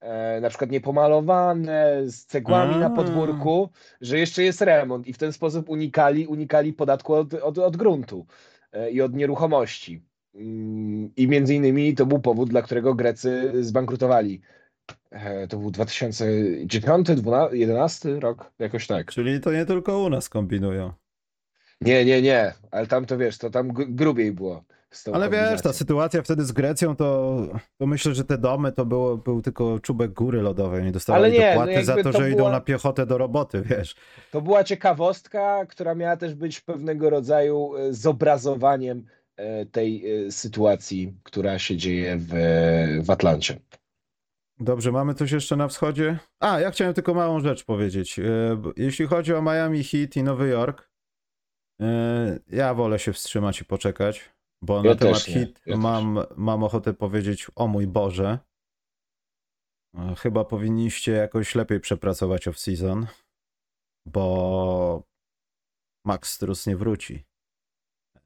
e, 0.00 0.40
na 0.40 0.48
przykład 0.48 0.70
niepomalowane, 0.70 2.02
z 2.06 2.26
cegłami 2.26 2.74
A. 2.74 2.78
na 2.78 2.90
podwórku, 2.90 3.70
że 4.00 4.18
jeszcze 4.18 4.42
jest 4.42 4.60
remont 4.60 5.06
i 5.06 5.12
w 5.12 5.18
ten 5.18 5.32
sposób 5.32 5.68
unikali, 5.68 6.26
unikali 6.26 6.72
podatku 6.72 7.14
od, 7.14 7.34
od, 7.34 7.58
od 7.58 7.76
gruntu 7.76 8.26
e, 8.72 8.90
i 8.90 9.02
od 9.02 9.14
nieruchomości. 9.14 10.02
Mm, 10.34 11.10
I 11.16 11.28
między 11.28 11.54
innymi 11.54 11.94
to 11.94 12.06
był 12.06 12.18
powód, 12.18 12.50
dla 12.50 12.62
którego 12.62 12.94
Grecy 12.94 13.52
zbankrutowali. 13.64 14.40
E, 15.10 15.48
to 15.48 15.56
był 15.56 15.70
2010, 15.70 17.10
2011 17.10 18.20
rok, 18.20 18.52
jakoś 18.58 18.86
tak. 18.86 19.12
Czyli 19.12 19.40
to 19.40 19.52
nie 19.52 19.66
tylko 19.66 19.98
u 19.98 20.10
nas 20.10 20.28
kombinują. 20.28 20.92
Nie, 21.80 22.04
nie, 22.04 22.22
nie, 22.22 22.52
ale 22.70 22.86
tam 22.86 23.06
to 23.06 23.18
wiesz, 23.18 23.38
to 23.38 23.50
tam 23.50 23.68
grubiej 23.72 24.32
było. 24.32 24.64
Ale 25.12 25.30
wiesz, 25.30 25.62
ta 25.62 25.72
sytuacja 25.72 26.22
wtedy 26.22 26.44
z 26.44 26.52
Grecją, 26.52 26.96
to, 26.96 27.36
to 27.78 27.86
myślę, 27.86 28.14
że 28.14 28.24
te 28.24 28.38
domy 28.38 28.72
to 28.72 28.86
było, 28.86 29.16
był 29.16 29.42
tylko 29.42 29.78
czubek 29.80 30.12
góry 30.12 30.42
lodowej. 30.42 30.84
Nie 30.84 30.92
dostawali 30.92 31.24
Ale 31.24 31.32
nie, 31.32 31.38
no 31.38 31.50
dopłaty 31.50 31.78
no 31.78 31.84
za 31.84 31.96
to, 31.96 32.02
to 32.02 32.12
że 32.12 32.18
była... 32.18 32.30
idą 32.30 32.50
na 32.50 32.60
piechotę 32.60 33.06
do 33.06 33.18
roboty, 33.18 33.62
wiesz. 33.62 33.94
To 34.30 34.40
była 34.40 34.64
ciekawostka, 34.64 35.66
która 35.66 35.94
miała 35.94 36.16
też 36.16 36.34
być 36.34 36.60
pewnego 36.60 37.10
rodzaju 37.10 37.76
e, 37.76 37.92
zobrazowaniem 37.92 39.06
e, 39.36 39.66
tej 39.66 40.04
sytuacji, 40.30 41.14
która 41.22 41.58
się 41.58 41.76
dzieje 41.76 42.16
w, 42.18 42.30
w 43.02 43.10
Atlancie. 43.10 43.60
Dobrze, 44.60 44.92
mamy 44.92 45.14
coś 45.14 45.32
jeszcze 45.32 45.56
na 45.56 45.68
wschodzie? 45.68 46.18
A, 46.40 46.60
ja 46.60 46.70
chciałem 46.70 46.94
tylko 46.94 47.14
małą 47.14 47.40
rzecz 47.40 47.64
powiedzieć. 47.64 48.20
Jeśli 48.76 49.06
chodzi 49.06 49.34
o 49.34 49.42
Miami 49.42 49.84
Heat 49.84 50.16
i 50.16 50.22
Nowy 50.22 50.48
Jork, 50.48 50.90
ja 52.46 52.74
wolę 52.74 52.98
się 52.98 53.12
wstrzymać 53.12 53.60
i 53.60 53.64
poczekać 53.64 54.30
bo 54.62 54.76
ja 54.76 54.82
na 54.82 54.94
temat 54.94 55.22
hit 55.22 55.62
ja 55.66 55.76
mam, 55.76 56.18
mam 56.36 56.62
ochotę 56.62 56.94
powiedzieć, 56.94 57.50
o 57.56 57.66
mój 57.66 57.86
Boże, 57.86 58.38
e, 59.94 60.14
chyba 60.14 60.44
powinniście 60.44 61.12
jakoś 61.12 61.54
lepiej 61.54 61.80
przepracować 61.80 62.48
off-season, 62.48 63.06
bo 64.06 65.02
Max 66.06 66.32
Strus 66.32 66.66
nie 66.66 66.76
wróci. 66.76 67.24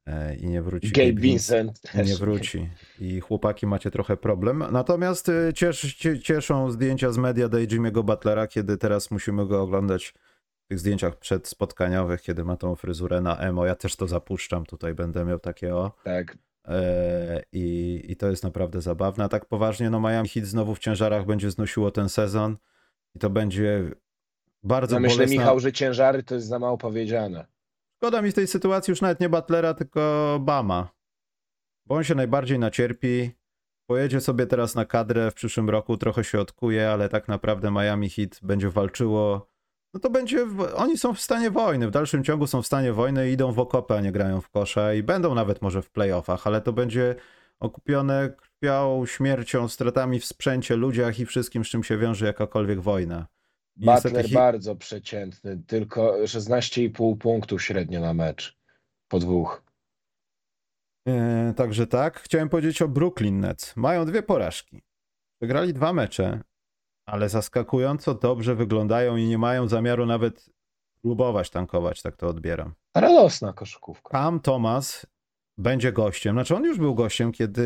E, 0.05 0.35
I 0.35 0.47
nie 0.47 0.61
wróci. 0.61 0.91
Gabe 0.91 1.13
Vincent. 1.13 1.81
Nie 2.05 2.15
wróci. 2.15 2.69
I 2.99 3.19
chłopaki 3.19 3.67
macie 3.67 3.91
trochę 3.91 4.17
problem. 4.17 4.63
Natomiast 4.71 5.29
e, 5.29 5.53
ciesz, 5.53 5.95
cieszą 6.23 6.71
zdjęcia 6.71 7.11
z 7.11 7.17
media 7.17 7.49
Day 7.49 7.67
Jimmy'ego 7.67 8.03
Butlera, 8.03 8.47
kiedy 8.47 8.77
teraz 8.77 9.11
musimy 9.11 9.47
go 9.47 9.61
oglądać 9.61 10.13
w 10.65 10.67
tych 10.67 10.79
zdjęciach 10.79 11.15
przedspotkaniowych, 11.15 12.21
kiedy 12.21 12.43
ma 12.43 12.57
tą 12.57 12.75
fryzurę 12.75 13.21
na 13.21 13.37
emo. 13.37 13.65
Ja 13.65 13.75
też 13.75 13.95
to 13.95 14.07
zapuszczam, 14.07 14.65
tutaj 14.65 14.93
będę 14.93 15.25
miał 15.25 15.39
takie 15.39 15.75
o. 15.75 15.91
Tak. 16.03 16.37
E, 16.67 17.43
I, 17.51 18.01
I 18.07 18.15
to 18.15 18.29
jest 18.29 18.43
naprawdę 18.43 18.81
zabawne. 18.81 19.23
A 19.23 19.29
tak 19.29 19.45
poważnie, 19.45 19.89
no 19.89 19.99
Miami 19.99 20.29
Heat 20.29 20.45
znowu 20.45 20.75
w 20.75 20.79
ciężarach 20.79 21.25
będzie 21.25 21.51
znosiło 21.51 21.91
ten 21.91 22.09
sezon 22.09 22.57
i 23.15 23.19
to 23.19 23.29
będzie 23.29 23.91
bardzo 24.63 24.95
no 24.95 24.99
myślę, 24.99 25.17
bolesna... 25.17 25.41
Michał, 25.41 25.59
że 25.59 25.73
ciężary 25.73 26.23
to 26.23 26.35
jest 26.35 26.47
za 26.47 26.59
mało 26.59 26.77
powiedziane. 26.77 27.54
Szkoda 28.05 28.21
mi 28.21 28.31
w 28.31 28.33
tej 28.33 28.47
sytuacji 28.47 28.91
już 28.91 29.01
nawet 29.01 29.19
nie 29.19 29.29
Butlera, 29.29 29.73
tylko 29.73 30.37
Bama. 30.41 30.89
Bo 31.85 31.95
on 31.95 32.03
się 32.03 32.15
najbardziej 32.15 32.59
nacierpi. 32.59 33.31
Pojedzie 33.89 34.21
sobie 34.21 34.47
teraz 34.47 34.75
na 34.75 34.85
kadrę 34.85 35.31
w 35.31 35.33
przyszłym 35.33 35.69
roku, 35.69 35.97
trochę 35.97 36.23
się 36.23 36.39
odkuje, 36.39 36.91
ale 36.91 37.09
tak 37.09 37.27
naprawdę 37.27 37.71
Miami 37.71 38.09
Heat 38.09 38.39
będzie 38.43 38.69
walczyło 38.69 39.49
no 39.93 39.99
to 39.99 40.09
będzie, 40.09 40.47
oni 40.75 40.97
są 40.97 41.13
w 41.13 41.21
stanie 41.21 41.51
wojny, 41.51 41.87
w 41.87 41.91
dalszym 41.91 42.23
ciągu 42.23 42.47
są 42.47 42.61
w 42.61 42.65
stanie 42.65 42.93
wojny 42.93 43.29
i 43.29 43.33
idą 43.33 43.51
w 43.51 43.59
okopy, 43.59 43.93
a 43.93 44.01
nie 44.01 44.11
grają 44.11 44.41
w 44.41 44.49
kosze 44.49 44.97
i 44.97 45.03
będą 45.03 45.35
nawet 45.35 45.61
może 45.61 45.81
w 45.81 45.89
playoffach, 45.89 46.47
ale 46.47 46.61
to 46.61 46.73
będzie 46.73 47.15
okupione 47.59 48.33
krwią, 48.37 49.05
śmiercią, 49.05 49.67
stratami 49.67 50.19
w 50.19 50.25
sprzęcie, 50.25 50.75
ludziach 50.75 51.19
i 51.19 51.25
wszystkim, 51.25 51.65
z 51.65 51.67
czym 51.67 51.83
się 51.83 51.97
wiąże 51.97 52.25
jakakolwiek 52.25 52.81
wojna. 52.81 53.27
Butler 53.75 54.13
niestety... 54.13 54.33
bardzo 54.33 54.75
przeciętny, 54.75 55.63
tylko 55.67 56.13
16,5 56.23 57.17
punktów 57.17 57.63
średnio 57.63 58.01
na 58.01 58.13
mecz 58.13 58.57
po 59.07 59.19
dwóch. 59.19 59.63
Yy, 61.05 61.53
także 61.55 61.87
tak. 61.87 62.19
Chciałem 62.19 62.49
powiedzieć 62.49 62.81
o 62.81 62.87
Brooklyn 62.87 63.39
Nets. 63.39 63.75
Mają 63.75 64.05
dwie 64.05 64.23
porażki. 64.23 64.81
Wygrali 65.41 65.73
dwa 65.73 65.93
mecze 65.93 66.39
ale 67.05 67.29
zaskakująco 67.29 68.13
dobrze 68.13 68.55
wyglądają 68.55 69.15
i 69.15 69.27
nie 69.27 69.37
mają 69.37 69.67
zamiaru 69.67 70.05
nawet 70.05 70.49
próbować 71.01 71.49
tankować, 71.49 72.01
tak 72.01 72.17
to 72.17 72.27
odbieram. 72.27 72.73
Radosna 72.95 73.53
koszykówka. 73.53 74.09
Tam 74.09 74.39
Thomas 74.39 75.05
będzie 75.57 75.91
gościem. 75.91 76.35
Znaczy 76.35 76.55
on 76.55 76.63
już 76.63 76.77
był 76.77 76.95
gościem, 76.95 77.31
kiedy 77.31 77.63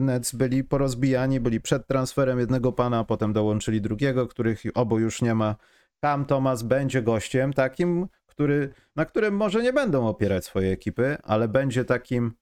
Nets 0.00 0.34
byli 0.34 0.64
porozbijani, 0.64 1.40
byli 1.40 1.60
przed 1.60 1.86
transferem 1.86 2.38
jednego 2.38 2.72
pana, 2.72 2.98
a 2.98 3.04
potem 3.04 3.32
dołączyli 3.32 3.80
drugiego, 3.80 4.26
których 4.26 4.62
obu 4.74 4.98
już 4.98 5.22
nie 5.22 5.34
ma. 5.34 5.56
Tam 6.00 6.24
Thomas 6.24 6.62
będzie 6.62 7.02
gościem 7.02 7.52
takim, 7.52 8.06
który, 8.26 8.74
na 8.96 9.04
którym 9.04 9.36
może 9.36 9.62
nie 9.62 9.72
będą 9.72 10.08
opierać 10.08 10.44
swoje 10.44 10.72
ekipy, 10.72 11.16
ale 11.22 11.48
będzie 11.48 11.84
takim, 11.84 12.32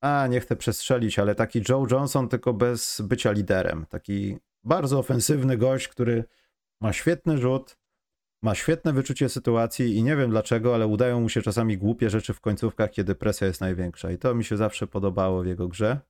a 0.00 0.26
nie 0.26 0.40
chcę 0.40 0.56
przestrzelić, 0.56 1.18
ale 1.18 1.34
taki 1.34 1.62
Joe 1.68 1.86
Johnson, 1.90 2.28
tylko 2.28 2.52
bez 2.52 3.00
bycia 3.00 3.32
liderem. 3.32 3.86
Taki 3.88 4.36
bardzo 4.64 4.98
ofensywny 4.98 5.56
gość, 5.56 5.88
który 5.88 6.24
ma 6.80 6.92
świetny 6.92 7.38
rzut, 7.38 7.76
ma 8.42 8.54
świetne 8.54 8.92
wyczucie 8.92 9.28
sytuacji 9.28 9.96
i 9.96 10.02
nie 10.02 10.16
wiem 10.16 10.30
dlaczego, 10.30 10.74
ale 10.74 10.86
udają 10.86 11.20
mu 11.20 11.28
się 11.28 11.42
czasami 11.42 11.78
głupie 11.78 12.10
rzeczy 12.10 12.34
w 12.34 12.40
końcówkach, 12.40 12.90
kiedy 12.90 13.14
presja 13.14 13.46
jest 13.46 13.60
największa. 13.60 14.10
I 14.10 14.18
to 14.18 14.34
mi 14.34 14.44
się 14.44 14.56
zawsze 14.56 14.86
podobało 14.86 15.42
w 15.42 15.46
jego 15.46 15.68
grze. 15.68 16.00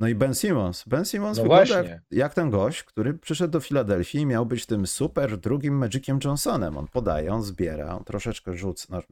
No 0.00 0.08
i 0.08 0.14
Ben 0.14 0.34
Simmons. 0.34 0.84
Ben 0.86 1.04
Simmons 1.04 1.38
no 1.38 1.42
wygląda 1.42 1.82
jak, 1.82 2.02
jak, 2.10 2.34
ten 2.34 2.50
gość, 2.50 2.82
który 2.82 3.14
przyszedł 3.14 3.52
do 3.52 3.60
Filadelfii 3.60 4.20
i 4.20 4.26
miał 4.26 4.46
być 4.46 4.66
tym 4.66 4.86
super 4.86 5.38
drugim 5.38 5.74
Magiciem 5.74 6.18
Johnsonem. 6.24 6.76
On 6.76 6.86
podaje, 6.86 7.32
on 7.32 7.42
zbiera, 7.42 7.96
on 7.96 8.04
troszeczkę 8.04 8.54
rzuca, 8.54 9.02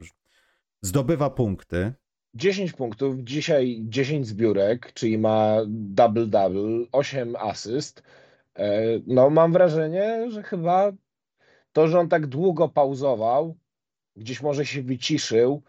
zdobywa 0.81 1.29
punkty. 1.29 1.93
10 2.33 2.73
punktów, 2.73 3.15
dzisiaj 3.19 3.81
10 3.81 4.27
zbiórek, 4.27 4.93
czyli 4.93 5.17
ma 5.17 5.57
double-double, 5.67 6.85
8 6.91 7.35
asyst. 7.35 8.03
E, 8.55 8.81
no, 9.07 9.29
mam 9.29 9.53
wrażenie, 9.53 10.31
że 10.31 10.43
chyba 10.43 10.91
to, 11.77 11.87
że 11.87 11.99
on 11.99 12.09
tak 12.09 12.27
długo 12.27 12.69
pauzował, 12.69 13.57
gdzieś 14.15 14.41
może 14.41 14.65
się 14.65 14.81
wyciszył, 14.81 15.63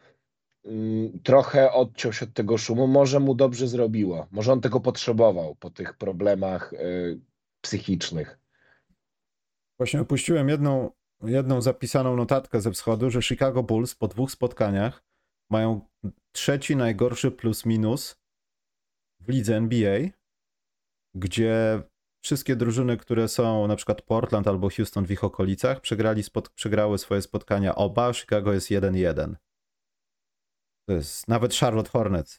mm, 0.65 1.21
trochę 1.23 1.73
odciął 1.73 2.13
się 2.13 2.27
od 2.27 2.33
tego 2.33 2.59
szumu, 2.59 2.87
może 2.87 3.21
mu 3.21 3.35
dobrze 3.35 3.69
zrobiło. 3.69 4.27
Może 4.31 4.53
on 4.53 4.61
tego 4.61 4.81
potrzebował 4.81 5.55
po 5.55 5.71
tych 5.71 5.97
problemach 5.97 6.73
e, 6.73 6.79
psychicznych. 7.61 8.39
Właśnie 9.79 10.01
opuściłem 10.01 10.49
jedną, 10.49 10.91
jedną 11.23 11.61
zapisaną 11.61 12.17
notatkę 12.17 12.61
ze 12.61 12.71
wschodu, 12.71 13.11
że 13.11 13.23
Chicago 13.23 13.63
Bulls 13.63 13.95
po 13.95 14.09
dwóch 14.09 14.31
spotkaniach 14.31 15.05
mają 15.51 15.81
trzeci 16.33 16.77
najgorszy 16.77 17.31
plus 17.31 17.67
minus 17.67 18.21
w 19.21 19.29
lidze 19.29 19.57
NBA, 19.57 20.01
gdzie 21.15 21.83
wszystkie 22.21 22.57
drużyny, 22.57 22.97
które 22.97 23.29
są 23.29 23.67
na 23.67 23.77
przykład 23.77 24.03
Portland 24.03 24.49
albo 24.49 24.71
Houston 24.71 25.07
w 25.07 25.11
ich 25.11 25.25
okolicach, 25.25 25.81
przegrali 25.81 26.23
spod, 26.23 26.49
przegrały 26.49 26.99
swoje 26.99 27.23
spotkania 27.23 27.75
oba, 27.75 28.13
Chicago 28.13 28.53
jest 28.53 28.69
1-1. 28.69 29.35
To 30.89 30.93
jest, 30.93 31.29
nawet 31.29 31.55
Charlotte 31.55 31.91
Hornets 31.91 32.35
y, 32.35 32.39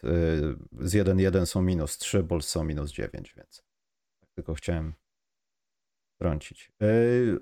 z 0.79 0.93
1-1 0.93 1.45
są 1.45 1.61
minus 1.61 1.97
3, 1.97 2.23
Bulls 2.23 2.47
są 2.47 2.63
minus 2.63 2.91
9, 2.91 3.33
więc 3.37 3.63
tak 4.19 4.29
tylko 4.35 4.53
chciałem 4.53 4.93
trącić. 6.19 6.71
Y, 6.83 7.39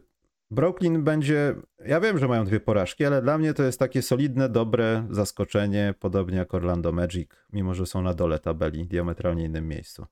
Brooklyn 0.51 1.03
będzie, 1.03 1.55
ja 1.85 1.99
wiem, 1.99 2.17
że 2.17 2.27
mają 2.27 2.45
dwie 2.45 2.59
porażki, 2.59 3.05
ale 3.05 3.21
dla 3.21 3.37
mnie 3.37 3.53
to 3.53 3.63
jest 3.63 3.79
takie 3.79 4.01
solidne, 4.01 4.49
dobre 4.49 5.07
zaskoczenie, 5.09 5.93
podobnie 5.99 6.37
jak 6.37 6.53
Orlando 6.53 6.91
Magic, 6.91 7.29
mimo 7.53 7.73
że 7.73 7.85
są 7.85 8.01
na 8.01 8.13
dole 8.13 8.39
tabeli, 8.39 8.87
diametralnie 8.87 9.45
innym 9.45 9.67
miejscu. 9.67 10.05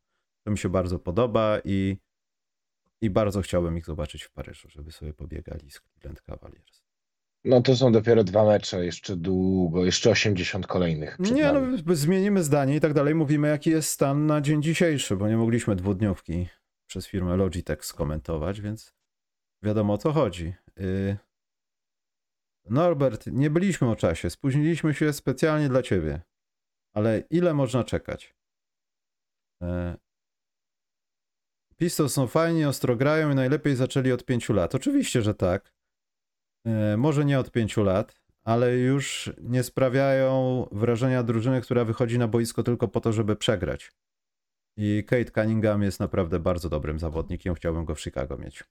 To 0.43 0.51
mi 0.51 0.57
się 0.57 0.69
bardzo 0.69 0.99
podoba 0.99 1.59
i, 1.63 1.97
i 3.06 3.10
bardzo 3.10 3.41
chciałbym 3.41 3.78
ich 3.78 3.86
zobaczyć 3.86 4.24
w 4.24 4.32
Paryżu, 4.32 4.70
żeby 4.70 4.91
sobie 4.91 5.14
pobiegali 5.14 5.72
z 5.72 5.80
Cleveland 5.82 6.22
Cavaliers. 6.22 6.86
No 7.45 7.62
to 7.62 7.76
są 7.76 7.91
dopiero 7.91 8.24
dwa 8.24 8.45
mecze, 8.45 8.86
jeszcze 8.86 9.16
długo, 9.16 9.86
jeszcze 9.86 10.10
80 10.10 10.68
kolejnych. 10.68 11.20
Nie, 11.20 11.43
nami. 11.43 11.84
no 11.86 11.95
zmienimy 11.95 12.43
zdanie 12.43 12.76
i 12.76 12.80
tak 12.80 12.93
dalej. 12.93 13.16
Mówimy, 13.16 13.47
jaki 13.47 13.70
jest 13.70 13.89
stan 13.89 14.26
na 14.26 14.41
dzień 14.41 14.64
dzisiejszy, 14.64 15.18
bo 15.18 15.28
nie 15.28 15.38
mogliśmy 15.38 15.76
dwudniówki 15.76 16.47
przez 16.88 17.08
firmę 17.08 17.36
Logitech 17.38 17.86
skomentować, 17.86 18.62
więc 18.62 18.93
wiadomo 19.64 19.93
o 19.93 19.97
co 19.97 20.12
chodzi. 20.12 20.53
Yy... 20.78 21.18
Norbert, 22.70 23.28
nie 23.28 23.49
byliśmy 23.49 23.89
o 23.89 23.95
czasie, 23.95 24.30
spóźniliśmy 24.30 24.93
się 24.93 25.14
specjalnie 25.14 25.70
dla 25.70 25.82
ciebie. 25.82 26.22
Ale 26.93 27.24
ile 27.30 27.53
można 27.53 27.84
czekać? 27.84 28.36
E... 29.62 29.97
Pistols 31.80 32.13
są 32.13 32.28
fajni, 32.28 32.65
ostro 32.65 32.95
grają 32.95 33.32
i 33.32 33.36
najlepiej 33.36 33.76
zaczęli 33.76 34.11
od 34.11 34.26
pięciu 34.26 34.53
lat. 34.53 34.76
Oczywiście, 34.76 35.21
że 35.21 35.34
tak. 35.36 35.73
E, 36.67 36.97
Może 36.97 37.26
nie 37.26 37.39
od 37.39 37.51
pięciu 37.51 37.84
lat, 37.84 38.21
ale 38.43 38.78
już 38.78 39.34
nie 39.41 39.63
sprawiają 39.63 40.65
wrażenia 40.71 41.23
drużyny, 41.23 41.61
która 41.61 41.86
wychodzi 41.86 42.19
na 42.19 42.28
boisko 42.28 42.63
tylko 42.63 42.88
po 42.88 43.01
to, 43.01 43.13
żeby 43.13 43.36
przegrać. 43.36 43.91
I 44.78 45.03
Kate 45.07 45.32
Cunningham 45.32 45.84
jest 45.84 45.99
naprawdę 45.99 46.39
bardzo 46.39 46.69
dobrym 46.69 46.99
zawodnikiem. 46.99 47.55
Chciałbym 47.55 47.86
go 47.86 47.95
w 47.95 48.01
Chicago 48.01 48.38
mieć. 48.38 48.63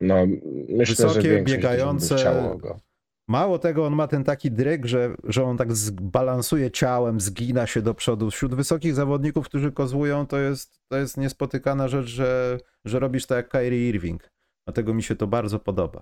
No, 0.00 0.26
myślę, 0.68 1.06
Wysokie, 1.06 1.22
że 1.38 1.42
biegające- 1.44 2.58
go. 2.58 2.80
Mało 3.28 3.58
tego, 3.58 3.86
on 3.86 3.94
ma 3.94 4.08
ten 4.08 4.24
taki 4.24 4.50
dryg, 4.50 4.86
że, 4.86 5.14
że 5.24 5.44
on 5.44 5.56
tak 5.56 5.68
balansuje 6.02 6.70
ciałem, 6.70 7.20
zgina 7.20 7.66
się 7.66 7.82
do 7.82 7.94
przodu. 7.94 8.30
Wśród 8.30 8.54
wysokich 8.54 8.94
zawodników, 8.94 9.46
którzy 9.48 9.72
kozłują, 9.72 10.26
to 10.26 10.38
jest, 10.38 10.80
to 10.88 10.96
jest 10.96 11.16
niespotykana 11.16 11.88
rzecz, 11.88 12.06
że, 12.06 12.58
że 12.84 12.98
robisz 12.98 13.26
tak 13.26 13.36
jak 13.36 13.48
Kyrie 13.48 13.88
Irving. 13.88 14.30
Dlatego 14.66 14.94
mi 14.94 15.02
się 15.02 15.16
to 15.16 15.26
bardzo 15.26 15.58
podoba. 15.58 16.00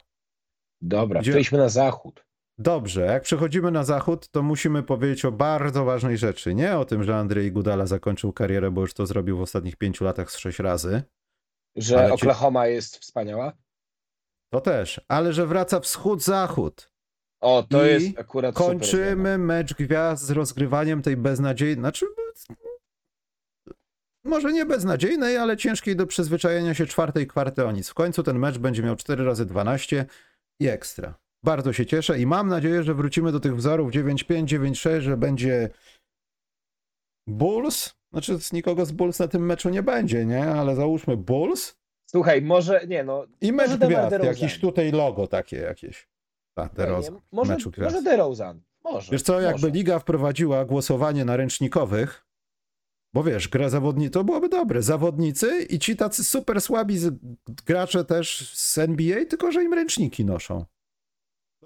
Dobra, 0.80 1.20
Gdzie- 1.20 1.30
przejdźmy 1.32 1.58
na 1.58 1.68
zachód. 1.68 2.26
Dobrze, 2.58 3.00
jak 3.00 3.22
przechodzimy 3.22 3.70
na 3.70 3.84
zachód, 3.84 4.28
to 4.28 4.42
musimy 4.42 4.82
powiedzieć 4.82 5.24
o 5.24 5.32
bardzo 5.32 5.84
ważnej 5.84 6.18
rzeczy. 6.18 6.54
Nie 6.54 6.78
o 6.78 6.84
tym, 6.84 7.04
że 7.04 7.16
Andrzej 7.16 7.52
Gudala 7.52 7.86
zakończył 7.86 8.32
karierę, 8.32 8.70
bo 8.70 8.80
już 8.80 8.94
to 8.94 9.06
zrobił 9.06 9.38
w 9.38 9.40
ostatnich 9.40 9.76
pięciu 9.76 10.04
latach 10.04 10.30
z 10.30 10.36
sześć 10.36 10.58
razy. 10.58 11.02
Że 11.76 11.98
Ale 11.98 12.08
ci- 12.08 12.14
Oklahoma 12.14 12.66
jest 12.66 12.96
wspaniała? 12.96 13.52
To 14.52 14.60
też, 14.60 15.00
ale 15.08 15.32
że 15.32 15.46
wraca 15.46 15.80
wschód-zachód. 15.80 16.90
O, 17.46 17.62
to 17.62 17.86
I 17.86 17.88
jest 17.88 18.18
akurat 18.18 18.54
super. 18.54 18.68
Kończymy 18.68 19.38
mecz 19.38 19.74
gwiazd 19.74 20.24
z 20.24 20.30
rozgrywaniem 20.30 21.02
tej 21.02 21.16
beznadziejnej, 21.16 21.80
znaczy 21.80 22.06
może 24.24 24.52
nie 24.52 24.66
beznadziejnej, 24.66 25.36
ale 25.36 25.56
ciężkiej 25.56 25.96
do 25.96 26.06
przyzwyczajenia 26.06 26.74
się 26.74 26.86
czwartej 26.86 27.26
kwarty 27.26 27.66
o 27.66 27.72
nic. 27.72 27.88
W 27.88 27.94
końcu 27.94 28.22
ten 28.22 28.38
mecz 28.38 28.58
będzie 28.58 28.82
miał 28.82 28.96
4 28.96 29.24
razy 29.24 29.46
12 29.46 30.06
i 30.60 30.68
ekstra. 30.68 31.14
Bardzo 31.44 31.72
się 31.72 31.86
cieszę 31.86 32.18
i 32.18 32.26
mam 32.26 32.48
nadzieję, 32.48 32.82
że 32.82 32.94
wrócimy 32.94 33.32
do 33.32 33.40
tych 33.40 33.56
wzorów 33.56 33.92
9-5, 33.92 34.44
9-6, 34.44 35.00
że 35.00 35.16
będzie 35.16 35.68
Bulls. 37.26 37.94
Znaczy 38.12 38.38
nikogo 38.52 38.86
z 38.86 38.92
Bulls 38.92 39.18
na 39.18 39.28
tym 39.28 39.46
meczu 39.46 39.68
nie 39.68 39.82
będzie, 39.82 40.26
nie? 40.26 40.44
Ale 40.44 40.76
załóżmy 40.76 41.16
Bulls 41.16 41.76
Słuchaj, 42.10 42.42
może, 42.42 42.86
nie 42.86 43.04
no, 43.04 43.26
i 43.40 43.52
mecz 43.52 43.76
gwiazd. 43.76 44.24
Jakiś 44.24 44.60
tutaj 44.60 44.92
logo 44.92 45.26
takie 45.26 45.56
jakieś. 45.56 46.08
Nie, 46.62 46.68
DeRozan. 46.74 47.20
może, 47.32 47.56
może 47.78 48.02
DeRozan. 48.02 48.62
Może. 48.84 49.12
Wiesz 49.12 49.22
co, 49.22 49.40
jakby 49.40 49.66
może. 49.66 49.74
liga 49.74 49.98
wprowadziła 49.98 50.64
głosowanie 50.64 51.24
na 51.24 51.36
ręcznikowych, 51.36 52.26
bo 53.14 53.22
wiesz, 53.22 53.48
gra 53.48 53.68
zawodni 53.68 54.10
to 54.10 54.24
byłoby 54.24 54.48
dobre. 54.48 54.82
Zawodnicy 54.82 55.62
i 55.62 55.78
ci 55.78 55.96
tacy 55.96 56.24
super 56.24 56.60
słabi 56.60 56.98
gracze 57.66 58.04
też 58.04 58.52
z 58.54 58.78
NBA, 58.78 59.24
tylko 59.24 59.52
że 59.52 59.64
im 59.64 59.74
ręczniki 59.74 60.24
noszą. 60.24 60.64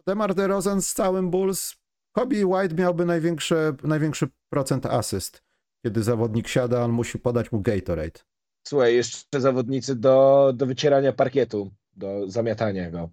Demar 0.07 0.35
DeRozan 0.35 0.83
z 0.83 0.95
całym 0.95 1.31
Bulls, 1.31 1.77
Kobe 2.13 2.47
White 2.47 2.75
miałby 2.75 3.07
największe, 3.07 3.75
największy 3.83 4.29
procent 4.53 4.87
asyst. 4.87 5.43
Kiedy 5.85 6.03
zawodnik 6.03 6.49
siada, 6.49 6.85
on 6.85 6.93
musi 6.93 7.19
podać 7.19 7.53
mu 7.53 7.61
Gatorade. 7.61 8.21
Słuchaj, 8.67 8.95
jeszcze 8.95 9.41
zawodnicy 9.41 9.97
do, 9.97 10.53
do 10.57 10.67
wycierania 10.67 11.13
parkietu, 11.13 11.71
do 11.97 12.31
zamiatania 12.31 12.91
go. 12.91 13.11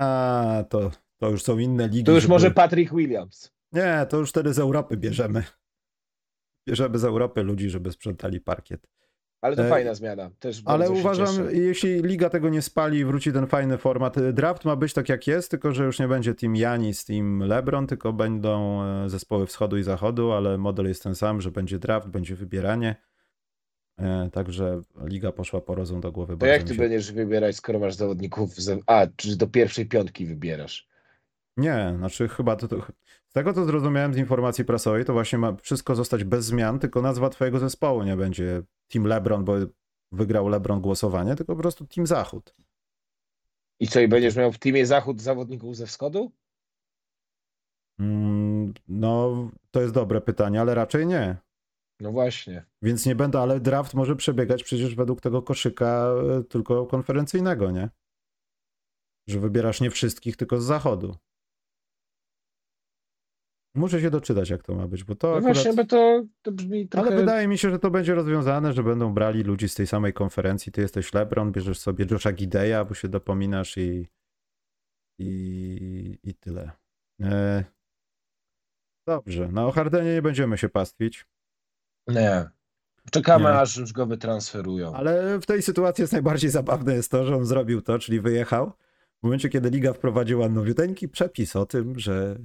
A, 0.00 0.64
to, 0.68 0.90
to 1.18 1.30
już 1.30 1.42
są 1.42 1.58
inne 1.58 1.88
ligi. 1.88 2.04
To 2.04 2.12
już 2.12 2.22
żeby- 2.22 2.30
może 2.34 2.50
Patrick 2.50 2.94
Williams. 2.94 3.52
Nie, 3.72 4.06
to 4.08 4.16
już 4.16 4.30
wtedy 4.30 4.52
z 4.54 4.58
Europy 4.58 4.96
bierzemy. 4.96 5.42
Bierzemy 6.68 6.98
z 6.98 7.04
Europy 7.04 7.42
ludzi, 7.42 7.70
żeby 7.70 7.92
sprzątali 7.92 8.40
parkiet. 8.40 8.86
Ale 9.40 9.56
to 9.56 9.64
E, 9.64 9.68
fajna 9.68 9.94
zmiana. 9.94 10.30
Też 10.38 10.62
Ale 10.64 10.90
uważam, 10.90 11.26
cieszę. 11.26 11.52
jeśli 11.54 12.02
liga 12.02 12.30
tego 12.30 12.48
nie 12.48 12.62
spali 12.62 12.98
i 12.98 13.04
wróci 13.04 13.32
ten 13.32 13.46
fajny 13.46 13.78
format, 13.78 14.16
draft 14.32 14.64
ma 14.64 14.76
być 14.76 14.92
tak 14.92 15.08
jak 15.08 15.26
jest, 15.26 15.50
tylko 15.50 15.72
że 15.72 15.84
już 15.84 15.98
nie 15.98 16.08
będzie 16.08 16.34
team 16.34 16.56
Janis, 16.56 17.04
team 17.04 17.38
LeBron, 17.42 17.86
tylko 17.86 18.12
będą 18.12 18.82
e, 18.84 19.08
zespoły 19.08 19.46
wschodu 19.46 19.76
i 19.78 19.82
zachodu, 19.82 20.32
ale 20.32 20.58
model 20.58 20.86
jest 20.86 21.02
ten 21.02 21.14
sam, 21.14 21.40
że 21.40 21.50
będzie 21.50 21.78
draft, 21.78 22.08
będzie 22.08 22.36
wybieranie. 22.36 22.96
E, 24.00 24.30
Także 24.32 24.80
liga 25.04 25.32
poszła 25.32 25.60
po 25.60 25.74
rozum 25.74 26.00
do 26.00 26.12
głowy. 26.12 26.36
To 26.36 26.46
jak 26.46 26.62
ty 26.62 26.74
się- 26.74 26.80
będziesz 26.80 27.12
wybierać, 27.12 27.56
skoro 27.56 27.78
masz 27.78 27.94
zawodników... 27.94 28.54
Z... 28.54 28.82
A, 28.86 29.06
czy 29.16 29.36
do 29.36 29.46
pierwszej 29.46 29.86
piątki 29.86 30.26
wybierasz? 30.26 30.88
Nie, 31.56 31.94
znaczy 31.98 32.28
chyba 32.28 32.56
to, 32.56 32.68
to. 32.68 32.76
Z 33.28 33.32
tego 33.32 33.52
co 33.52 33.64
zrozumiałem 33.64 34.14
z 34.14 34.16
informacji 34.16 34.64
prasowej, 34.64 35.04
to 35.04 35.12
właśnie 35.12 35.38
ma 35.38 35.56
wszystko 35.56 35.94
zostać 35.94 36.24
bez 36.24 36.44
zmian, 36.44 36.78
tylko 36.78 37.02
nazwa 37.02 37.28
twojego 37.30 37.58
zespołu 37.58 38.02
nie 38.02 38.16
będzie 38.16 38.62
Team 38.88 39.04
LeBron, 39.06 39.44
bo 39.44 39.54
wygrał 40.12 40.48
LeBron 40.48 40.80
głosowanie, 40.80 41.36
tylko 41.36 41.56
po 41.56 41.62
prostu 41.62 41.86
Team 41.86 42.06
Zachód. 42.06 42.54
I 43.80 43.88
co, 43.88 44.00
i 44.00 44.08
będziesz 44.08 44.36
miał 44.36 44.52
w 44.52 44.58
teamie 44.58 44.86
zachód 44.86 45.20
zawodników 45.20 45.76
ze 45.76 45.86
wschodu? 45.86 46.32
Mm, 48.00 48.74
No, 48.88 49.48
to 49.70 49.80
jest 49.80 49.94
dobre 49.94 50.20
pytanie, 50.20 50.60
ale 50.60 50.74
raczej 50.74 51.06
nie. 51.06 51.36
No 52.00 52.12
właśnie. 52.12 52.64
Więc 52.82 53.06
nie 53.06 53.14
będę, 53.14 53.40
ale 53.40 53.60
draft 53.60 53.94
może 53.94 54.16
przebiegać 54.16 54.64
przecież 54.64 54.94
według 54.94 55.20
tego 55.20 55.42
koszyka 55.42 56.14
e, 56.38 56.44
tylko 56.44 56.86
konferencyjnego, 56.86 57.70
nie? 57.70 57.90
Że 59.28 59.40
wybierasz 59.40 59.80
nie 59.80 59.90
wszystkich, 59.90 60.36
tylko 60.36 60.60
z 60.60 60.64
zachodu. 60.64 61.16
Muszę 63.74 64.00
się 64.00 64.10
doczytać, 64.10 64.50
jak 64.50 64.62
to 64.62 64.74
ma 64.74 64.88
być, 64.88 65.04
bo 65.04 65.14
to 65.14 65.30
No 65.30 65.36
akurat... 65.36 65.54
właśnie, 65.54 65.74
bo 65.74 65.84
to, 65.84 66.24
to 66.42 66.52
brzmi 66.52 66.88
trochę... 66.88 67.08
Ale 67.08 67.16
wydaje 67.16 67.48
mi 67.48 67.58
się, 67.58 67.70
że 67.70 67.78
to 67.78 67.90
będzie 67.90 68.14
rozwiązane, 68.14 68.72
że 68.72 68.82
będą 68.82 69.14
brali 69.14 69.42
ludzi 69.42 69.68
z 69.68 69.74
tej 69.74 69.86
samej 69.86 70.12
konferencji. 70.12 70.72
Ty 70.72 70.80
jesteś 70.80 71.14
LeBron, 71.14 71.52
bierzesz 71.52 71.78
sobie 71.78 72.06
Josha 72.10 72.32
Gideya, 72.32 72.84
bo 72.88 72.94
się 72.94 73.08
dopominasz 73.08 73.78
i 73.78 74.06
i, 75.20 76.18
i 76.22 76.34
tyle. 76.34 76.70
E... 77.20 77.64
Dobrze, 79.06 79.48
no 79.52 79.66
o 79.66 79.72
Hardenie 79.72 80.14
nie 80.14 80.22
będziemy 80.22 80.58
się 80.58 80.68
pastwić. 80.68 81.26
Nie. 82.08 82.50
Czekamy, 83.10 83.44
Nie. 83.44 83.58
aż 83.58 83.76
już 83.76 83.92
go 83.92 84.06
wytransferują. 84.06 84.94
Ale 84.94 85.40
w 85.40 85.46
tej 85.46 85.62
sytuacji 85.62 86.02
jest 86.02 86.12
najbardziej 86.12 86.50
zabawne 86.50 86.94
jest 86.94 87.10
to, 87.10 87.26
że 87.26 87.36
on 87.36 87.44
zrobił 87.44 87.82
to, 87.82 87.98
czyli 87.98 88.20
wyjechał 88.20 88.72
w 89.20 89.22
momencie, 89.22 89.48
kiedy 89.48 89.70
liga 89.70 89.92
wprowadziła 89.92 90.48
nowiuteńki 90.48 91.08
przepis 91.08 91.56
o 91.56 91.66
tym, 91.66 91.98
że 91.98 92.36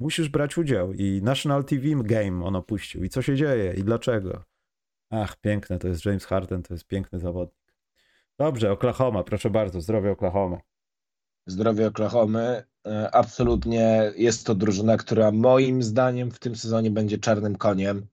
musisz 0.00 0.28
brać 0.28 0.58
udział 0.58 0.92
i 0.92 1.20
National 1.22 1.64
TV 1.64 2.02
Game 2.02 2.44
on 2.44 2.56
opuścił. 2.56 3.04
I 3.04 3.08
co 3.08 3.22
się 3.22 3.36
dzieje 3.36 3.74
i 3.74 3.84
dlaczego? 3.84 4.44
Ach, 5.10 5.36
piękne, 5.36 5.78
to 5.78 5.88
jest 5.88 6.04
James 6.04 6.24
Harden, 6.24 6.62
to 6.62 6.74
jest 6.74 6.86
piękny 6.86 7.18
zawodnik. 7.18 7.74
Dobrze, 8.38 8.72
Oklahoma, 8.72 9.22
proszę 9.24 9.50
bardzo, 9.50 9.80
zdrowie 9.80 10.10
Oklahoma. 10.10 10.60
Zdrowie 11.46 11.86
Oklahomy. 11.86 12.64
E, 12.86 13.14
Absolutnie 13.14 14.12
jest 14.16 14.46
to 14.46 14.54
drużyna, 14.54 14.96
która 14.96 15.30
moim 15.30 15.82
zdaniem 15.82 16.30
w 16.30 16.38
tym 16.38 16.56
sezonie 16.56 16.90
będzie 16.90 17.18
czarnym 17.18 17.56
koniem. 17.56 18.06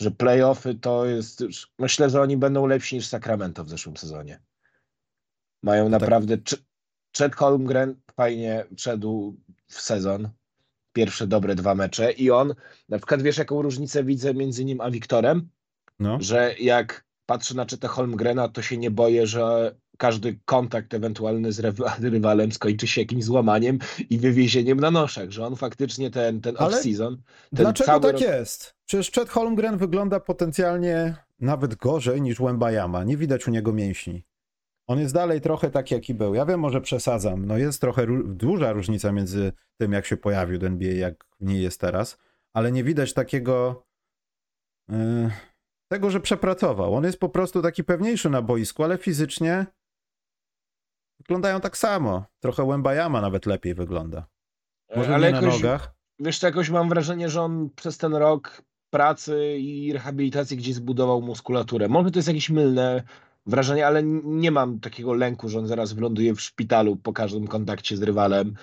Że 0.00 0.10
playoffy 0.10 0.74
to 0.74 1.06
jest 1.06 1.40
już. 1.40 1.72
Myślę, 1.78 2.10
że 2.10 2.20
oni 2.20 2.36
będą 2.36 2.66
lepsi 2.66 2.96
niż 2.96 3.06
Sacramento 3.06 3.64
w 3.64 3.68
zeszłym 3.68 3.96
sezonie. 3.96 4.40
Mają 5.62 5.84
tak- 5.84 5.92
naprawdę. 5.92 6.36
cz- 6.36 6.62
Chet 7.18 7.36
Holmgren 7.36 7.94
fajnie 8.16 8.64
wszedł 8.76 9.36
w 9.68 9.80
sezon. 9.80 10.28
Pierwsze 10.92 11.26
dobre 11.26 11.54
dwa 11.54 11.74
mecze 11.74 12.12
i 12.12 12.30
on, 12.30 12.54
na 12.88 12.98
przykład 12.98 13.22
wiesz 13.22 13.38
jaką 13.38 13.62
różnicę 13.62 14.04
widzę 14.04 14.34
między 14.34 14.64
nim 14.64 14.80
a 14.80 14.90
Wiktorem? 14.90 15.48
No. 15.98 16.18
Że 16.20 16.54
jak 16.60 17.04
patrzę 17.26 17.54
na 17.54 17.66
Cheta 17.70 17.88
Holmgrena, 17.88 18.48
to 18.48 18.62
się 18.62 18.76
nie 18.76 18.90
boję, 18.90 19.26
że 19.26 19.74
każdy 19.96 20.38
kontakt 20.44 20.94
ewentualny 20.94 21.52
z 21.52 21.60
rywalem 22.00 22.52
skończy 22.52 22.86
się 22.86 23.00
jakimś 23.00 23.24
złamaniem 23.24 23.78
i 24.10 24.18
wywiezieniem 24.18 24.80
na 24.80 24.90
noszach, 24.90 25.30
że 25.30 25.46
on 25.46 25.56
faktycznie 25.56 26.10
ten, 26.10 26.40
ten 26.40 26.54
off-season... 26.54 27.16
Dlaczego 27.52 27.86
cały 27.86 28.00
tak 28.00 28.20
jest? 28.20 28.74
Przecież 28.86 29.10
Chet 29.10 29.28
Holmgren 29.28 29.78
wygląda 29.78 30.20
potencjalnie 30.20 31.16
nawet 31.40 31.74
gorzej 31.74 32.22
niż 32.22 32.38
Wembayama. 32.38 33.04
Nie 33.04 33.16
widać 33.16 33.48
u 33.48 33.50
niego 33.50 33.72
mięśni. 33.72 34.24
On 34.86 34.98
jest 34.98 35.14
dalej 35.14 35.40
trochę 35.40 35.70
taki, 35.70 35.94
jaki 35.94 36.14
był. 36.14 36.34
Ja 36.34 36.46
wiem, 36.46 36.60
może 36.60 36.80
przesadzam. 36.80 37.46
No 37.46 37.58
jest 37.58 37.80
trochę 37.80 38.06
duża 38.24 38.72
różnica 38.72 39.12
między 39.12 39.52
tym, 39.80 39.92
jak 39.92 40.06
się 40.06 40.16
pojawił 40.16 40.58
do 40.58 40.66
NBA, 40.66 40.92
jak 40.92 41.24
w 41.40 41.44
niej 41.44 41.62
jest 41.62 41.80
teraz, 41.80 42.18
ale 42.52 42.72
nie 42.72 42.84
widać 42.84 43.12
takiego 43.12 43.86
yy, 44.88 45.30
tego, 45.88 46.10
że 46.10 46.20
przepracował. 46.20 46.94
On 46.94 47.04
jest 47.04 47.18
po 47.18 47.28
prostu 47.28 47.62
taki 47.62 47.84
pewniejszy 47.84 48.30
na 48.30 48.42
boisku, 48.42 48.84
ale 48.84 48.98
fizycznie 48.98 49.66
wyglądają 51.18 51.60
tak 51.60 51.76
samo. 51.76 52.24
Trochę 52.40 52.66
Wembayama 52.66 53.20
nawet 53.20 53.46
lepiej 53.46 53.74
wygląda. 53.74 54.26
Może 54.96 55.14
ale 55.14 55.26
nie 55.26 55.32
na 55.32 55.40
jakoś, 55.40 55.62
nogach. 55.62 55.94
wiesz, 56.18 56.42
jakoś 56.42 56.70
mam 56.70 56.88
wrażenie, 56.88 57.28
że 57.28 57.42
on 57.42 57.70
przez 57.76 57.98
ten 57.98 58.14
rok 58.14 58.62
pracy 58.90 59.56
i 59.58 59.92
rehabilitacji 59.92 60.56
gdzieś 60.56 60.74
zbudował 60.74 61.22
muskulaturę. 61.22 61.88
Może 61.88 62.10
to 62.10 62.18
jest 62.18 62.28
jakieś 62.28 62.50
mylne 62.50 63.02
wrażenie, 63.46 63.86
ale 63.86 64.02
nie 64.24 64.50
mam 64.50 64.80
takiego 64.80 65.14
lęku, 65.14 65.48
że 65.48 65.58
on 65.58 65.66
zaraz 65.66 65.92
wyląduje 65.92 66.34
w 66.34 66.40
szpitalu 66.40 66.96
po 66.96 67.12
każdym 67.12 67.46
kontakcie 67.46 67.96
z 67.96 68.02
rywalem. 68.02 68.54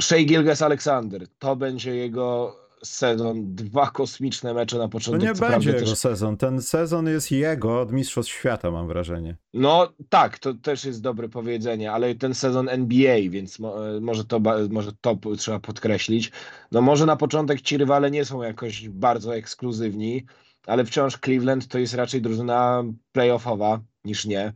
Shea 0.00 0.24
Gilges 0.24 0.62
Alexander, 0.62 1.28
to 1.38 1.56
będzie 1.56 1.96
jego 1.96 2.56
sezon, 2.84 3.54
dwa 3.54 3.90
kosmiczne 3.90 4.54
mecze 4.54 4.78
na 4.78 4.82
To 4.84 4.88
początek. 4.88 5.28
nie 5.28 5.34
co 5.34 5.48
będzie 5.48 5.70
jego 5.70 5.80
też- 5.80 5.98
sezon. 5.98 6.36
Ten 6.36 6.62
sezon 6.62 7.06
jest 7.06 7.30
jego 7.30 7.80
od 7.80 7.92
Mistrzostw 7.92 8.32
Świata, 8.32 8.70
mam 8.70 8.88
wrażenie. 8.88 9.36
No 9.54 9.92
tak, 10.08 10.38
to 10.38 10.54
też 10.54 10.84
jest 10.84 11.02
dobre 11.02 11.28
powiedzenie, 11.28 11.92
ale 11.92 12.14
ten 12.14 12.34
sezon 12.34 12.68
NBA, 12.68 13.16
więc 13.30 13.58
mo, 13.58 13.96
e, 13.96 14.00
może, 14.00 14.24
to, 14.24 14.40
może 14.70 14.90
to 15.00 15.18
trzeba 15.38 15.60
podkreślić. 15.60 16.32
No 16.72 16.80
może 16.80 17.06
na 17.06 17.16
początek 17.16 17.60
ci 17.60 17.76
rywale 17.76 18.10
nie 18.10 18.24
są 18.24 18.42
jakoś 18.42 18.88
bardzo 18.88 19.36
ekskluzywni, 19.36 20.24
ale 20.66 20.84
wciąż 20.84 21.18
Cleveland 21.18 21.68
to 21.68 21.78
jest 21.78 21.94
raczej 21.94 22.22
drużyna 22.22 22.84
playoffowa 23.12 23.80
niż 24.04 24.26
nie. 24.26 24.52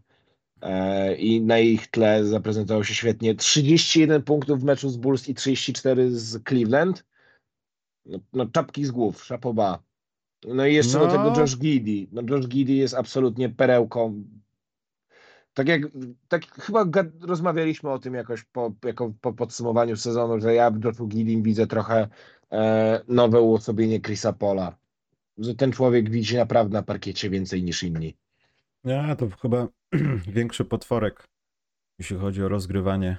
E, 0.62 1.14
I 1.16 1.40
na 1.40 1.58
ich 1.58 1.86
tle 1.86 2.24
zaprezentował 2.24 2.84
się 2.84 2.94
świetnie. 2.94 3.34
31 3.34 4.22
punktów 4.22 4.60
w 4.60 4.64
meczu 4.64 4.88
z 4.90 4.96
Bulls 4.96 5.28
i 5.28 5.34
34 5.34 6.10
z 6.18 6.42
Cleveland. 6.48 7.04
No, 8.08 8.18
no 8.32 8.46
czapki 8.46 8.84
z 8.84 8.90
głów, 8.90 9.24
szapoba. 9.24 9.82
No 10.44 10.66
i 10.66 10.74
jeszcze 10.74 10.98
do 10.98 11.06
No. 11.06 11.12
tego 11.12 11.40
Josh 11.40 11.58
Giddy. 11.58 12.08
No 12.12 12.22
Josh 12.30 12.48
Giddy 12.48 12.72
jest 12.72 12.94
absolutnie 12.94 13.48
perełką. 13.48 14.24
Tak 15.54 15.68
jak, 15.68 15.82
tak 16.28 16.46
chyba 16.46 16.84
rozmawialiśmy 17.20 17.90
o 17.90 17.98
tym 17.98 18.14
jakoś 18.14 18.44
po, 18.44 18.72
jako 18.84 19.12
po 19.20 19.32
podsumowaniu 19.32 19.96
sezonu, 19.96 20.40
że 20.40 20.54
ja 20.54 20.70
w 20.70 20.84
Joshu 20.84 21.06
Giddy 21.06 21.42
widzę 21.42 21.66
trochę 21.66 22.08
e, 22.52 23.00
nowe 23.08 23.40
uosobienie 23.40 24.00
Chrisa 24.00 24.32
Pola. 24.32 24.76
Że 25.38 25.54
ten 25.54 25.72
człowiek 25.72 26.10
widzi 26.10 26.36
naprawdę 26.36 26.74
na 26.74 26.82
parkiecie 26.82 27.30
więcej 27.30 27.62
niż 27.62 27.82
inni. 27.82 28.16
Ja, 28.84 29.16
to 29.16 29.28
chyba 29.42 29.68
większy 30.38 30.64
potworek, 30.64 31.28
jeśli 31.98 32.16
chodzi 32.16 32.42
o 32.42 32.48
rozgrywanie, 32.48 33.18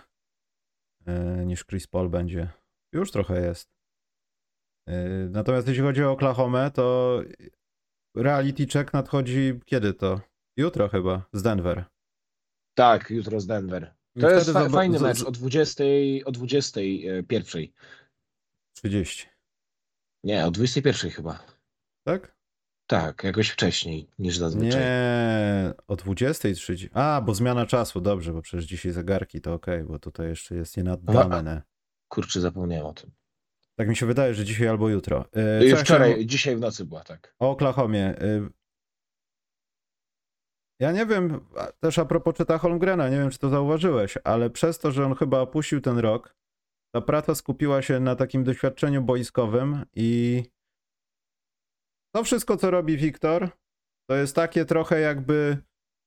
e, 1.05 1.45
niż 1.45 1.65
Chris 1.65 1.87
Paul 1.87 2.09
będzie. 2.09 2.49
Już 2.93 3.11
trochę 3.11 3.41
jest. 3.41 3.78
E, 4.89 5.29
Natomiast 5.29 5.67
jeśli 5.67 5.83
chodzi 5.83 6.03
o 6.03 6.11
Oklahomę, 6.11 6.71
to 6.71 7.21
reality 8.15 8.67
check 8.67 8.93
nadchodzi 8.93 9.59
kiedy 9.65 9.93
to? 9.93 10.21
Jutro 10.57 10.89
chyba, 10.89 11.25
z 11.33 11.41
Denver. 11.41 11.85
Tak, 12.77 13.09
jutro 13.09 13.39
z 13.39 13.47
Denver. 13.47 13.95
To 14.19 14.29
jest 14.29 14.51
fa- 14.51 14.69
fajny 14.69 14.99
mecz 14.99 15.23
o 15.23 15.31
20, 15.31 15.83
o 16.25 16.31
21. 16.31 17.67
30, 18.75 19.27
Nie, 20.23 20.45
o 20.45 20.51
21 20.51 21.11
chyba. 21.11 21.39
tak? 22.03 22.35
Tak, 22.87 23.23
jakoś 23.23 23.49
wcześniej 23.49 24.09
niż 24.19 24.37
zazwyczaj. 24.37 24.81
Nie, 24.81 25.73
o 25.87 25.95
20.30. 25.95 26.89
A, 26.93 27.21
bo 27.25 27.33
zmiana 27.33 27.65
czasu, 27.65 28.01
dobrze, 28.01 28.33
bo 28.33 28.41
przecież 28.41 28.65
dzisiaj 28.65 28.91
zegarki 28.91 29.41
to 29.41 29.53
okej, 29.53 29.83
bo 29.83 29.99
tutaj 29.99 30.27
jeszcze 30.27 30.55
jest 30.55 30.77
nienaddane. 30.77 31.61
Kurczę, 32.07 32.41
zapomniałem 32.41 32.85
o 32.85 32.93
tym. 32.93 33.11
Tak 33.79 33.87
mi 33.87 33.95
się 33.95 34.05
wydaje, 34.05 34.33
że 34.33 34.45
dzisiaj 34.45 34.67
albo 34.67 34.89
jutro. 34.89 35.25
E, 35.33 35.59
co 35.59 35.65
Już 35.65 35.79
wczoraj, 35.79 36.09
chciałem- 36.11 36.27
dzisiaj 36.27 36.55
w 36.55 36.59
nocy 36.59 36.85
była, 36.85 37.03
tak. 37.03 37.35
O 37.39 37.49
Oklahomie. 37.51 38.21
y, 38.23 38.49
Ja 40.81 40.91
nie 40.91 41.05
wiem, 41.05 41.45
też 41.79 41.99
a 41.99 42.05
propos 42.05 42.37
Cheta 42.37 42.57
Holmgrena, 42.57 43.09
nie 43.09 43.17
wiem, 43.17 43.29
czy 43.29 43.39
to 43.39 43.49
zauważyłeś, 43.49 44.17
ale 44.23 44.49
przez 44.49 44.79
to, 44.79 44.91
że 44.91 45.05
on 45.05 45.15
chyba 45.15 45.39
opuścił 45.39 45.81
ten 45.81 45.97
rok, 45.97 46.35
ta 46.95 47.01
praca 47.01 47.35
skupiła 47.35 47.81
się 47.81 47.99
na 47.99 48.15
takim 48.15 48.43
doświadczeniu 48.43 49.01
boiskowym 49.01 49.85
i 49.95 50.43
to 52.15 52.23
wszystko, 52.23 52.57
co 52.57 52.71
robi 52.71 52.97
Wiktor, 52.97 53.49
to 54.09 54.15
jest 54.15 54.35
takie 54.35 54.65
trochę 54.65 54.99
jakby 54.99 55.57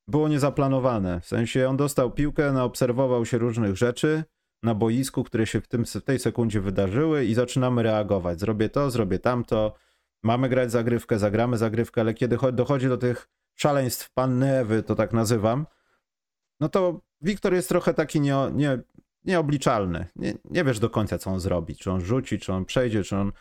było 0.08 0.28
niezaplanowane. 0.28 1.20
W 1.20 1.26
sensie 1.26 1.68
on 1.68 1.76
dostał 1.76 2.10
piłkę, 2.12 2.52
naobserwował 2.52 3.26
się 3.26 3.38
różnych 3.38 3.76
rzeczy 3.76 4.24
na 4.62 4.74
boisku, 4.74 5.24
które 5.24 5.46
się 5.46 5.60
w, 5.60 5.68
tym, 5.68 5.84
w 5.84 6.04
tej 6.04 6.18
sekundzie 6.18 6.60
wydarzyły 6.60 7.24
i 7.24 7.34
zaczynamy 7.34 7.82
reagować. 7.82 8.40
Zrobię 8.40 8.68
to, 8.68 8.90
zrobię 8.90 9.18
tamto, 9.18 9.74
mamy 10.22 10.48
grać 10.48 10.72
zagrywkę, 10.72 11.18
zagramy 11.18 11.58
zagrywkę, 11.58 12.00
ale 12.00 12.14
kiedy 12.14 12.36
cho- 12.36 12.52
dochodzi 12.52 12.88
do 12.88 12.96
tych 12.96 13.28
szaleństw 13.54 14.12
panny 14.12 14.58
Ewy, 14.58 14.82
to 14.82 14.94
tak 14.94 15.12
nazywam, 15.12 15.66
no 16.60 16.68
to 16.68 17.00
Wiktor 17.20 17.54
jest 17.54 17.68
trochę 17.68 17.94
taki 17.94 18.20
nie, 18.20 18.36
nie, 18.52 18.78
nieobliczalny. 19.24 20.06
Nie, 20.16 20.34
nie 20.44 20.64
wiesz 20.64 20.78
do 20.78 20.90
końca, 20.90 21.18
co 21.18 21.30
on 21.30 21.40
zrobi. 21.40 21.76
Czy 21.76 21.90
on 21.90 22.00
rzuci, 22.00 22.38
czy 22.38 22.52
on 22.52 22.64
przejdzie, 22.64 23.04
czy 23.04 23.16
on, 23.16 23.32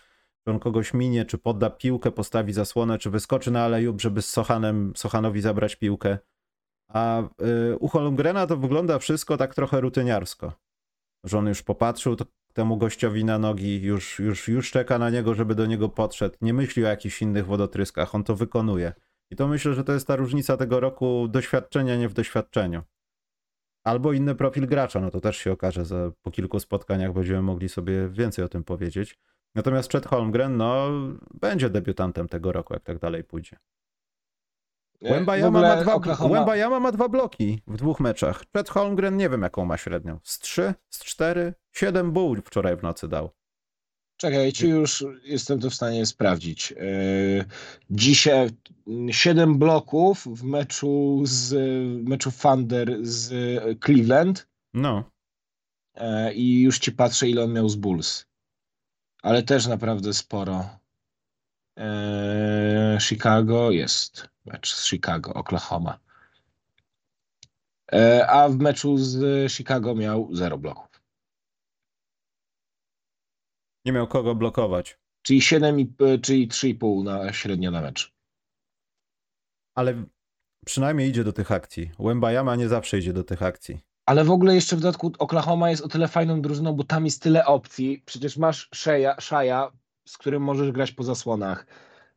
czy 0.43 0.51
on 0.51 0.59
kogoś 0.59 0.93
minie, 0.93 1.25
czy 1.25 1.37
podda 1.37 1.69
piłkę, 1.69 2.11
postawi 2.11 2.53
zasłonę, 2.53 2.97
czy 2.97 3.09
wyskoczy 3.09 3.51
na 3.51 3.63
alejub, 3.63 4.01
żeby 4.01 4.21
z 4.21 4.29
Sochanem, 4.29 4.93
Sochanowi 4.95 5.41
zabrać 5.41 5.75
piłkę. 5.75 6.17
A 6.87 7.21
y, 7.71 7.77
u 7.77 7.87
Holmgrena 7.87 8.47
to 8.47 8.57
wygląda 8.57 8.99
wszystko 8.99 9.37
tak 9.37 9.55
trochę 9.55 9.81
rutyniarsko. 9.81 10.53
Że 11.23 11.37
on 11.37 11.47
już 11.47 11.63
popatrzył 11.63 12.15
temu 12.53 12.77
gościowi 12.77 13.25
na 13.25 13.39
nogi, 13.39 13.81
już, 13.81 14.19
już, 14.19 14.47
już 14.47 14.71
czeka 14.71 14.99
na 14.99 15.09
niego, 15.09 15.33
żeby 15.33 15.55
do 15.55 15.65
niego 15.65 15.89
podszedł. 15.89 16.35
Nie 16.41 16.53
myśli 16.53 16.85
o 16.85 16.87
jakichś 16.87 17.21
innych 17.21 17.45
wodotryskach, 17.45 18.15
on 18.15 18.23
to 18.23 18.35
wykonuje. 18.35 18.93
I 19.31 19.35
to 19.35 19.47
myślę, 19.47 19.73
że 19.73 19.83
to 19.83 19.93
jest 19.93 20.07
ta 20.07 20.15
różnica 20.15 20.57
tego 20.57 20.79
roku 20.79 21.27
doświadczenia, 21.27 21.95
nie 21.97 22.09
w 22.09 22.13
doświadczeniu. 22.13 22.83
Albo 23.83 24.13
inny 24.13 24.35
profil 24.35 24.67
gracza, 24.67 25.01
no 25.01 25.11
to 25.11 25.21
też 25.21 25.37
się 25.37 25.51
okaże, 25.51 25.85
za, 25.85 26.11
po 26.21 26.31
kilku 26.31 26.59
spotkaniach 26.59 27.13
będziemy 27.13 27.41
mogli 27.41 27.69
sobie 27.69 28.09
więcej 28.09 28.45
o 28.45 28.49
tym 28.49 28.63
powiedzieć. 28.63 29.19
Natomiast 29.55 29.91
Chet 29.91 30.05
Holmgren, 30.05 30.57
no, 30.57 30.89
będzie 31.33 31.69
debiutantem 31.69 32.27
tego 32.27 32.51
roku, 32.51 32.73
jak 32.73 32.83
tak 32.83 32.99
dalej 32.99 33.23
pójdzie. 33.23 33.57
Wembayama 35.01 35.61
ma, 35.61 35.75
dwa, 35.75 35.93
Oklahoma, 35.93 36.35
Wembayama 36.35 36.79
ma 36.79 36.91
dwa 36.91 37.09
bloki 37.09 37.61
w 37.67 37.77
dwóch 37.77 37.99
meczach. 37.99 38.43
Chet 38.53 38.69
Holmgren 38.69 39.17
nie 39.17 39.29
wiem, 39.29 39.41
jaką 39.41 39.65
ma 39.65 39.77
średnią. 39.77 40.19
Z 40.23 40.39
trzy, 40.39 40.73
z 40.89 41.03
cztery, 41.03 41.53
siedem 41.71 42.11
buł 42.11 42.35
wczoraj 42.35 42.77
w 42.77 42.83
nocy 42.83 43.07
dał. 43.07 43.29
Czekaj, 44.17 44.51
ci 44.53 44.69
już 44.69 45.05
jestem 45.23 45.59
to 45.59 45.69
w 45.69 45.73
stanie 45.73 46.05
sprawdzić. 46.05 46.71
E, 46.71 46.75
Dzisiaj 47.89 48.49
7 49.11 49.57
bloków 49.57 50.27
w 50.27 50.43
meczu 50.43 51.21
z 51.23 51.53
meczu 52.09 52.31
Thunder 52.41 52.97
z 53.01 53.33
Cleveland 53.83 54.47
No, 54.73 55.03
e, 55.95 56.33
i 56.33 56.61
już 56.61 56.79
ci 56.79 56.91
patrzę, 56.91 57.29
ile 57.29 57.43
on 57.43 57.53
miał 57.53 57.69
z 57.69 57.75
Bulls. 57.75 58.25
Ale 59.21 59.43
też 59.43 59.67
naprawdę 59.67 60.13
sporo. 60.13 60.69
E, 61.79 62.97
Chicago 63.01 63.71
jest. 63.71 64.30
Mecz 64.45 64.75
z 64.75 64.85
Chicago, 64.87 65.33
Oklahoma. 65.33 65.99
E, 67.93 68.27
A 68.29 68.49
w 68.49 68.57
meczu 68.57 68.97
z 68.97 69.51
Chicago 69.51 69.95
miał 69.95 70.29
0 70.35 70.57
bloków. 70.57 70.91
nie 73.85 73.91
miał 73.91 74.07
kogo 74.07 74.35
blokować. 74.35 74.99
Czyli 75.21 75.41
7, 75.41 75.79
i- 75.79 75.93
e, 75.99 76.17
czyli 76.19 76.47
3,5 76.47 77.03
na 77.03 77.33
średnio 77.33 77.71
na 77.71 77.81
mecz. 77.81 78.13
Ale 79.75 80.03
przynajmniej 80.65 81.09
idzie 81.09 81.23
do 81.23 81.33
tych 81.33 81.51
akcji. 81.51 81.91
Wembayama 81.99 82.55
nie 82.55 82.67
zawsze 82.69 82.99
idzie 82.99 83.13
do 83.13 83.23
tych 83.23 83.43
akcji. 83.43 83.79
Ale 84.05 84.23
w 84.23 84.31
ogóle 84.31 84.55
jeszcze 84.55 84.75
w 84.75 84.79
dodatku 84.79 85.11
Oklahoma 85.19 85.69
jest 85.69 85.81
o 85.83 85.87
tyle 85.87 86.07
fajną 86.07 86.41
drużyną, 86.41 86.73
bo 86.73 86.83
tam 86.83 87.05
jest 87.05 87.21
tyle 87.23 87.45
opcji. 87.45 88.03
Przecież 88.05 88.37
masz 88.37 88.69
Shea, 88.75 89.15
Shea 89.21 89.71
z 90.07 90.17
którym 90.17 90.41
możesz 90.43 90.71
grać 90.71 90.91
po 90.91 91.03
zasłonach. 91.03 91.65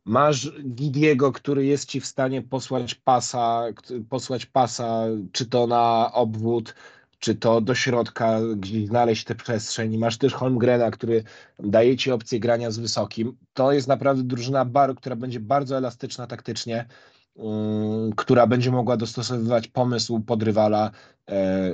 Masz 0.05 0.51
Gidiego, 0.61 1.31
który 1.31 1.65
jest 1.65 1.89
ci 1.89 2.01
w 2.01 2.05
stanie 2.05 2.41
posłać 2.41 2.95
pasa, 2.95 3.63
posłać 4.09 4.45
pasa, 4.45 5.05
czy 5.31 5.45
to 5.45 5.67
na 5.67 6.11
obwód, 6.13 6.75
czy 7.19 7.35
to 7.35 7.61
do 7.61 7.75
środka, 7.75 8.39
gdzieś 8.55 8.87
znaleźć 8.87 9.23
tę 9.23 9.35
przestrzeń. 9.35 9.97
Masz 9.97 10.17
też 10.17 10.33
Holmgrena, 10.33 10.91
który 10.91 11.23
daje 11.59 11.97
ci 11.97 12.11
opcję 12.11 12.39
grania 12.39 12.71
z 12.71 12.77
wysokim. 12.77 13.37
To 13.53 13.71
jest 13.71 13.87
naprawdę 13.87 14.23
drużyna 14.23 14.65
bar, 14.65 14.95
która 14.95 15.15
będzie 15.15 15.39
bardzo 15.39 15.77
elastyczna 15.77 16.27
taktycznie, 16.27 16.85
um, 17.33 18.13
która 18.15 18.47
będzie 18.47 18.71
mogła 18.71 18.97
dostosowywać 18.97 19.67
pomysł 19.67 20.19
pod 20.19 20.43
rywala 20.43 20.91
e, 21.29 21.71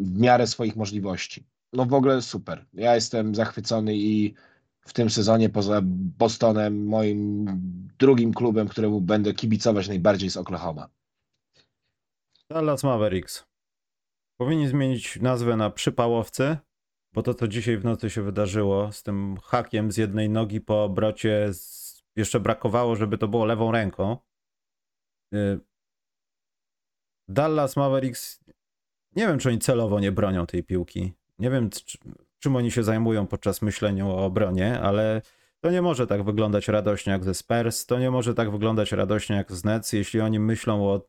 w 0.00 0.20
miarę 0.20 0.46
swoich 0.46 0.76
możliwości. 0.76 1.44
No 1.72 1.86
w 1.86 1.94
ogóle 1.94 2.22
super. 2.22 2.66
Ja 2.74 2.94
jestem 2.94 3.34
zachwycony 3.34 3.96
i 3.96 4.34
w 4.84 4.92
tym 4.92 5.10
sezonie 5.10 5.48
poza 5.48 5.80
Bostonem 6.18 6.86
moim 6.86 7.46
drugim 7.98 8.34
klubem, 8.34 8.68
któremu 8.68 9.00
będę 9.00 9.34
kibicować 9.34 9.88
najbardziej 9.88 10.26
jest 10.26 10.36
Oklahoma. 10.36 10.88
Dallas 12.50 12.84
Mavericks. 12.84 13.46
Powinni 14.36 14.68
zmienić 14.68 15.20
nazwę 15.20 15.56
na 15.56 15.70
przypałowcy, 15.70 16.56
bo 17.12 17.22
to, 17.22 17.34
co 17.34 17.48
dzisiaj 17.48 17.78
w 17.78 17.84
nocy 17.84 18.10
się 18.10 18.22
wydarzyło 18.22 18.92
z 18.92 19.02
tym 19.02 19.36
hakiem 19.42 19.92
z 19.92 19.96
jednej 19.96 20.30
nogi 20.30 20.60
po 20.60 20.84
obrocie, 20.84 21.54
z... 21.54 22.02
jeszcze 22.16 22.40
brakowało, 22.40 22.96
żeby 22.96 23.18
to 23.18 23.28
było 23.28 23.44
lewą 23.44 23.72
ręką. 23.72 24.16
Y, 25.34 25.60
Dallas 27.28 27.76
Mavericks, 27.76 28.40
nie 29.16 29.26
wiem, 29.26 29.38
czy 29.38 29.48
oni 29.48 29.58
celowo 29.58 30.00
nie 30.00 30.12
bronią 30.12 30.46
tej 30.46 30.64
piłki. 30.64 31.12
Nie 31.38 31.50
wiem, 31.50 31.70
czym 32.42 32.56
oni 32.56 32.70
się 32.70 32.82
zajmują 32.82 33.26
podczas 33.26 33.62
myślenia 33.62 34.06
o 34.06 34.24
obronie, 34.24 34.80
ale 34.80 35.22
to 35.60 35.70
nie 35.70 35.82
może 35.82 36.06
tak 36.06 36.22
wyglądać 36.22 36.68
radośnie 36.68 37.12
jak 37.12 37.24
ze 37.24 37.34
Spurs, 37.34 37.86
to 37.86 37.98
nie 37.98 38.10
może 38.10 38.34
tak 38.34 38.50
wyglądać 38.50 38.92
radośnie 38.92 39.36
jak 39.36 39.52
z 39.52 39.64
Nets, 39.64 39.92
jeśli 39.92 40.20
oni 40.20 40.38
myślą 40.38 40.88
o 40.88 41.00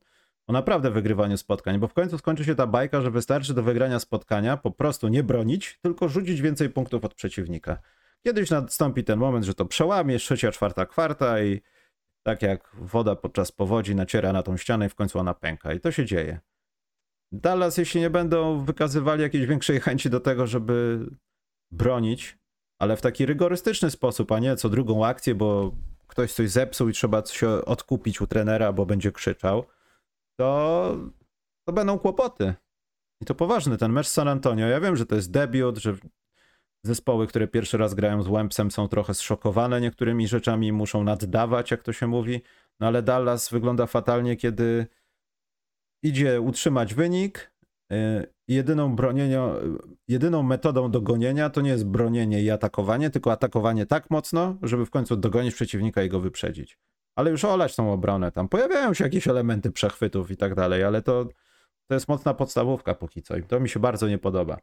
o 0.47 0.53
naprawdę 0.53 0.91
wygrywaniu 0.91 1.37
spotkań, 1.37 1.79
bo 1.79 1.87
w 1.87 1.93
końcu 1.93 2.17
skończy 2.17 2.45
się 2.45 2.55
ta 2.55 2.67
bajka, 2.67 3.01
że 3.01 3.11
wystarczy 3.11 3.53
do 3.53 3.63
wygrania 3.63 3.99
spotkania 3.99 4.57
po 4.57 4.71
prostu 4.71 5.07
nie 5.07 5.23
bronić, 5.23 5.79
tylko 5.81 6.09
rzucić 6.09 6.41
więcej 6.41 6.69
punktów 6.69 7.05
od 7.05 7.13
przeciwnika. 7.13 7.77
Kiedyś 8.23 8.49
nastąpi 8.49 9.03
ten 9.03 9.19
moment, 9.19 9.45
że 9.45 9.53
to 9.53 9.65
przełamie, 9.65 10.17
trzecia, 10.17 10.51
czwarta 10.51 10.85
kwarta 10.85 11.41
i 11.41 11.61
tak 12.23 12.41
jak 12.41 12.69
woda 12.75 13.15
podczas 13.15 13.51
powodzi 13.51 13.95
naciera 13.95 14.33
na 14.33 14.43
tą 14.43 14.57
ścianę 14.57 14.85
i 14.85 14.89
w 14.89 14.95
końcu 14.95 15.19
ona 15.19 15.33
pęka. 15.33 15.73
I 15.73 15.79
to 15.79 15.91
się 15.91 16.05
dzieje. 16.05 16.39
Dallas, 17.33 17.77
jeśli 17.77 18.01
nie 18.01 18.09
będą 18.09 18.65
wykazywali 18.65 19.21
jakiejś 19.21 19.45
większej 19.45 19.79
chęci 19.79 20.09
do 20.09 20.19
tego, 20.19 20.47
żeby 20.47 21.05
bronić, 21.71 22.37
ale 22.79 22.97
w 22.97 23.01
taki 23.01 23.25
rygorystyczny 23.25 23.91
sposób, 23.91 24.31
a 24.31 24.39
nie 24.39 24.55
co 24.55 24.69
drugą 24.69 25.05
akcję, 25.05 25.35
bo 25.35 25.71
ktoś 26.07 26.33
coś 26.33 26.49
zepsuł 26.49 26.89
i 26.89 26.93
trzeba 26.93 27.21
coś 27.21 27.43
odkupić 27.43 28.21
u 28.21 28.27
trenera, 28.27 28.73
bo 28.73 28.85
będzie 28.85 29.11
krzyczał, 29.11 29.65
to, 30.39 30.97
to 31.67 31.73
będą 31.73 31.99
kłopoty. 31.99 32.53
I 33.21 33.25
to 33.25 33.35
poważny 33.35 33.77
ten 33.77 33.91
mecz 33.91 34.07
z 34.07 34.11
San 34.11 34.27
Antonio. 34.27 34.67
Ja 34.67 34.79
wiem, 34.79 34.95
że 34.95 35.05
to 35.05 35.15
jest 35.15 35.31
debiut, 35.31 35.77
że 35.77 35.95
zespoły, 36.85 37.27
które 37.27 37.47
pierwszy 37.47 37.77
raz 37.77 37.93
grają 37.93 38.23
z 38.23 38.27
Łępsem 38.27 38.71
są 38.71 38.87
trochę 38.87 39.13
zszokowane 39.13 39.81
niektórymi 39.81 40.27
rzeczami, 40.27 40.71
muszą 40.71 41.03
naddawać, 41.03 41.71
jak 41.71 41.83
to 41.83 41.93
się 41.93 42.07
mówi. 42.07 42.41
No 42.79 42.87
ale 42.87 43.01
Dallas 43.03 43.49
wygląda 43.49 43.85
fatalnie, 43.85 44.35
kiedy 44.35 44.87
idzie 46.03 46.41
utrzymać 46.41 46.93
wynik. 46.93 47.51
Y, 47.93 48.33
jedyną, 48.47 48.95
bronienio, 48.95 49.59
jedyną 50.07 50.43
metodą 50.43 50.91
dogonienia 50.91 51.49
to 51.49 51.61
nie 51.61 51.69
jest 51.69 51.85
bronienie 51.85 52.41
i 52.41 52.51
atakowanie, 52.51 53.09
tylko 53.09 53.31
atakowanie 53.31 53.85
tak 53.85 54.09
mocno, 54.09 54.57
żeby 54.61 54.85
w 54.85 54.89
końcu 54.89 55.15
dogonić 55.15 55.55
przeciwnika 55.55 56.03
i 56.03 56.09
go 56.09 56.19
wyprzedzić 56.19 56.77
ale 57.15 57.31
już 57.31 57.45
olać 57.45 57.75
tą 57.75 57.93
obronę. 57.93 58.31
Tam 58.31 58.49
pojawiają 58.49 58.93
się 58.93 59.03
jakieś 59.03 59.27
elementy 59.27 59.71
przechwytów 59.71 60.31
i 60.31 60.37
tak 60.37 60.55
dalej, 60.55 60.83
ale 60.83 61.01
to, 61.01 61.25
to 61.87 61.93
jest 61.93 62.07
mocna 62.07 62.33
podstawówka 62.33 62.95
póki 62.95 63.21
co 63.21 63.37
i 63.37 63.43
to 63.43 63.59
mi 63.59 63.69
się 63.69 63.79
bardzo 63.79 64.07
nie 64.07 64.17
podoba. 64.17 64.57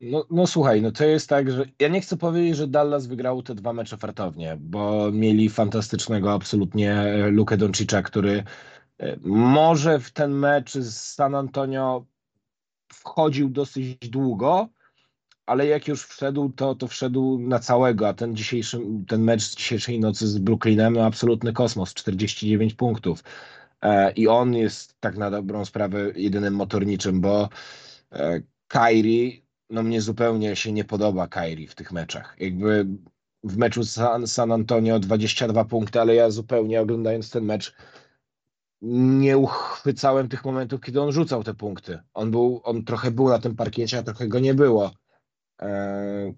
No, 0.00 0.26
no 0.30 0.46
słuchaj, 0.46 0.82
no 0.82 0.92
to 0.92 1.04
jest 1.04 1.28
tak, 1.28 1.50
że 1.50 1.64
ja 1.80 1.88
nie 1.88 2.00
chcę 2.00 2.16
powiedzieć, 2.16 2.56
że 2.56 2.66
Dallas 2.66 3.06
wygrał 3.06 3.42
te 3.42 3.54
dwa 3.54 3.72
mecze 3.72 3.96
fartownie, 3.96 4.56
bo 4.60 5.12
mieli 5.12 5.48
fantastycznego 5.48 6.32
absolutnie 6.32 7.04
Lukę 7.30 7.56
Doncicza, 7.56 8.02
który 8.02 8.30
e, 8.30 8.44
może 9.22 10.00
w 10.00 10.10
ten 10.10 10.32
mecz 10.32 10.72
z 10.74 11.14
San 11.14 11.34
Antonio 11.34 12.04
wchodził 12.92 13.48
dosyć 13.48 14.08
długo, 14.08 14.68
ale 15.46 15.66
jak 15.66 15.88
już 15.88 16.06
wszedł, 16.06 16.48
to, 16.48 16.74
to 16.74 16.88
wszedł 16.88 17.38
na 17.38 17.58
całego, 17.58 18.08
a 18.08 18.14
ten 18.14 18.36
dzisiejszy, 18.36 18.80
ten 19.08 19.22
mecz 19.22 19.42
z 19.42 19.56
dzisiejszej 19.56 20.00
nocy 20.00 20.28
z 20.28 20.38
Brooklynem, 20.38 20.92
no 20.92 21.04
absolutny 21.04 21.52
kosmos, 21.52 21.94
49 21.94 22.74
punktów. 22.74 23.24
E, 23.82 24.12
I 24.12 24.28
on 24.28 24.54
jest 24.54 25.00
tak 25.00 25.16
na 25.16 25.30
dobrą 25.30 25.64
sprawę 25.64 26.12
jedynym 26.16 26.54
motorniczym, 26.54 27.20
bo 27.20 27.48
e, 28.12 28.40
Kairi, 28.68 29.44
no 29.70 29.82
mnie 29.82 30.00
zupełnie 30.00 30.56
się 30.56 30.72
nie 30.72 30.84
podoba 30.84 31.28
Kairi 31.28 31.66
w 31.66 31.74
tych 31.74 31.92
meczach. 31.92 32.36
Jakby 32.38 32.86
w 33.44 33.56
meczu 33.56 33.84
San, 33.84 34.26
San 34.26 34.52
Antonio 34.52 34.98
22 34.98 35.64
punkty, 35.64 36.00
ale 36.00 36.14
ja 36.14 36.30
zupełnie 36.30 36.80
oglądając 36.80 37.30
ten 37.30 37.44
mecz 37.44 37.74
nie 38.82 39.38
uchwycałem 39.38 40.28
tych 40.28 40.44
momentów, 40.44 40.80
kiedy 40.80 41.00
on 41.00 41.12
rzucał 41.12 41.44
te 41.44 41.54
punkty. 41.54 41.98
On 42.14 42.30
był, 42.30 42.60
on 42.64 42.84
trochę 42.84 43.10
był 43.10 43.28
na 43.28 43.38
tym 43.38 43.56
parkiecie, 43.56 43.98
a 43.98 44.02
trochę 44.02 44.28
go 44.28 44.38
nie 44.38 44.54
było. 44.54 44.90
E, 45.62 46.32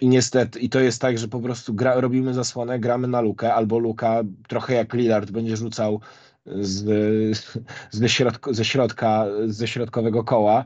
I 0.00 0.08
niestety, 0.08 0.60
i 0.60 0.68
to 0.68 0.80
jest 0.80 1.00
tak, 1.00 1.18
że 1.18 1.28
po 1.28 1.40
prostu 1.40 1.74
gra, 1.74 2.00
robimy 2.00 2.34
zasłonę, 2.34 2.78
gramy 2.78 3.08
na 3.08 3.20
lukę, 3.20 3.54
albo 3.54 3.78
luka 3.78 4.22
trochę 4.48 4.74
jak 4.74 4.94
Lillard 4.94 5.30
będzie 5.30 5.56
rzucał 5.56 6.00
z, 6.46 6.84
z 7.90 8.10
środka, 8.10 8.52
ze, 8.52 8.64
środka, 8.64 9.26
ze 9.46 9.68
środkowego 9.68 10.24
koła 10.24 10.64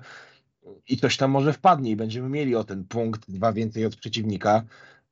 i 0.88 0.96
coś 0.96 1.16
tam 1.16 1.30
może 1.30 1.52
wpadnie 1.52 1.90
i 1.90 1.96
będziemy 1.96 2.28
mieli 2.28 2.56
o 2.56 2.64
ten 2.64 2.84
punkt, 2.84 3.30
dwa 3.30 3.52
więcej 3.52 3.86
od 3.86 3.96
przeciwnika. 3.96 4.62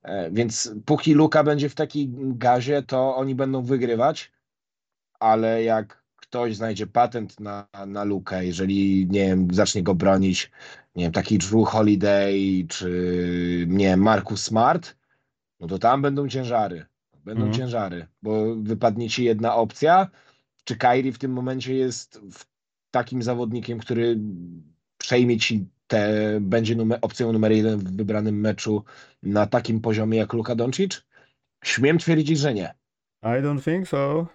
E, 0.03 0.31
więc 0.31 0.75
póki 0.87 1.15
luka 1.15 1.45
będzie 1.45 1.69
w 1.69 1.75
takim 1.75 2.39
gazie, 2.39 2.83
to 2.83 3.17
oni 3.17 3.35
będą 3.35 3.63
wygrywać, 3.63 4.33
ale 5.23 5.63
jak 5.63 6.05
ktoś 6.17 6.57
znajdzie 6.57 6.87
patent 6.87 7.41
na, 7.41 7.69
na 7.87 8.05
lukę, 8.05 8.47
jeżeli 8.47 9.07
nie 9.11 9.27
wiem, 9.27 9.49
zacznie 9.55 9.83
go 9.83 9.95
bronić, 9.95 10.51
nie 10.95 11.05
wiem, 11.05 11.13
taki 11.13 11.39
Drew 11.39 11.69
Holiday 11.69 12.67
czy 12.69 12.91
nie 13.69 13.87
wiem, 13.87 14.01
Marcus 14.01 14.43
Smart, 14.43 14.97
no 15.61 15.67
to 15.67 15.79
tam 15.79 16.03
będą 16.03 16.29
ciężary. 16.29 16.87
Będą 17.25 17.45
mhm. 17.45 17.59
ciężary, 17.59 18.07
bo 18.23 18.57
wypadnie 18.57 19.09
ci 19.09 19.25
jedna 19.25 19.55
opcja. 19.55 20.09
Czy 20.65 20.77
Kairi 20.77 21.13
w 21.13 21.19
tym 21.19 21.33
momencie 21.33 21.75
jest 21.75 22.21
takim 22.91 23.23
zawodnikiem, 23.23 23.79
który 23.79 24.19
przejmie 24.99 25.39
ci 25.39 25.67
te, 25.87 26.39
będzie 26.41 26.77
numer, 26.77 26.99
opcją 27.03 27.33
numer 27.33 27.53
jeden 27.53 27.79
w 27.79 27.97
wybranym 27.97 28.41
meczu 28.41 28.85
na 29.23 29.47
takim 29.47 29.81
poziomie 29.81 30.19
jak 30.19 30.33
Luka 30.33 30.55
Doncic? 30.55 31.05
Śmiem 31.65 31.99
twierdzić, 31.99 32.39
że 32.39 32.55
nie. 32.55 32.75
I 33.23 33.43
don't 33.43 33.65
think 33.65 33.89
so. 33.89 34.27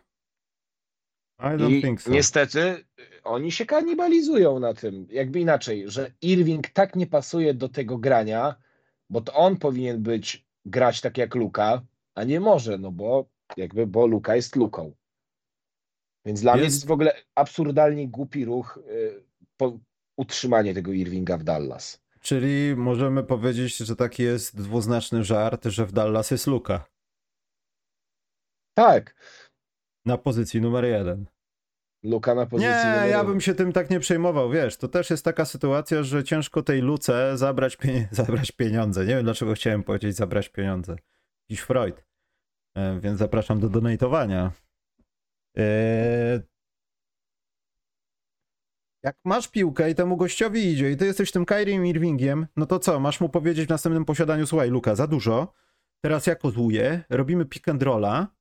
I 1.40 1.58
don't 1.58 1.72
I 1.72 1.82
think 1.82 2.02
so. 2.02 2.12
Niestety 2.12 2.86
oni 3.24 3.52
się 3.52 3.66
kanibalizują 3.66 4.60
na 4.60 4.74
tym. 4.74 5.08
Jakby 5.12 5.40
inaczej, 5.40 5.84
że 5.92 6.12
Irving 6.22 6.70
tak 6.70 6.96
nie 6.96 7.08
pasuje 7.08 7.54
do 7.54 7.70
tego 7.70 7.98
grania, 7.98 8.56
bo 9.10 9.22
to 9.22 9.34
on 9.34 9.58
powinien 9.58 10.04
być 10.04 10.46
grać 10.66 11.02
tak 11.02 11.18
jak 11.18 11.36
Luka, 11.36 11.82
a 12.16 12.24
nie 12.24 12.40
może, 12.40 12.78
no 12.78 12.92
bo 12.92 13.30
jakby, 13.58 13.88
bo 13.88 14.08
Luka 14.08 14.36
jest 14.36 14.56
Luką. 14.56 14.94
Więc 16.26 16.42
dla 16.42 16.52
jest... 16.52 16.60
mnie 16.60 16.66
jest 16.66 16.88
w 16.88 16.92
ogóle 16.92 17.14
absurdalnie 17.36 18.08
głupi 18.08 18.46
ruch 18.46 18.80
y, 18.92 19.24
po 19.58 19.80
utrzymanie 20.18 20.74
tego 20.74 20.92
Irvinga 20.92 21.38
w 21.38 21.44
Dallas. 21.44 22.04
Czyli 22.22 22.76
możemy 22.76 23.24
powiedzieć, 23.24 23.78
że 23.78 23.96
taki 23.96 24.24
jest 24.24 24.58
dwuznaczny 24.58 25.24
żart, 25.24 25.66
że 25.66 25.86
w 25.86 25.92
Dallas 25.92 26.32
jest 26.32 26.48
Luka. 26.48 26.86
Tak. 28.74 29.16
Na 30.08 30.18
pozycji 30.18 30.62
numer 30.62 30.86
jeden. 30.86 31.26
Luka 32.04 32.36
na 32.36 32.46
pozycji 32.46 32.72
Nie, 32.72 33.10
ja 33.10 33.24
bym 33.24 33.42
się 33.42 33.54
tym 33.54 33.74
tak 33.74 33.90
nie 33.90 34.00
przejmował, 34.00 34.50
wiesz, 34.50 34.78
to 34.78 34.88
też 34.88 35.10
jest 35.10 35.26
taka 35.26 35.46
sytuacja, 35.46 36.04
że 36.04 36.24
ciężko 36.24 36.62
tej 36.64 36.82
Luce 36.82 37.38
zabrać, 37.38 37.76
pie... 37.76 38.08
zabrać 38.12 38.52
pieniądze. 38.52 39.06
Nie 39.06 39.16
wiem, 39.16 39.24
dlaczego 39.24 39.54
chciałem 39.54 39.84
powiedzieć 39.84 40.16
zabrać 40.16 40.50
pieniądze. 40.50 40.96
Jakiś 41.50 41.64
Freud. 41.64 42.06
E, 42.76 43.00
więc 43.00 43.20
zapraszam 43.20 43.60
do 43.60 43.70
donatowania. 43.70 44.52
E, 45.58 46.42
jak 49.04 49.16
masz 49.26 49.48
piłkę 49.48 49.92
i 49.92 49.96
temu 49.96 50.18
gościowi 50.18 50.66
idzie 50.66 50.92
i 50.92 50.98
ty 50.98 51.06
jesteś 51.06 51.32
tym 51.32 51.46
Kyrie 51.46 51.90
Irvingiem, 51.90 52.48
no 52.56 52.66
to 52.66 52.80
co, 52.80 53.00
masz 53.00 53.22
mu 53.22 53.30
powiedzieć 53.30 53.66
w 53.66 53.70
następnym 53.70 54.06
posiadaniu, 54.06 54.48
słuchaj 54.48 54.70
Luka, 54.70 54.96
za 54.96 55.08
dużo, 55.08 55.54
teraz 56.02 56.28
ja 56.28 56.36
kozłuję, 56.36 57.04
robimy 57.10 57.46
pick 57.46 57.68
and 57.68 57.84
rolla, 57.84 58.37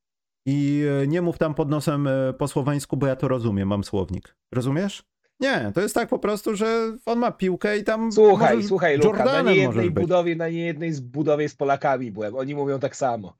i 0.46 0.84
e, 1.02 1.06
nie 1.06 1.22
mów 1.22 1.38
tam 1.38 1.54
pod 1.54 1.70
nosem 1.70 2.06
e, 2.06 2.32
po 2.32 2.48
słoweńsku, 2.48 2.96
bo 2.96 3.06
ja 3.06 3.16
to 3.16 3.28
rozumiem, 3.28 3.68
mam 3.68 3.84
słownik. 3.84 4.36
Rozumiesz? 4.54 5.02
Nie, 5.40 5.72
to 5.74 5.80
jest 5.80 5.94
tak 5.94 6.08
po 6.08 6.18
prostu, 6.18 6.56
że 6.56 6.96
on 7.06 7.18
ma 7.18 7.32
piłkę 7.32 7.78
i 7.78 7.84
tam. 7.84 8.12
Słuchaj, 8.12 8.62
słuchaj, 8.62 8.98
Luka, 8.98 9.24
na 9.24 9.42
niejednej 9.42 9.90
budowie, 9.90 10.36
na 10.36 10.48
niejednej 10.48 10.92
z 10.92 11.00
budowie 11.00 11.48
z 11.48 11.54
Polakami 11.54 12.12
byłem. 12.12 12.34
Oni 12.34 12.54
mówią 12.54 12.78
tak 12.78 12.96
samo. 12.96 13.36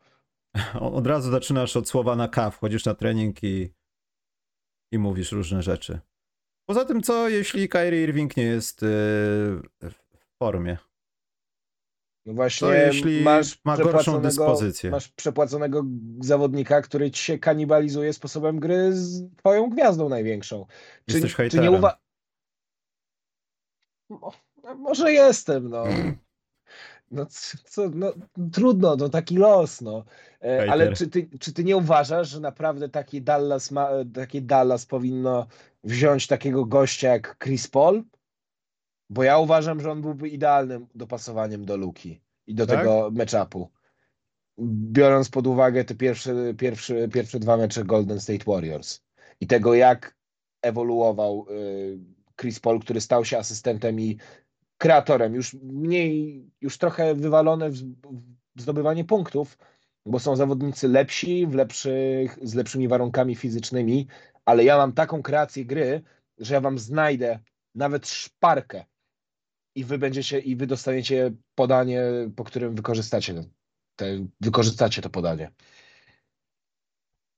Od 0.81 1.07
razu 1.07 1.31
zaczynasz 1.31 1.77
od 1.77 1.89
słowa 1.89 2.17
na 2.17 2.29
K, 2.29 2.51
wchodzisz 2.51 2.85
na 2.85 2.95
trening 2.95 3.45
i, 3.45 3.71
i 4.93 4.99
mówisz 4.99 5.33
różne 5.33 5.63
rzeczy. 5.63 6.01
Poza 6.69 6.85
tym, 6.85 7.03
co 7.03 7.29
jeśli 7.29 7.69
Kyrie 7.69 8.03
Irving 8.03 8.37
nie 8.37 8.45
jest 8.45 8.83
yy, 8.83 8.89
w 8.89 9.95
formie? 10.39 10.77
No 12.27 12.33
właśnie, 12.33 12.69
To 12.69 12.75
jeśli 12.75 13.23
masz 13.23 13.65
ma 13.65 13.77
gorszą 13.77 14.23
dyspozycję. 14.23 14.91
Masz 14.91 15.09
przepłaconego 15.09 15.85
zawodnika, 16.21 16.83
który 16.83 17.11
ci 17.11 17.23
się 17.23 17.39
kanibalizuje 17.39 18.13
sposobem 18.13 18.61
gry 18.61 18.93
z 18.93 19.37
twoją 19.37 19.71
gwiazdą 19.71 20.09
największą. 20.09 20.67
Czy, 21.09 21.19
Jesteś 21.19 21.37
czy 21.51 21.59
nie 21.59 21.71
uwa... 21.71 21.99
Mo- 24.09 24.33
no, 24.63 24.75
Może 24.75 25.13
jestem, 25.13 25.69
no. 25.69 25.85
No, 27.11 27.27
co, 27.65 27.91
no 27.95 28.13
trudno, 28.53 28.97
to 28.97 29.09
taki 29.09 29.37
los, 29.37 29.81
no. 29.81 30.05
E, 30.41 30.57
Hejter. 30.59 30.71
Ale 30.71 30.93
czy 30.93 31.09
ty, 31.09 31.29
czy 31.41 31.53
ty 31.53 31.65
nie 31.65 31.77
uważasz, 31.77 32.29
że 32.29 32.41
naprawdę 32.41 32.89
taki 32.89 33.23
Dallas, 33.23 33.71
ma, 33.71 33.89
taki 34.15 34.43
Dallas 34.43 34.87
powinno 34.87 35.47
wziąć 35.85 36.27
takiego 36.27 36.65
gościa 36.65 37.09
jak 37.09 37.37
Chris 37.45 37.69
Paul? 37.69 38.05
Bo 39.11 39.23
ja 39.23 39.39
uważam, 39.39 39.81
że 39.81 39.91
on 39.91 40.03
byłby 40.03 40.29
idealnym 40.29 40.87
dopasowaniem 40.95 41.65
do 41.65 41.77
Luki 41.77 42.21
i 42.47 42.55
do 42.55 42.67
Tak? 42.67 42.79
tego 42.79 43.11
matchupu. 43.13 43.71
Biorąc 44.93 45.29
pod 45.29 45.47
uwagę 45.47 45.85
te 45.85 45.95
pierwsze, 45.95 46.55
pierwsze, 46.55 47.09
pierwsze 47.09 47.39
dwa 47.39 47.57
mecze 47.57 47.85
Golden 47.85 48.21
State 48.21 48.45
Warriors 48.47 49.01
i 49.41 49.47
tego, 49.47 49.75
jak 49.75 50.17
ewoluował 50.63 51.47
y, 51.51 51.99
Chris 52.41 52.61
Paul, 52.61 52.81
który 52.81 53.01
stał 53.01 53.25
się 53.25 53.39
asystentem 53.39 54.01
i 54.01 54.19
kreatorem, 54.79 55.35
już 55.35 55.55
mniej, 55.63 56.45
już 56.61 56.79
trochę 56.79 57.15
wywalone 57.15 57.71
w, 57.71 57.75
w 58.57 58.61
zdobywanie 58.63 59.05
punktów, 59.05 59.59
bo 60.07 60.19
są 60.19 60.37
zawodnicy 60.37 60.89
lepsi, 60.89 61.47
w 61.47 61.55
lepszych, 61.55 62.39
z 62.43 62.55
lepszymi 62.55 62.89
warunkami 62.89 63.35
fizycznymi, 63.35 64.07
ale 64.45 64.65
ja 64.65 64.77
mam 64.77 64.93
taką 64.93 65.23
kreację 65.23 65.65
gry, 65.65 66.03
że 66.39 66.55
ja 66.55 66.61
wam 66.61 66.79
znajdę 66.79 67.39
nawet 67.75 68.09
szparkę 68.09 68.85
i 69.77 69.85
wy 69.85 69.99
będziecie, 69.99 70.39
i 70.39 70.57
wy 70.57 70.67
dostaniecie 70.67 71.33
podanie, 71.55 72.03
po 72.37 72.45
którym 72.45 72.75
wykorzystacie 72.75 73.45
te, 73.97 74.27
wykorzystacie 74.41 75.03
to 75.03 75.11
podanie. 75.11 75.51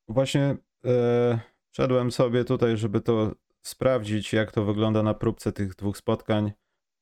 Właśnie 0.08 0.56
e, 0.84 1.40
szedłem 1.76 2.12
sobie 2.12 2.44
tutaj, 2.44 2.76
żeby 2.76 3.00
to 3.00 3.34
sprawdzić, 3.62 4.32
jak 4.32 4.52
to 4.52 4.64
wygląda 4.64 5.02
na 5.02 5.14
próbce 5.14 5.52
tych 5.52 5.74
dwóch 5.74 5.96
spotkań 5.96 6.52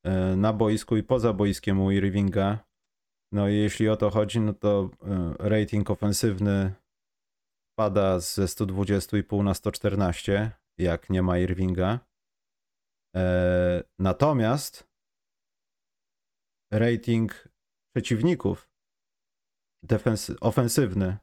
e, 0.05 0.37
na 0.37 0.53
boisku 0.53 0.97
i 0.97 1.03
poza 1.03 1.33
boiskiem 1.33 1.81
u 1.81 1.91
Irvinga. 1.91 2.59
No 3.33 3.49
i 3.49 3.55
jeśli 3.55 3.89
o 3.89 3.97
to 3.97 4.11
chodzi, 4.11 4.41
no 4.41 4.55
to 4.55 4.91
e, 5.03 5.49
rating 5.49 5.91
ofensywny 5.91 6.75
pada 7.79 8.21
ze 8.21 8.45
120,5 8.45 9.45
na 9.45 9.55
114, 9.55 10.51
jak 10.79 11.11
nie 11.11 11.23
ma 11.23 11.39
Irvinga. 11.39 12.01
Natomiast 13.99 14.87
rating 16.71 17.49
przeciwników 17.95 18.71
defensy- 19.85 20.37
ofensywny 20.41 21.19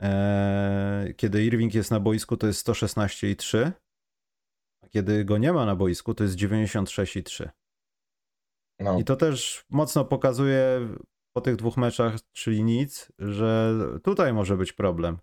Eee, 0.00 1.14
kiedy 1.14 1.44
Irving 1.44 1.74
jest 1.74 1.90
na 1.90 2.00
boisku, 2.00 2.36
to 2.36 2.46
jest 2.46 2.68
116,3, 2.68 3.72
a 4.84 4.88
kiedy 4.88 5.24
go 5.24 5.38
nie 5.38 5.52
ma 5.52 5.66
na 5.66 5.76
boisku, 5.76 6.14
to 6.14 6.24
jest 6.24 6.36
96,3. 6.36 7.50
No, 8.80 8.98
I 8.98 9.04
to 9.04 9.16
też 9.16 9.64
mocno 9.70 10.04
pokazuje 10.04 10.88
po 11.36 11.40
tych 11.40 11.56
dwóch 11.56 11.76
meczach, 11.76 12.16
czyli 12.32 12.64
nic, 12.64 13.12
że 13.18 13.74
tutaj 14.04 14.32
może 14.32 14.56
być 14.56 14.72
problem. 14.72 15.18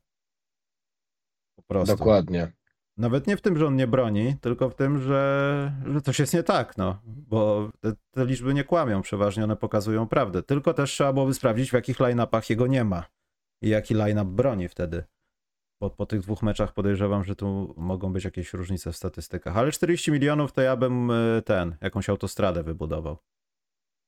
Po 1.56 1.64
prostu. 1.64 1.98
dokładnie. 1.98 2.52
Nawet 2.98 3.28
nie 3.28 3.38
w 3.38 3.42
tym, 3.42 3.58
że 3.58 3.68
on 3.68 3.76
nie 3.76 3.88
broni, 3.88 4.36
tylko 4.42 4.70
w 4.70 4.76
tym, 4.76 5.02
że, 5.02 5.72
że 5.86 6.02
coś 6.02 6.20
jest 6.20 6.34
nie 6.34 6.44
tak, 6.44 6.78
no. 6.78 7.02
Bo 7.06 7.70
te, 7.80 7.94
te 8.12 8.26
liczby 8.26 8.54
nie 8.54 8.64
kłamią, 8.64 9.02
przeważnie 9.02 9.44
one 9.44 9.56
pokazują 9.56 10.08
prawdę. 10.08 10.44
Tylko 10.44 10.74
też 10.74 10.92
trzeba 10.92 11.14
byłoby 11.14 11.34
sprawdzić, 11.34 11.70
w 11.70 11.74
jakich 11.74 12.00
line-upach 12.00 12.50
jego 12.50 12.68
nie 12.68 12.84
ma 12.84 13.04
i 13.62 13.70
jaki 13.70 13.94
line-up 13.94 14.32
broni 14.32 14.68
wtedy. 14.68 15.04
Bo 15.82 15.90
po 15.90 16.06
tych 16.06 16.22
dwóch 16.22 16.44
meczach 16.44 16.74
podejrzewam, 16.74 17.24
że 17.24 17.36
tu 17.36 17.74
mogą 17.78 18.14
być 18.14 18.26
jakieś 18.26 18.54
różnice 18.54 18.92
w 18.92 18.96
statystykach. 18.96 19.58
Ale 19.58 19.72
40 19.72 20.12
milionów 20.12 20.52
to 20.52 20.62
ja 20.62 20.76
bym 20.76 21.12
e, 21.12 21.42
ten, 21.42 21.76
jakąś 21.82 22.10
autostradę 22.10 22.64
wybudował. 22.64 23.18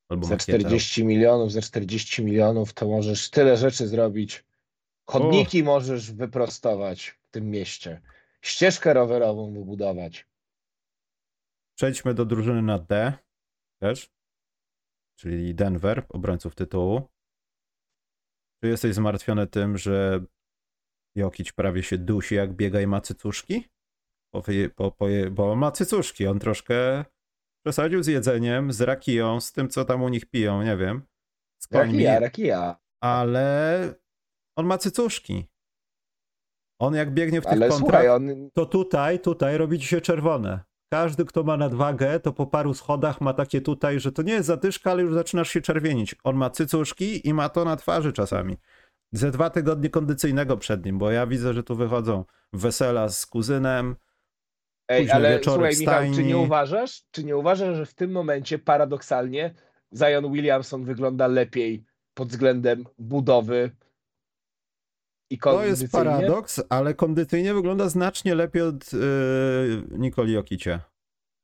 Albo 0.10 0.28
Za 0.28 0.34
makietę. 0.34 0.60
40 0.60 1.06
milionów, 1.06 1.52
za 1.52 1.62
40 1.62 2.24
milionów 2.24 2.74
to 2.74 2.88
możesz 2.88 3.30
tyle 3.30 3.58
rzeczy 3.58 3.88
zrobić. 3.88 4.46
Chodniki 5.10 5.64
możesz 5.64 6.12
wyprostować 6.12 7.08
w 7.08 7.30
tym 7.32 7.50
mieście. 7.50 8.02
Ścieżkę 8.42 8.94
rowerową 8.94 9.54
wybudować. 9.54 10.28
Przejdźmy 11.78 12.14
do 12.14 12.26
drużyny 12.26 12.62
na 12.62 12.80
D 12.80 13.14
też, 13.82 14.10
czyli 15.20 15.56
Denver, 15.56 16.06
obrońców 16.10 16.56
tytułu. 16.56 17.10
Czy 18.64 18.70
jesteś 18.70 18.96
zmartwiony 18.96 19.48
tym, 19.48 19.78
że 19.78 20.26
Jokic 21.16 21.52
prawie 21.52 21.84
się 21.84 21.98
dusi, 21.98 22.36
jak 22.36 22.54
biega 22.54 22.82
i 22.82 22.88
ma 22.88 23.02
cycuszki? 23.02 23.66
Bo, 24.34 24.44
bo, 24.78 24.96
bo, 25.00 25.06
bo 25.32 25.52
on 25.52 25.60
ma 25.60 25.72
cycuszki, 25.72 26.28
on 26.28 26.40
troszkę 26.40 27.06
przesadził 27.66 28.04
z 28.04 28.08
jedzeniem, 28.08 28.74
z 28.74 28.82
rakiją, 28.82 29.42
z 29.42 29.52
tym, 29.52 29.70
co 29.70 29.86
tam 29.86 30.04
u 30.04 30.10
nich 30.10 30.26
piją, 30.26 30.64
nie 30.64 30.78
wiem. 30.78 31.02
Z 31.60 31.72
Rakija, 31.72 32.20
rakija. 32.20 32.80
ale 33.02 33.96
on 34.58 34.66
ma 34.66 34.78
cycuszki. 34.78 35.48
On 36.80 36.94
jak 36.94 37.14
biegnie 37.14 37.42
w 37.42 37.44
tych 37.44 37.54
Ale 37.54 37.70
kontrach, 37.70 37.90
słuchaj, 37.90 38.10
on 38.10 38.50
to 38.54 38.66
tutaj, 38.66 39.20
tutaj 39.20 39.58
robi 39.58 39.80
ci 39.80 39.88
się 39.88 40.02
czerwone. 40.02 40.60
Każdy, 40.90 41.26
kto 41.26 41.44
ma 41.44 41.58
nadwagę, 41.58 42.20
to 42.20 42.34
po 42.34 42.48
paru 42.48 42.74
schodach 42.74 43.22
ma 43.22 43.34
takie 43.34 43.62
tutaj, 43.62 44.00
że 44.00 44.12
to 44.12 44.22
nie 44.22 44.34
jest 44.34 44.48
zadyszka, 44.48 44.92
ale 44.92 45.04
już 45.04 45.14
zaczynasz 45.14 45.50
się 45.50 45.62
czerwienić. 45.62 46.16
On 46.24 46.36
ma 46.36 46.50
cycuszki 46.50 47.28
i 47.28 47.34
ma 47.34 47.50
to 47.50 47.66
na 47.66 47.76
twarzy 47.76 48.14
czasami. 48.14 48.58
Ze 49.12 49.32
dwa 49.32 49.50
tygodnie 49.50 49.90
kondycyjnego 49.90 50.58
przed 50.58 50.86
nim, 50.86 50.98
bo 50.98 51.12
ja 51.12 51.28
widzę, 51.28 51.54
że 51.54 51.64
tu 51.64 51.76
wychodzą 51.76 52.26
wesela 52.54 53.10
z 53.10 53.26
kuzynem. 53.26 53.96
Ej, 54.88 55.12
ale 55.12 55.40
słuchaj, 55.44 55.74
Michał, 55.80 56.04
czy 56.16 56.24
nie 56.24 56.38
uważasz, 56.38 57.04
czy 57.12 57.24
nie 57.24 57.38
uważasz, 57.38 57.78
że 57.78 57.86
w 57.86 57.94
tym 57.94 58.12
momencie 58.12 58.60
paradoksalnie 58.60 59.54
Zion 59.96 60.34
Williamson 60.34 60.84
wygląda 60.84 61.28
lepiej 61.28 61.86
pod 62.14 62.28
względem 62.28 62.84
budowy 63.00 63.72
i 65.30 65.38
To 65.38 65.66
jest 65.66 65.92
paradoks, 65.92 66.62
ale 66.70 66.94
kondycyjnie 66.94 67.54
wygląda 67.54 67.90
znacznie 67.90 68.36
lepiej 68.36 68.62
od 68.62 68.94
yy, 68.94 69.00
Nikoli 69.92 70.34
Jokicia. 70.34 70.82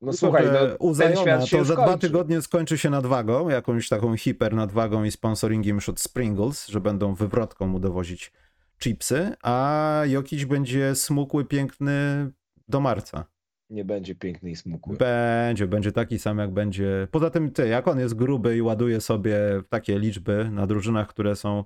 No 0.00 0.12
słuchaj, 0.12 0.46
no, 0.52 0.76
u 0.78 0.94
ten 0.94 1.12
Ziona 1.12 1.22
świat 1.22 1.46
się 1.46 1.58
to 1.58 1.64
za 1.64 1.74
dwa 1.74 1.98
tygodnie 1.98 2.42
skończy 2.42 2.78
się 2.78 2.90
nadwagą, 2.90 3.48
jakąś 3.48 3.88
taką 3.88 4.16
hiper 4.16 4.54
nadwagą 4.54 5.04
i 5.04 5.10
sponsoringiem 5.10 5.76
już 5.76 5.88
od 5.88 6.00
Springles, 6.00 6.68
że 6.68 6.80
będą 6.80 7.14
wywrotką 7.14 7.66
mu 7.66 7.80
dowozić 7.80 8.32
chipsy, 8.78 9.32
a 9.42 10.02
Jokic 10.06 10.44
będzie 10.44 10.94
smukły, 10.94 11.44
piękny 11.44 12.30
do 12.68 12.80
marca. 12.80 13.24
Nie 13.70 13.84
będzie 13.84 14.14
piękny 14.14 14.50
i 14.50 14.56
smukły. 14.56 14.96
Będzie, 14.96 15.66
będzie 15.66 15.92
taki 15.92 16.18
sam 16.18 16.38
jak 16.38 16.50
będzie. 16.50 17.08
Poza 17.10 17.30
tym 17.30 17.50
ty, 17.50 17.68
jak 17.68 17.88
on 17.88 17.98
jest 17.98 18.14
gruby 18.14 18.56
i 18.56 18.62
ładuje 18.62 19.00
sobie 19.00 19.38
takie 19.68 19.98
liczby 19.98 20.48
na 20.50 20.66
drużynach, 20.66 21.08
które 21.08 21.36
są 21.36 21.64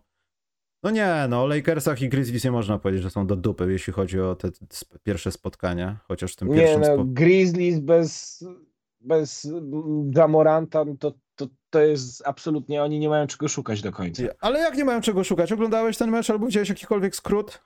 no 0.83 0.91
nie, 0.91 1.27
no 1.29 1.43
o 1.43 1.47
Lakersach 1.47 2.03
i 2.03 2.09
Grizzlies 2.09 2.45
nie 2.45 2.51
można 2.51 2.79
powiedzieć, 2.79 3.03
że 3.03 3.11
są 3.11 3.27
do 3.27 3.37
dupy, 3.37 3.73
jeśli 3.73 3.93
chodzi 3.93 4.21
o 4.21 4.35
te 4.35 4.49
sp- 4.81 4.99
pierwsze 5.03 5.33
spotkania, 5.33 5.99
chociaż 6.09 6.33
w 6.33 6.37
tym 6.37 6.49
Nie 6.49 6.55
pierwszym 6.55 6.81
no, 6.81 6.87
spo... 6.87 7.05
Grizzlies 7.05 7.81
bez, 7.81 8.45
bez 9.01 9.49
Jamoranta 10.17 10.85
no 10.85 10.97
to, 10.97 11.15
to, 11.35 11.47
to 11.71 11.81
jest 11.81 12.23
absolutnie, 12.27 12.83
oni 12.83 12.99
nie 12.99 13.09
mają 13.09 13.27
czego 13.27 13.49
szukać 13.49 13.83
do 13.83 13.93
końca. 13.93 14.23
Ale 14.41 14.59
jak 14.61 14.77
nie 14.77 14.85
mają 14.85 15.01
czego 15.01 15.25
szukać? 15.25 15.53
Oglądałeś 15.53 15.97
ten 15.99 16.11
mecz 16.11 16.31
albo 16.31 16.47
widziałeś 16.47 16.69
jakikolwiek 16.69 17.17
skrót? 17.17 17.63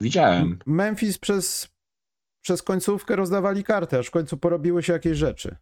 Widziałem. 0.00 0.58
Memphis 0.66 1.18
przez, 1.18 1.68
przez 2.40 2.62
końcówkę 2.62 3.16
rozdawali 3.16 3.64
kartę, 3.64 3.98
aż 3.98 4.06
w 4.06 4.10
końcu 4.10 4.36
porobiły 4.36 4.82
się 4.82 4.92
jakieś 4.92 5.18
rzeczy. 5.18 5.56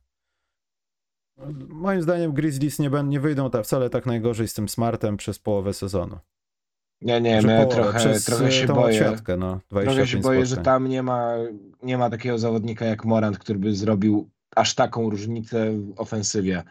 Moim 1.68 2.02
zdaniem 2.02 2.32
Grizzlies 2.32 2.78
nie, 2.78 2.90
będą, 2.90 3.10
nie 3.10 3.20
wyjdą 3.20 3.50
ta, 3.50 3.62
wcale 3.62 3.90
tak 3.90 4.06
najgorzej 4.06 4.48
z 4.48 4.54
tym 4.54 4.68
Smartem 4.68 5.16
przez 5.16 5.38
połowę 5.38 5.74
sezonu. 5.74 6.18
Nie, 7.04 7.20
nie, 7.20 7.40
Że 7.42 7.46
my 7.48 7.56
połowę, 7.56 7.74
trochę, 7.76 7.98
przez 7.98 8.24
trochę 8.24 8.46
e, 8.46 8.52
się 8.52 8.66
boję. 8.66 9.06
odsiadkę, 9.08 9.36
no, 9.36 9.60
25 9.70 9.84
Trochę 9.96 10.06
się 10.06 10.18
boję, 10.18 10.40
że 10.40 10.46
spotkań. 10.46 10.64
tam 10.64 10.88
nie 10.88 11.02
ma, 11.02 11.32
nie 11.82 11.98
ma 11.98 12.10
takiego 12.10 12.38
zawodnika 12.38 12.84
jak 12.84 13.04
Morant, 13.04 13.38
który 13.38 13.58
by 13.58 13.74
zrobił 13.74 14.30
aż 14.56 14.74
taką 14.74 15.10
różnicę 15.10 15.72
w 15.72 16.00
ofensywie. 16.00 16.62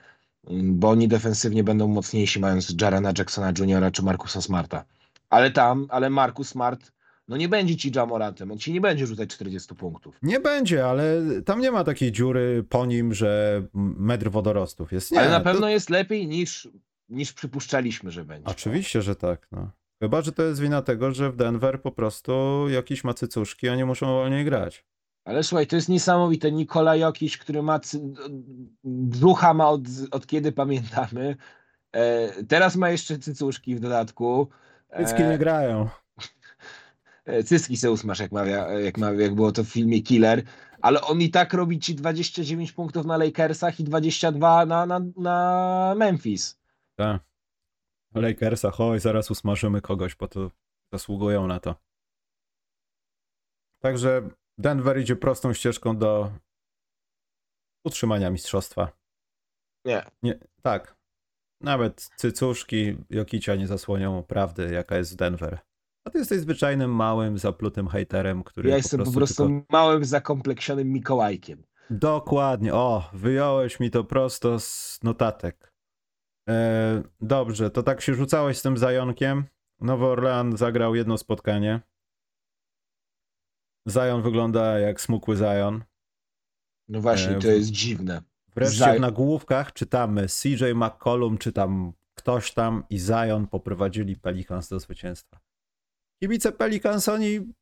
Mm, 0.48 0.80
Bo 0.80 0.90
oni 0.90 1.08
defensywnie 1.08 1.64
będą 1.64 1.88
mocniejsi, 1.88 2.40
mając 2.40 2.76
Jarena 2.82 3.14
Jacksona 3.18 3.54
Jr. 3.60 3.92
czy 3.92 4.04
Markusa 4.04 4.42
Smarta. 4.42 4.86
Ale 5.30 5.52
tam, 5.52 5.88
ale 5.90 6.10
Markus 6.10 6.50
Smart, 6.50 6.92
no 7.28 7.38
nie 7.38 7.50
będzie 7.50 7.76
ci 7.78 7.92
Jamorantem, 7.96 8.52
on 8.52 8.58
ci 8.58 8.74
nie 8.74 8.82
będzie 8.82 9.08
rzucać 9.08 9.30
40 9.30 9.76
punktów. 9.76 10.16
Nie 10.22 10.40
będzie, 10.40 10.86
ale 10.86 11.22
tam 11.46 11.62
nie 11.62 11.72
ma 11.72 11.84
takiej 11.84 12.12
dziury 12.12 12.66
po 12.70 12.86
nim, 12.86 13.14
że 13.14 13.62
metr 13.74 14.30
wodorostów 14.32 14.92
jest. 14.92 15.12
Nie, 15.12 15.20
ale 15.20 15.30
na 15.30 15.38
to- 15.40 15.44
pewno 15.44 15.70
jest 15.70 15.90
lepiej 15.90 16.28
niż, 16.28 16.70
niż 17.10 17.34
przypuszczaliśmy, 17.34 18.12
że 18.12 18.26
będzie. 18.26 18.48
Oczywiście, 18.50 19.02
że 19.02 19.16
tak. 19.16 19.48
No. 19.52 19.70
Chyba, 20.02 20.22
że 20.22 20.32
to 20.32 20.44
jest 20.44 20.62
wina 20.62 20.82
tego, 20.82 21.12
że 21.12 21.32
w 21.32 21.36
Denver 21.36 21.82
po 21.82 21.92
prostu 21.92 22.66
jakiś 22.70 23.04
ma 23.04 23.14
cycuszki, 23.14 23.70
oni 23.70 23.86
muszą 23.86 24.06
wolniej 24.06 24.46
grać. 24.46 24.86
Ale 25.26 25.44
słuchaj, 25.44 25.68
to 25.68 25.76
jest 25.76 25.90
niesamowite. 25.90 26.52
Nikola 26.52 26.96
Jokic, 26.96 27.38
który 27.38 27.62
ma 27.62 27.80
brzucha 28.84 29.54
ma 29.54 29.70
od, 29.70 29.82
od 30.12 30.28
kiedy 30.28 30.52
pamiętamy. 30.52 31.36
E, 31.92 32.44
teraz 32.44 32.76
ma 32.76 32.90
jeszcze 32.90 33.20
cycuszki 33.20 33.76
w 33.76 33.80
dodatku. 33.80 34.48
Cycki 34.98 35.24
nie 35.24 35.38
grają. 35.38 35.90
E, 37.26 37.44
cycki 37.44 37.78
se 37.78 37.92
usmasz, 37.92 38.20
jak, 38.20 38.32
mawia, 38.32 38.68
jak, 38.68 38.98
mawia, 38.98 39.22
jak 39.22 39.36
było 39.36 39.52
to 39.52 39.64
w 39.64 39.68
filmie 39.68 40.02
Killer. 40.02 40.44
Ale 40.82 41.02
on 41.02 41.22
i 41.22 41.30
tak 41.30 41.54
robi 41.54 41.80
ci 41.80 41.96
29 41.96 42.72
punktów 42.72 43.06
na 43.06 43.18
Lakersach 43.18 43.80
i 43.80 43.84
22 43.84 44.66
na, 44.66 44.86
na, 44.86 45.02
na 45.18 45.96
Memphis. 45.98 46.60
Tak. 46.96 47.31
Lakersa, 48.16 48.72
oj, 48.78 49.00
zaraz 49.00 49.32
usmażymy 49.32 49.82
kogoś, 49.82 50.16
bo 50.16 50.28
to 50.28 50.52
zasługują 50.94 51.48
na 51.48 51.60
to. 51.60 51.76
Także 53.80 54.30
Denver 54.58 55.00
idzie 55.00 55.16
prostą 55.16 55.54
ścieżką 55.54 55.98
do 55.98 56.32
utrzymania 57.86 58.30
mistrzostwa. 58.30 58.92
Nie. 59.86 60.06
nie 60.24 60.40
tak. 60.62 60.96
Nawet 61.62 62.10
cycuszki 62.16 62.98
Jokicia 63.10 63.56
nie 63.56 63.68
zasłonią 63.68 64.24
prawdy, 64.24 64.74
jaka 64.74 64.98
jest 64.98 65.16
Denver. 65.16 65.60
A 66.08 66.10
ty 66.10 66.20
jesteś 66.20 66.40
zwyczajnym, 66.40 66.96
małym, 66.96 67.38
zaplutym 67.38 67.88
hejterem, 67.88 68.44
który. 68.44 68.70
Ja 68.70 68.78
jestem 68.78 69.04
po 69.04 69.12
prostu, 69.12 69.48
tylko... 69.48 69.66
małym, 69.70 70.06
zakompleksionym 70.06 70.88
Mikołajkiem. 70.88 71.64
Dokładnie. 71.90 72.74
O, 72.74 73.10
wyjąłeś 73.14 73.80
mi 73.80 73.92
to 73.92 74.04
prosto 74.04 74.60
z 74.60 75.00
notatek. 75.04 75.71
E, 76.50 77.04
dobrze, 77.22 77.70
to 77.70 77.84
tak 77.84 78.02
się 78.02 78.14
rzucałeś 78.14 78.58
z 78.58 78.62
tym 78.62 78.78
zająkiem. 78.78 79.44
Nowy 79.80 80.06
Orlean 80.06 80.58
zagrał 80.58 80.96
jedno 80.96 81.18
spotkanie. 81.18 81.80
Zion 83.90 84.22
wygląda 84.22 84.80
jak 84.80 85.02
smukły 85.02 85.36
Zion. 85.36 85.84
No 86.88 87.02
właśnie, 87.02 87.36
to 87.36 87.48
jest 87.48 87.72
dziwne. 87.72 88.22
Wreszcie 88.56 88.94
w 88.94 89.00
nagłówkach 89.00 89.74
czytamy 89.74 90.28
CJ 90.28 90.64
McCollum, 90.76 91.38
czy 91.38 91.54
tam 91.54 91.94
ktoś 92.16 92.54
tam 92.54 92.84
i 92.90 93.00
Zion 93.00 93.48
poprowadzili 93.48 94.16
Pelicans 94.16 94.70
do 94.70 94.80
zwycięstwa. 94.80 95.40
Kibice 96.20 96.52
Pelicans, 96.52 97.10
oni 97.10 97.54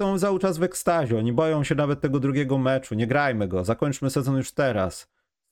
są 0.00 0.18
cały 0.18 0.38
czas 0.38 0.58
w 0.58 0.62
ekstazie, 0.62 1.18
oni 1.18 1.32
boją 1.32 1.64
się 1.64 1.74
nawet 1.74 2.00
tego 2.00 2.20
drugiego 2.20 2.58
meczu, 2.58 2.94
nie 2.94 3.06
grajmy 3.06 3.48
go, 3.48 3.64
zakończmy 3.64 4.10
sezon 4.10 4.36
już 4.36 4.52
teraz. 4.52 5.08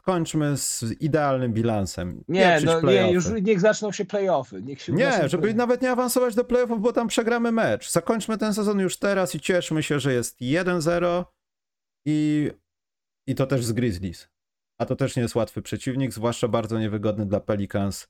Skończmy 0.06 0.56
z 0.56 0.82
idealnym 1.00 1.52
bilansem. 1.52 2.24
Nie, 2.28 2.60
no, 2.64 2.80
nie, 2.80 3.12
już 3.12 3.24
niech 3.42 3.60
zaczną 3.60 3.92
się 3.92 4.04
playoffy. 4.04 4.62
Niech 4.62 4.82
się 4.82 4.92
nie, 4.92 5.28
żeby 5.28 5.54
nawet 5.54 5.82
nie 5.82 5.90
awansować 5.90 6.34
do 6.34 6.44
playoffów, 6.44 6.80
bo 6.80 6.92
tam 6.92 7.08
przegramy 7.08 7.52
mecz. 7.52 7.90
Zakończmy 7.90 8.38
ten 8.38 8.54
sezon 8.54 8.78
już 8.78 8.98
teraz 8.98 9.34
i 9.34 9.40
cieszmy 9.40 9.82
się, 9.82 10.00
że 10.00 10.12
jest 10.12 10.40
1-0 10.40 11.24
i, 12.06 12.50
i 13.26 13.34
to 13.34 13.46
też 13.46 13.64
z 13.64 13.72
Grizzlies. 13.72 14.28
A 14.80 14.86
to 14.86 14.96
też 14.96 15.16
nie 15.16 15.22
jest 15.22 15.34
łatwy 15.34 15.62
przeciwnik, 15.62 16.12
zwłaszcza 16.12 16.48
bardzo 16.48 16.78
niewygodny 16.78 17.26
dla 17.26 17.40
Pelicans, 17.40 18.08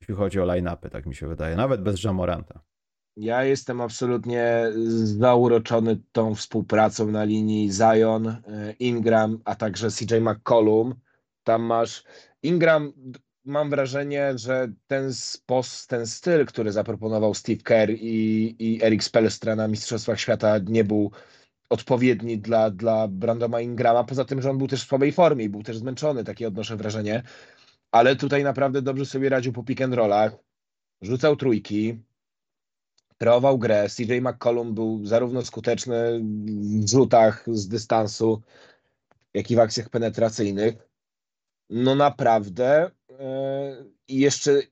jeśli 0.00 0.14
chodzi 0.14 0.40
o 0.40 0.44
line-upy, 0.44 0.90
tak 0.90 1.06
mi 1.06 1.14
się 1.14 1.28
wydaje, 1.28 1.56
nawet 1.56 1.82
bez 1.82 2.04
Jamoranta. 2.04 2.60
Ja 3.16 3.44
jestem 3.44 3.80
absolutnie 3.80 4.72
zauroczony 5.04 6.00
tą 6.12 6.34
współpracą 6.34 7.10
na 7.10 7.24
linii 7.24 7.72
Zion, 7.72 8.26
e, 8.28 8.42
Ingram, 8.78 9.38
a 9.44 9.54
także 9.54 9.88
CJ 9.90 10.14
McCollum. 10.20 10.94
Tam 11.46 11.62
masz 11.62 12.04
Ingram, 12.42 12.92
mam 13.44 13.70
wrażenie, 13.70 14.32
że 14.38 14.68
ten, 14.86 15.14
spos, 15.14 15.86
ten 15.86 16.06
styl, 16.06 16.46
który 16.46 16.72
zaproponował 16.72 17.34
Steve 17.34 17.62
Kerr 17.62 17.90
i, 17.90 18.56
i 18.58 18.84
Eric 18.84 19.04
Spelstra 19.04 19.56
na 19.56 19.68
Mistrzostwach 19.68 20.20
Świata 20.20 20.58
nie 20.58 20.84
był 20.84 21.10
odpowiedni 21.70 22.38
dla, 22.38 22.70
dla 22.70 23.08
Brandoma 23.08 23.60
Ingrama, 23.60 24.04
poza 24.04 24.24
tym, 24.24 24.42
że 24.42 24.50
on 24.50 24.58
był 24.58 24.66
też 24.66 24.84
w 24.84 24.88
słabej 24.88 25.12
formie 25.12 25.44
i 25.44 25.48
był 25.48 25.62
też 25.62 25.78
zmęczony, 25.78 26.24
takie 26.24 26.48
odnoszę 26.48 26.76
wrażenie, 26.76 27.22
ale 27.90 28.16
tutaj 28.16 28.44
naprawdę 28.44 28.82
dobrze 28.82 29.06
sobie 29.06 29.28
radził 29.28 29.52
po 29.52 29.62
pick 29.62 29.80
and 29.80 29.94
rollach, 29.94 30.32
rzucał 31.02 31.36
trójki, 31.36 32.02
kreował 33.18 33.58
grę, 33.58 33.86
CJ 33.96 34.20
McCollum 34.20 34.74
był 34.74 35.06
zarówno 35.06 35.42
skuteczny 35.42 36.20
w 36.84 36.88
rzutach 36.88 37.44
z 37.52 37.68
dystansu, 37.68 38.42
jak 39.34 39.50
i 39.50 39.56
w 39.56 39.58
akcjach 39.58 39.88
penetracyjnych. 39.88 40.85
No 41.70 41.94
naprawdę 41.94 42.90
e, 43.10 43.84
i 44.08 44.20
jeszcze 44.20 44.62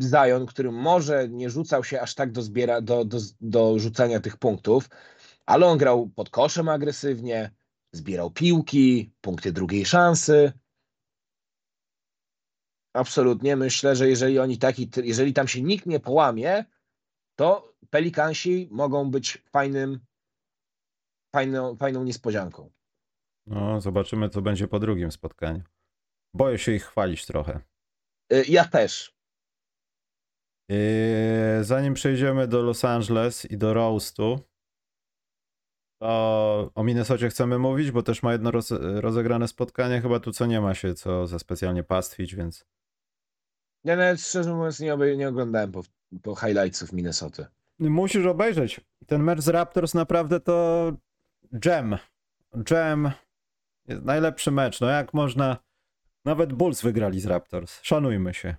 Zion, 0.00 0.46
który 0.46 0.72
może 0.72 1.28
nie 1.28 1.50
rzucał 1.50 1.84
się 1.84 2.00
aż 2.00 2.14
tak 2.14 2.32
do, 2.32 2.42
zbiera, 2.42 2.80
do, 2.80 3.04
do, 3.04 3.18
do 3.40 3.78
rzucania 3.78 4.20
tych 4.20 4.36
punktów, 4.36 4.88
ale 5.46 5.66
on 5.66 5.78
grał 5.78 6.08
pod 6.08 6.30
koszem 6.30 6.68
agresywnie, 6.68 7.50
zbierał 7.92 8.30
piłki, 8.30 9.12
punkty 9.20 9.52
drugiej 9.52 9.84
szansy. 9.84 10.52
Absolutnie 12.92 13.56
myślę, 13.56 13.96
że 13.96 14.08
jeżeli 14.08 14.38
oni 14.38 14.58
taki, 14.58 14.90
jeżeli 15.04 15.32
tam 15.32 15.48
się 15.48 15.62
nikt 15.62 15.86
nie 15.86 16.00
połamie, 16.00 16.64
to 17.36 17.74
Pelikansi 17.90 18.68
mogą 18.70 19.10
być 19.10 19.44
fajnym, 19.52 20.00
fajną, 21.32 21.76
fajną 21.76 22.04
niespodzianką. 22.04 22.70
No, 23.46 23.80
zobaczymy, 23.80 24.28
co 24.28 24.42
będzie 24.42 24.68
po 24.68 24.78
drugim 24.78 25.12
spotkaniu. 25.12 25.62
Boję 26.34 26.58
się 26.58 26.72
ich 26.72 26.84
chwalić 26.84 27.26
trochę. 27.26 27.60
Y, 28.32 28.44
ja 28.48 28.64
też. 28.64 29.14
Yy, 30.68 31.64
zanim 31.64 31.94
przejdziemy 31.94 32.48
do 32.48 32.62
Los 32.62 32.84
Angeles 32.84 33.44
i 33.44 33.58
do 33.58 33.74
Roastu, 33.74 34.50
to 36.00 36.70
o 36.74 36.84
Minnesocie 36.84 37.28
chcemy 37.28 37.58
mówić, 37.58 37.90
bo 37.90 38.02
też 38.02 38.22
ma 38.22 38.32
jedno 38.32 38.50
roz, 38.50 38.72
rozegrane 38.80 39.48
spotkanie. 39.48 40.00
Chyba 40.00 40.20
tu 40.20 40.32
co 40.32 40.46
nie 40.46 40.60
ma 40.60 40.74
się 40.74 40.94
co 40.94 41.26
za 41.26 41.38
specjalnie 41.38 41.82
pastwić, 41.82 42.34
więc. 42.34 42.66
Ja 43.84 43.96
nawet 43.96 44.20
szczerze 44.20 44.54
mówiąc 44.54 44.80
nie, 44.80 44.96
nie 45.16 45.28
oglądałem 45.28 45.72
po, 45.72 45.82
po 46.22 46.34
highlightsów 46.34 46.92
Minnesoty. 46.92 47.46
Musisz 47.78 48.26
obejrzeć. 48.26 48.80
Ten 49.06 49.22
mecz 49.22 49.40
z 49.40 49.48
Raptors 49.48 49.94
naprawdę 49.94 50.40
to 50.40 50.92
jam. 51.64 51.98
Jam. 52.70 53.10
Jest 53.88 54.02
najlepszy 54.02 54.50
mecz. 54.50 54.80
No 54.80 54.88
jak 54.88 55.14
można. 55.14 55.56
Nawet 56.24 56.52
Bulls 56.52 56.82
wygrali 56.82 57.20
z 57.20 57.26
Raptors. 57.26 57.80
Szanujmy 57.82 58.34
się. 58.34 58.56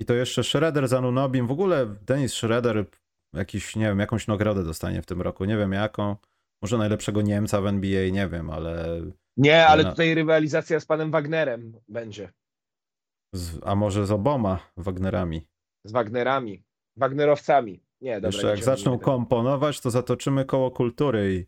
I 0.00 0.04
to 0.04 0.14
jeszcze 0.14 0.44
Shredder 0.44 0.88
za 0.88 1.00
Nunobim. 1.00 1.46
W 1.46 1.50
ogóle 1.50 1.86
Dennis 1.86 2.32
Shredder 2.32 2.84
jakiś, 3.32 3.76
nie 3.76 3.84
wiem, 3.84 3.98
jakąś 3.98 4.26
nagrodę 4.26 4.64
dostanie 4.64 5.02
w 5.02 5.06
tym 5.06 5.22
roku. 5.22 5.44
Nie 5.44 5.56
wiem 5.56 5.72
jaką. 5.72 6.16
Może 6.62 6.78
najlepszego 6.78 7.22
Niemca 7.22 7.60
w 7.60 7.66
NBA, 7.66 8.08
nie 8.10 8.28
wiem, 8.28 8.50
ale. 8.50 9.00
Nie, 9.36 9.66
ale 9.66 9.84
tutaj 9.84 10.14
rywalizacja 10.14 10.80
z 10.80 10.86
panem 10.86 11.10
Wagnerem 11.10 11.80
będzie. 11.88 12.32
Z, 13.34 13.58
a 13.64 13.74
może 13.74 14.06
z 14.06 14.10
oboma 14.10 14.72
Wagnerami? 14.76 15.46
Z 15.84 15.92
Wagnerami. 15.92 16.64
Wagnerowcami. 16.96 17.82
Nie, 18.00 18.14
dobra. 18.14 18.28
Jeszcze 18.28 18.46
jak 18.46 18.64
zaczną 18.64 18.98
komponować, 18.98 19.80
to 19.80 19.90
zatoczymy 19.90 20.44
koło 20.44 20.70
kultury 20.70 21.34
i 21.34 21.46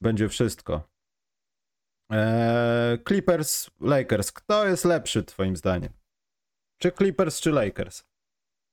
będzie 0.00 0.28
wszystko. 0.28 0.88
Eee, 2.10 2.98
Clippers, 3.08 3.70
Lakers. 3.80 4.32
Kto 4.32 4.68
jest 4.68 4.84
lepszy, 4.84 5.24
Twoim 5.24 5.56
zdaniem? 5.56 5.92
Czy 6.78 6.92
Clippers, 6.92 7.40
czy 7.40 7.50
Lakers? 7.50 8.04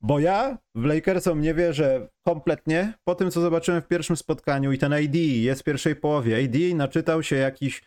Bo 0.02 0.20
ja 0.20 0.58
w 0.76 0.86
Lakersom 0.86 1.42
nie 1.42 1.54
wierzę 1.54 2.10
kompletnie 2.26 2.94
po 3.04 3.16
tym, 3.16 3.32
co 3.32 3.42
zobaczyłem 3.42 3.82
w 3.82 3.88
pierwszym 3.88 4.18
spotkaniu 4.18 4.72
i 4.72 4.78
ten 4.78 4.94
AD 4.94 5.16
jest 5.16 5.62
w 5.62 5.64
pierwszej 5.64 5.96
połowie. 5.96 6.46
AD 6.46 6.76
naczytał 6.76 7.24
się 7.24 7.36
jakiś, 7.36 7.84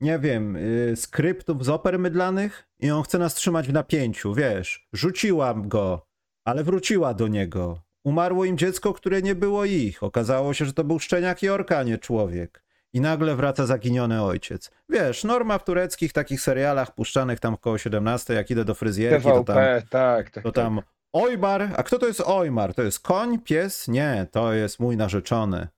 nie 0.00 0.18
wiem, 0.18 0.54
yy, 0.54 0.96
skryptów 0.96 1.64
z 1.64 1.68
oper 1.68 1.98
mydlanych 1.98 2.68
i 2.80 2.90
on 2.90 3.02
chce 3.02 3.18
nas 3.18 3.34
trzymać 3.34 3.68
w 3.68 3.72
napięciu, 3.72 4.34
wiesz. 4.34 4.88
Rzuciłam 4.92 5.68
go, 5.68 6.06
ale 6.44 6.64
wróciła 6.64 7.14
do 7.14 7.28
niego. 7.28 7.82
Umarło 8.04 8.44
im 8.44 8.58
dziecko, 8.58 8.92
które 8.92 9.22
nie 9.22 9.34
było 9.34 9.64
ich. 9.64 10.02
Okazało 10.02 10.54
się, 10.54 10.64
że 10.64 10.72
to 10.72 10.84
był 10.84 10.98
szczeniak 10.98 11.42
Jorka, 11.42 11.78
a 11.78 11.82
nie 11.82 11.98
człowiek. 11.98 12.63
I 12.94 13.00
nagle 13.00 13.36
wraca 13.36 13.66
zaginiony 13.66 14.22
ojciec. 14.22 14.70
Wiesz, 14.88 15.24
norma 15.24 15.58
w 15.58 15.64
tureckich 15.64 16.12
takich 16.12 16.40
serialach 16.40 16.94
puszczanych 16.94 17.40
tam 17.40 17.54
około 17.54 17.78
17, 17.78 18.34
jak 18.34 18.50
idę 18.50 18.64
do 18.64 18.74
fryzjerki, 18.74 19.24
TVP, 19.24 19.38
to 19.38 19.44
tam, 19.44 19.56
tak, 19.56 19.88
tak, 19.88 20.42
to 20.42 20.52
tam 20.52 20.76
tak. 20.76 20.84
Ojmar, 21.12 21.70
a 21.76 21.82
kto 21.82 21.98
to 21.98 22.06
jest 22.06 22.20
Ojmar? 22.20 22.74
To 22.74 22.82
jest 22.82 23.00
koń, 23.00 23.38
pies? 23.38 23.88
Nie, 23.88 24.26
to 24.30 24.52
jest 24.52 24.80
mój 24.80 24.96
narzeczony. 24.96 25.68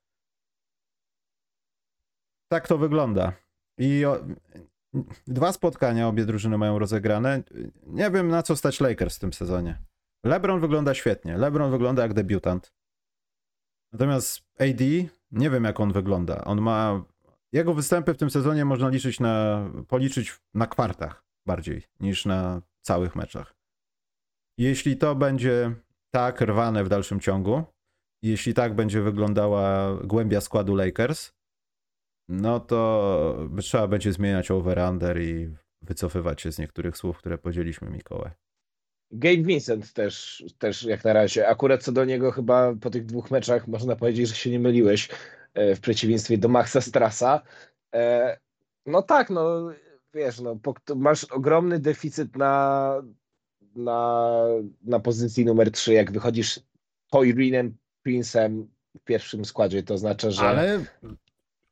Tak 2.48 2.68
to 2.68 2.78
wygląda. 2.78 3.32
I 3.78 4.04
o, 4.04 4.24
dwa 5.26 5.52
spotkania 5.52 6.08
obie 6.08 6.24
drużyny 6.24 6.58
mają 6.58 6.78
rozegrane. 6.78 7.42
Nie 7.86 8.10
wiem 8.10 8.28
na 8.28 8.42
co 8.42 8.56
stać 8.56 8.80
Lakers 8.80 9.16
w 9.16 9.20
tym 9.20 9.32
sezonie. 9.32 9.78
LeBron 10.24 10.60
wygląda 10.60 10.94
świetnie. 10.94 11.38
LeBron 11.38 11.70
wygląda 11.70 12.02
jak 12.02 12.14
debiutant. 12.14 12.72
Natomiast 13.92 14.42
AD, 14.58 14.82
nie 15.30 15.50
wiem 15.50 15.64
jak 15.64 15.80
on 15.80 15.92
wygląda. 15.92 16.44
On 16.44 16.60
ma. 16.60 17.04
Jego 17.52 17.74
występy 17.74 18.14
w 18.14 18.18
tym 18.18 18.30
sezonie 18.30 18.64
można 18.64 18.88
liczyć 18.88 19.20
na. 19.20 19.64
policzyć 19.88 20.40
na 20.54 20.66
kwartach 20.66 21.24
bardziej 21.46 21.82
niż 22.00 22.24
na 22.24 22.62
całych 22.82 23.16
meczach. 23.16 23.54
Jeśli 24.58 24.96
to 24.96 25.14
będzie 25.14 25.74
tak 26.10 26.40
rwane 26.40 26.84
w 26.84 26.88
dalszym 26.88 27.20
ciągu, 27.20 27.64
jeśli 28.22 28.54
tak 28.54 28.74
będzie 28.74 29.02
wyglądała 29.02 29.94
głębia 30.04 30.40
składu 30.40 30.74
Lakers, 30.74 31.32
no 32.28 32.60
to 32.60 33.48
trzeba 33.60 33.88
będzie 33.88 34.12
zmieniać 34.12 34.50
over-under 34.50 35.22
i 35.22 35.54
wycofywać 35.82 36.42
się 36.42 36.52
z 36.52 36.58
niektórych 36.58 36.96
słów, 36.96 37.18
które 37.18 37.38
podzieliśmy 37.38 37.90
Mikołaj. 37.90 38.30
Gabe 39.11 39.42
Vincent 39.42 39.92
też, 39.92 40.44
też 40.59 40.82
jak 40.82 41.04
na 41.04 41.12
razie. 41.12 41.48
Akurat 41.48 41.82
co 41.82 41.92
do 41.92 42.04
niego 42.04 42.32
chyba 42.32 42.74
po 42.80 42.90
tych 42.90 43.07
dwóch 43.07 43.30
meczach 43.30 43.68
można 43.68 43.96
powiedzieć, 43.96 44.28
że 44.28 44.34
się 44.34 44.50
nie 44.50 44.61
myliłeś 44.61 45.09
e, 45.54 45.74
w 45.74 45.80
przeciwieństwie 45.80 46.38
do 46.38 46.48
Maxa 46.48 46.80
Strassa. 46.80 47.42
E, 47.94 48.38
no 48.86 49.02
tak, 49.02 49.30
no 49.30 49.70
wiesz, 50.14 50.40
no, 50.40 50.59
masz 50.96 51.24
ogromny 51.24 51.78
deficyt 51.78 52.36
na, 52.36 52.92
na, 53.76 54.32
na 54.84 55.00
pozycji 55.00 55.44
numer 55.44 55.70
3, 55.70 55.92
jak 55.92 56.12
wychodzisz 56.12 56.61
po 57.11 57.24
Irinem 57.24 57.76
Princem 58.02 58.68
w 58.96 59.04
pierwszym 59.04 59.44
składzie, 59.44 59.82
to 59.82 59.98
znaczy, 59.98 60.30
że... 60.30 60.48
Ale 60.48 60.84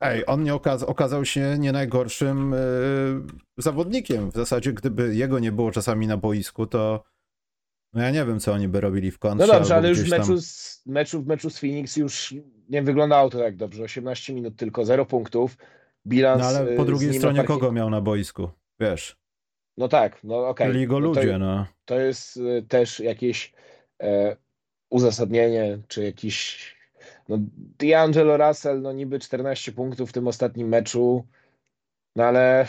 ej, 0.00 0.26
on 0.26 0.42
nie 0.42 0.54
okaz 0.54 0.82
okazał 0.82 1.24
się 1.24 1.56
nie 1.58 1.72
najgorszym 1.72 2.52
yy, 2.52 3.62
zawodnikiem. 3.62 4.30
W 4.30 4.34
zasadzie, 4.34 4.72
gdyby 4.72 5.14
jego 5.14 5.38
nie 5.38 5.52
było 5.52 5.70
czasami 5.70 6.06
na 6.06 6.16
boisku, 6.16 6.66
to 6.66 7.04
no 7.94 8.02
ja 8.02 8.10
nie 8.10 8.24
wiem, 8.24 8.40
co 8.40 8.52
oni 8.52 8.68
by 8.68 8.80
robili 8.80 9.10
w 9.10 9.18
kontrze. 9.18 9.46
No 9.46 9.52
dobrze, 9.52 9.76
ale 9.76 9.88
już 9.88 10.00
w 10.00 10.10
meczu, 10.10 10.40
z, 10.40 10.82
meczu, 10.86 11.22
w 11.22 11.26
meczu 11.26 11.50
z 11.50 11.58
Phoenix 11.58 11.96
już 11.96 12.34
nie 12.68 12.82
wyglądało 12.82 13.30
to 13.30 13.38
tak 13.38 13.56
dobrze. 13.56 13.82
18 13.82 14.34
minut 14.34 14.56
tylko, 14.56 14.84
0 14.84 15.06
punktów. 15.06 15.56
Bilans. 16.06 16.42
No 16.42 16.48
ale 16.48 16.76
po 16.76 16.84
drugiej 16.84 17.14
stronie 17.14 17.44
kogo 17.44 17.72
miał 17.72 17.90
na 17.90 18.00
boisku? 18.00 18.48
Wiesz. 18.80 19.16
No 19.76 19.88
tak, 19.88 20.24
no 20.24 20.38
okej. 20.38 20.50
Okay. 20.50 20.72
Byli 20.72 20.86
go 20.86 21.00
no 21.00 21.06
ludzie, 21.06 21.32
to, 21.32 21.38
no. 21.38 21.66
To 21.84 22.00
jest 22.00 22.36
y, 22.36 22.66
też 22.68 23.00
jakieś 23.00 23.52
e, 24.02 24.36
uzasadnienie, 24.90 25.78
czy 25.88 26.04
jakiś. 26.04 26.74
No, 27.28 27.38
D'Angelo 27.78 28.48
Russell, 28.48 28.82
no 28.82 28.92
niby 28.92 29.18
14 29.18 29.72
punktów 29.72 30.10
w 30.10 30.12
tym 30.12 30.28
ostatnim 30.28 30.68
meczu, 30.68 31.26
no 32.16 32.24
ale 32.24 32.66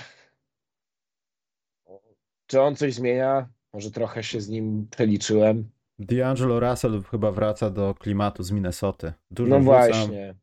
czy 2.48 2.62
on 2.62 2.76
coś 2.76 2.94
zmienia? 2.94 3.50
Może 3.76 3.92
trochę 3.92 4.24
się 4.24 4.42
z 4.42 4.50
nim 4.50 4.88
przeliczyłem. 4.92 5.70
D'Angelo 6.00 6.70
Russell 6.70 7.04
chyba 7.12 7.32
wraca 7.32 7.70
do 7.70 7.96
klimatu 8.00 8.44
z 8.44 8.52
Minnesoty. 8.52 9.14
Dużo 9.32 9.50
no 9.50 9.60
właśnie. 9.60 10.36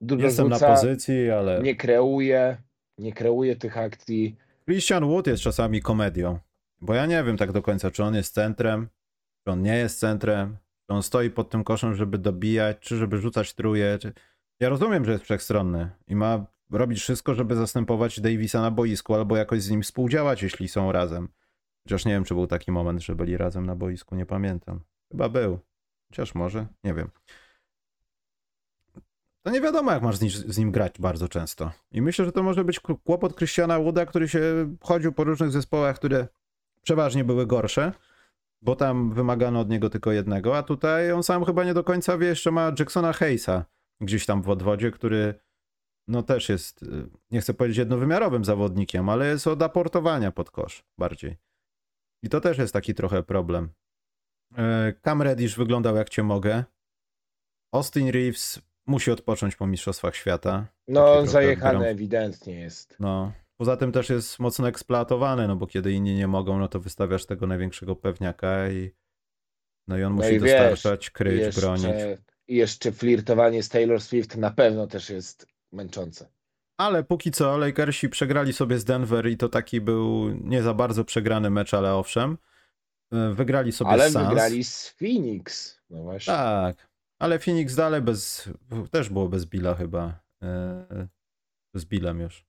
Dużo 0.00 0.26
Jestem 0.26 0.48
na 0.48 0.58
pozycji, 0.58 1.30
ale. 1.30 1.62
Nie 1.62 1.76
kreuje, 1.76 2.56
nie 2.98 3.12
kreuje 3.12 3.56
tych 3.56 3.78
akcji. 3.78 4.36
Christian 4.64 5.04
Wood 5.04 5.26
jest 5.26 5.42
czasami 5.42 5.82
komedią. 5.82 6.38
Bo 6.80 6.94
ja 6.94 7.06
nie 7.06 7.24
wiem 7.24 7.36
tak 7.36 7.52
do 7.52 7.62
końca, 7.62 7.90
czy 7.90 8.04
on 8.04 8.14
jest 8.14 8.34
centrem, 8.34 8.88
czy 9.44 9.52
on 9.52 9.62
nie 9.62 9.76
jest 9.76 9.98
centrem, 10.00 10.56
czy 10.86 10.94
on 10.94 11.02
stoi 11.02 11.30
pod 11.30 11.50
tym 11.50 11.64
koszem, 11.64 11.94
żeby 11.94 12.18
dobijać, 12.18 12.76
czy 12.80 12.96
żeby 12.96 13.18
rzucać 13.18 13.54
truje. 13.54 13.98
Czy... 14.00 14.12
Ja 14.60 14.68
rozumiem, 14.68 15.04
że 15.04 15.12
jest 15.12 15.24
wszechstronny 15.24 15.90
i 16.08 16.16
ma 16.16 16.46
robić 16.70 17.00
wszystko, 17.00 17.34
żeby 17.34 17.56
zastępować 17.56 18.20
Davisa 18.20 18.60
na 18.60 18.70
boisku 18.70 19.14
albo 19.14 19.36
jakoś 19.36 19.62
z 19.62 19.70
nim 19.70 19.82
współdziałać, 19.82 20.42
jeśli 20.42 20.68
są 20.68 20.92
razem. 20.92 21.28
Chociaż 21.82 22.04
nie 22.04 22.12
wiem, 22.12 22.24
czy 22.24 22.34
był 22.34 22.46
taki 22.46 22.72
moment, 22.72 23.02
że 23.02 23.14
byli 23.14 23.36
razem 23.36 23.66
na 23.66 23.76
boisku, 23.76 24.14
nie 24.14 24.26
pamiętam. 24.26 24.80
Chyba 25.12 25.28
był. 25.28 25.58
Chociaż 26.08 26.34
może, 26.34 26.66
nie 26.84 26.94
wiem. 26.94 27.10
To 29.42 29.50
nie 29.50 29.60
wiadomo, 29.60 29.92
jak 29.92 30.02
masz 30.02 30.16
z 30.16 30.20
nim, 30.20 30.30
z 30.30 30.58
nim, 30.58 30.70
grać 30.70 30.98
bardzo 30.98 31.28
często. 31.28 31.70
I 31.92 32.02
myślę, 32.02 32.24
że 32.24 32.32
to 32.32 32.42
może 32.42 32.64
być 32.64 32.80
kłopot 32.80 33.36
Christiana 33.36 33.78
Wooda, 33.78 34.06
który 34.06 34.28
się 34.28 34.42
chodził 34.80 35.12
po 35.12 35.24
różnych 35.24 35.50
zespołach, 35.50 35.96
które 35.96 36.28
przeważnie 36.82 37.24
były 37.24 37.46
gorsze, 37.46 37.92
bo 38.62 38.76
tam 38.76 39.12
wymagano 39.12 39.60
od 39.60 39.68
niego 39.68 39.90
tylko 39.90 40.12
jednego, 40.12 40.58
a 40.58 40.62
tutaj 40.62 41.12
on 41.12 41.22
sam 41.22 41.44
chyba 41.44 41.64
nie 41.64 41.74
do 41.74 41.84
końca 41.84 42.18
wie, 42.18 42.26
jeszcze 42.26 42.50
ma 42.50 42.72
Jacksona 42.78 43.12
Hayesa 43.12 43.64
gdzieś 44.00 44.26
tam 44.26 44.42
w 44.42 44.48
odwodzie, 44.48 44.90
który 44.90 45.34
no 46.08 46.22
też 46.22 46.48
jest, 46.48 46.84
nie 47.30 47.40
chcę 47.40 47.54
powiedzieć 47.54 47.78
jednowymiarowym 47.78 48.44
zawodnikiem, 48.44 49.08
ale 49.08 49.26
jest 49.26 49.46
od 49.46 49.62
aportowania 49.62 50.32
pod 50.32 50.50
kosz 50.50 50.84
bardziej. 50.98 51.36
I 52.22 52.28
to 52.28 52.40
też 52.40 52.58
jest 52.58 52.72
taki 52.72 52.94
trochę 52.94 53.22
problem. 53.22 53.68
E, 54.58 54.92
Cam 55.04 55.22
Reddish 55.22 55.56
wyglądał 55.56 55.96
jak 55.96 56.08
cię 56.08 56.22
mogę. 56.22 56.64
Austin 57.72 58.08
Reeves 58.08 58.60
musi 58.86 59.10
odpocząć 59.10 59.56
po 59.56 59.66
Mistrzostwach 59.66 60.16
Świata. 60.16 60.66
No, 60.88 61.26
zajechany 61.26 61.78
gram... 61.78 61.88
ewidentnie 61.88 62.60
jest. 62.60 62.96
No. 63.00 63.32
Poza 63.56 63.76
tym 63.76 63.92
też 63.92 64.10
jest 64.10 64.38
mocno 64.38 64.68
eksploatowany, 64.68 65.48
no 65.48 65.56
bo 65.56 65.66
kiedy 65.66 65.92
inni 65.92 66.14
nie 66.14 66.28
mogą, 66.28 66.58
no 66.58 66.68
to 66.68 66.80
wystawiasz 66.80 67.26
tego 67.26 67.46
największego 67.46 67.96
pewniaka 67.96 68.70
i 68.70 68.90
no 69.88 69.98
i 69.98 70.02
on 70.02 70.16
no 70.16 70.22
musi 70.22 70.34
i 70.34 70.40
dostarczać, 70.40 71.00
wiesz, 71.00 71.10
kryć, 71.10 71.40
jeszcze, 71.40 71.60
bronić. 71.60 71.86
I 72.48 72.56
jeszcze 72.56 72.92
flirtowanie 72.92 73.62
z 73.62 73.68
Taylor 73.68 74.00
Swift 74.00 74.36
na 74.36 74.50
pewno 74.50 74.86
też 74.86 75.10
jest 75.10 75.46
męczące. 75.72 76.28
Ale 76.80 77.04
póki 77.04 77.30
co 77.30 77.56
Lakersi 77.56 78.08
przegrali 78.08 78.52
sobie 78.52 78.78
z 78.78 78.84
Denver 78.84 79.28
i 79.28 79.36
to 79.36 79.48
taki 79.48 79.80
był 79.80 80.28
nie 80.28 80.62
za 80.62 80.74
bardzo 80.74 81.04
przegrany 81.04 81.50
mecz, 81.50 81.74
ale 81.74 81.94
owszem. 81.94 82.38
E, 83.12 83.34
wygrali 83.34 83.72
sobie 83.72 83.90
ale 83.90 84.10
z 84.10 84.12
Suns. 84.12 84.16
Ale 84.16 84.28
wygrali 84.28 84.64
z 84.64 84.88
Phoenix. 84.88 85.76
No 85.90 86.02
właśnie. 86.02 86.32
Tak. 86.32 86.90
Ale 87.18 87.38
Phoenix 87.38 87.74
dalej 87.74 88.02
bez, 88.02 88.48
też 88.90 89.08
było 89.08 89.28
bez 89.28 89.44
Billa 89.44 89.74
chyba. 89.74 90.20
E, 90.42 91.08
z 91.74 91.84
Billem 91.84 92.20
już. 92.20 92.46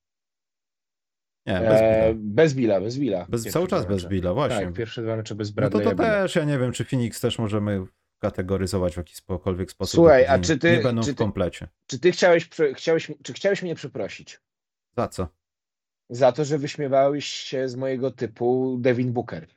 Nie, 1.48 1.60
bez 1.60 1.82
Billa. 1.82 2.06
Eee, 2.06 2.16
bez 2.16 2.54
Billa, 2.54 2.82
bez 2.82 2.98
Billa. 2.98 3.26
Bez, 3.30 3.44
cały 3.44 3.68
czas 3.68 3.86
bez 3.86 4.06
Billa, 4.06 4.34
właśnie. 4.34 4.66
Tak, 4.66 4.74
pierwsze 4.74 5.02
dwa 5.02 5.16
mecze 5.16 5.36
bez 5.36 5.52
Bradley'a. 5.52 5.74
No 5.74 5.80
to, 5.80 5.90
to 5.90 5.96
też, 5.96 6.36
ja 6.36 6.44
nie 6.44 6.60
wiem, 6.60 6.72
czy 6.72 6.86
Phoenix 6.86 7.22
też 7.22 7.40
możemy 7.40 7.86
kategoryzować 8.22 8.94
w 8.94 8.98
jakikolwiek 8.98 9.72
sposób. 9.72 9.96
Słuchaj, 9.96 10.26
a 10.26 10.40
czy 10.40 10.58
ty... 10.58 10.72
Nie 10.72 10.84
będą 10.84 11.02
czy 11.02 11.08
ty, 11.08 11.14
w 11.14 11.18
komplecie. 11.18 11.68
Czy 11.88 12.00
ty 12.00 12.12
chciałeś, 12.12 12.50
chciałeś, 12.76 13.12
czy 13.24 13.34
chciałeś 13.34 13.64
mnie 13.64 13.76
przeprosić? 13.76 14.40
Za 14.98 15.08
co? 15.08 15.28
Za 16.10 16.32
to, 16.32 16.46
że 16.46 16.58
wyśmiewałeś 16.58 17.26
się 17.26 17.70
z 17.70 17.76
mojego 17.76 18.12
typu 18.12 18.78
Devin 18.80 19.14
Booker. 19.14 19.48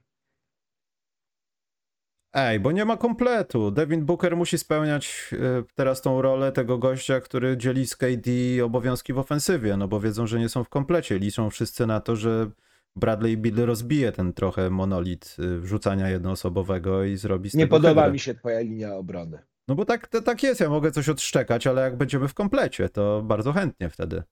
Ej, 2.33 2.61
bo 2.61 2.73
nie 2.73 2.85
ma 2.85 2.97
kompletu. 2.97 3.71
Devin 3.71 4.05
Booker 4.05 4.37
musi 4.37 4.59
spełniać 4.59 5.31
e, 5.33 5.37
teraz 5.75 6.03
tą 6.03 6.23
rolę 6.23 6.53
tego 6.53 6.79
gościa, 6.79 7.21
który 7.21 7.57
dzieli 7.57 7.87
z 7.87 7.97
KD 7.97 8.31
obowiązki 8.65 9.13
w 9.13 9.19
ofensywie, 9.19 9.77
no 9.77 9.89
bo 9.89 10.01
wiedzą, 10.01 10.27
że 10.27 10.39
nie 10.39 10.49
są 10.49 10.65
w 10.65 10.69
komplecie. 10.69 11.19
Liczą 11.19 11.51
wszyscy 11.51 11.87
na 11.87 12.01
to, 12.01 12.17
że 12.17 12.51
Bradley 12.97 13.37
Bill 13.37 13.67
rozbije 13.67 14.13
ten 14.13 14.33
trochę 14.33 14.71
monolit 14.71 15.37
y, 15.39 15.61
wrzucania 15.61 16.09
jednoosobowego 16.09 17.05
i 17.05 17.17
zrobi 17.17 17.51
z 17.51 17.55
Nie 17.55 17.67
podoba 17.67 18.01
hydrę. 18.03 18.13
mi 18.13 18.19
się 18.19 18.35
twoja 18.35 18.61
linia 18.61 18.95
obrony. 18.95 19.39
No 19.69 19.75
bo 19.75 19.85
tak, 19.85 20.09
to, 20.09 20.23
tak 20.23 20.43
jest, 20.43 20.61
ja 20.61 20.69
mogę 20.69 20.91
coś 20.91 21.09
odszczekać, 21.09 21.67
ale 21.67 21.83
jak 21.83 21.97
będziemy 21.97 22.29
w 22.29 22.35
komplecie, 22.35 22.89
to 22.89 23.23
bardzo 23.23 23.53
chętnie 23.53 23.91
wtedy. 23.91 24.23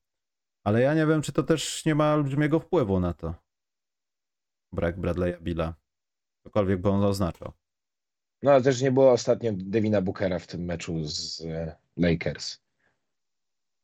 Ale 0.64 0.80
ja 0.80 0.94
nie 0.94 1.06
wiem, 1.06 1.22
czy 1.22 1.32
to 1.32 1.42
też 1.42 1.84
nie 1.84 1.94
ma 1.94 2.14
olbrzymiego 2.14 2.60
wpływu 2.60 3.00
na 3.00 3.12
to. 3.14 3.34
Brak 4.72 4.98
Bradley'a 4.98 5.42
Billa. 5.42 5.74
Cokolwiek 6.44 6.80
by 6.80 6.88
on 6.88 7.04
oznaczał. 7.04 7.52
No 8.42 8.50
ale 8.50 8.62
też 8.62 8.82
nie 8.82 8.92
było 8.92 9.12
ostatnio 9.12 9.52
Devina 9.56 10.02
Bookera 10.02 10.38
w 10.38 10.46
tym 10.46 10.64
meczu 10.64 11.04
z 11.04 11.40
e, 11.40 11.76
Lakers. 11.96 12.60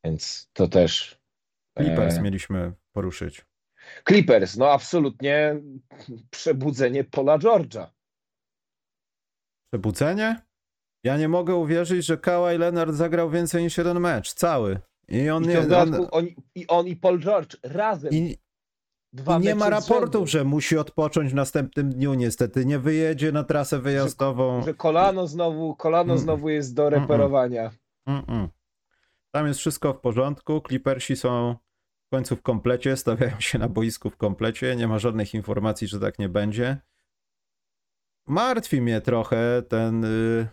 Więc 0.05 0.51
to 0.53 0.69
też. 0.69 1.21
Clippers 1.79 2.17
e... 2.17 2.23
mieliśmy 2.23 2.73
poruszyć. 2.93 3.48
Clippers, 4.09 4.57
no 4.57 4.71
absolutnie 4.71 5.61
przebudzenie 6.31 7.05
Pola 7.05 7.39
George'a. 7.39 7.87
Przebudzenie? 9.73 10.43
Ja 11.05 11.17
nie 11.17 11.29
mogę 11.29 11.55
uwierzyć, 11.55 12.07
że 12.07 12.19
Kawhi 12.19 12.59
Leonard 12.59 12.95
zagrał 12.95 13.31
więcej 13.31 13.63
niż 13.63 13.79
jeden 13.79 14.01
mecz, 14.01 14.35
cały. 14.35 14.81
I 15.09 15.31
on 15.31 15.45
I 15.45 15.49
nie. 15.49 15.77
On... 15.77 16.09
on... 16.11 16.27
i 16.55 16.67
on 16.67 16.87
i 16.87 16.97
Paul 16.97 17.21
George 17.21 17.57
razem. 17.63 18.13
I, 18.13 18.17
i 18.17 19.41
nie 19.41 19.55
ma 19.55 19.71
raportów, 19.71 20.31
że 20.31 20.45
musi 20.45 20.79
odpocząć 20.79 21.31
w 21.31 21.35
następnym 21.35 21.91
dniu. 21.91 22.15
Niestety 22.15 22.65
nie 22.65 22.79
wyjedzie 22.79 23.33
na 23.33 23.45
trasę 23.45 23.79
wyjazdową. 23.79 24.61
Że, 24.61 24.67
że 24.67 24.75
kolano 24.75 25.27
znowu, 25.27 25.77
kolano 25.77 26.13
mm. 26.13 26.19
znowu 26.19 26.49
jest 26.49 26.75
do 26.75 26.91
reperowania. 26.91 27.71
Mm 28.07 28.23
-mm. 28.23 28.49
Tam 29.31 29.47
jest 29.47 29.61
wszystko 29.61 29.95
w 29.95 30.01
porządku. 30.01 30.61
Clippersi 30.69 31.17
są 31.17 31.57
w 32.09 32.11
końcu 32.11 32.37
w 32.37 32.43
komplecie, 32.43 32.97
stawiają 32.97 33.41
się 33.41 33.59
na 33.59 33.69
boisku 33.69 34.11
w 34.11 34.17
komplecie, 34.17 34.77
nie 34.77 34.89
ma 34.89 34.99
żadnych 34.99 35.35
informacji, 35.35 35.89
że 35.89 36.01
tak 36.01 36.19
nie 36.19 36.29
będzie. 36.29 36.77
Martwi 38.27 38.81
mnie 38.81 39.01
trochę 39.01 39.63
ten, 39.69 40.05
y, 40.05 40.49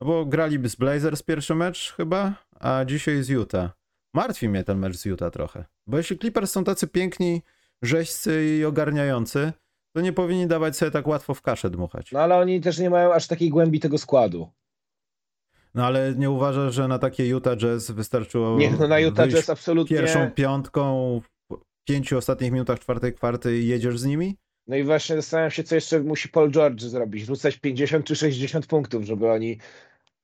no 0.00 0.06
bo 0.06 0.26
grali 0.26 0.68
z 0.68 0.76
Blazers 0.76 1.22
pierwszy 1.22 1.54
mecz 1.54 1.92
chyba, 1.92 2.34
a 2.60 2.84
dzisiaj 2.84 3.22
z 3.22 3.28
Utah. 3.28 3.70
Martwi 4.14 4.48
mnie 4.48 4.64
ten 4.64 4.78
mecz 4.78 4.96
z 4.96 5.04
Utah 5.04 5.32
trochę, 5.32 5.64
bo 5.86 5.96
jeśli 5.96 6.18
Clippers 6.18 6.52
są 6.52 6.64
tacy 6.64 6.88
piękni, 6.88 7.42
rzeźcy 7.82 8.58
i 8.58 8.64
ogarniający, 8.64 9.52
to 9.92 10.00
nie 10.00 10.12
powinni 10.12 10.46
dawać 10.46 10.76
sobie 10.76 10.90
tak 10.90 11.06
łatwo 11.06 11.34
w 11.34 11.42
kaszę 11.42 11.70
dmuchać. 11.70 12.12
No 12.12 12.20
ale 12.20 12.36
oni 12.36 12.60
też 12.60 12.78
nie 12.78 12.90
mają 12.90 13.12
aż 13.12 13.26
takiej 13.26 13.50
głębi 13.50 13.80
tego 13.80 13.98
składu. 13.98 14.50
No 15.74 15.86
ale 15.86 16.14
nie 16.14 16.30
uważasz, 16.30 16.74
że 16.74 16.88
na 16.88 16.98
takie 16.98 17.26
Utah 17.26 17.56
Jazz 17.56 17.90
wystarczyło. 17.90 18.58
Nie, 18.58 18.70
no 18.70 18.88
na 18.88 18.98
Utah 18.98 19.28
Jazz 19.28 19.50
absolutnie. 19.50 19.96
Pierwszą 19.96 20.30
piątką 20.30 21.20
w 21.52 21.58
pięciu 21.88 22.18
ostatnich 22.18 22.52
minutach 22.52 22.78
czwartej 22.78 23.12
kwarty 23.12 23.58
i 23.58 23.66
jedziesz 23.66 23.98
z 23.98 24.04
nimi? 24.04 24.36
No 24.66 24.76
i 24.76 24.84
właśnie 24.84 25.16
zastanawiam 25.16 25.50
się, 25.50 25.64
co 25.64 25.74
jeszcze 25.74 26.00
musi 26.00 26.28
Paul 26.28 26.50
George 26.50 26.82
zrobić. 26.82 27.24
Rzucać 27.24 27.58
50 27.58 28.06
czy 28.06 28.16
60 28.16 28.66
punktów, 28.66 29.04
żeby 29.04 29.30
oni 29.30 29.58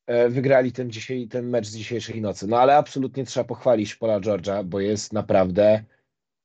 e, 0.06 0.28
wygrali 0.28 0.72
ten, 0.72 0.90
dzisiaj, 0.90 1.28
ten 1.28 1.48
mecz 1.48 1.66
z 1.66 1.76
dzisiejszej 1.76 2.20
nocy. 2.20 2.46
No 2.46 2.58
ale 2.58 2.76
absolutnie 2.76 3.24
trzeba 3.24 3.44
pochwalić 3.44 3.94
Paula 3.94 4.20
George'a, 4.20 4.64
bo 4.64 4.80
jest 4.80 5.12
naprawdę 5.12 5.84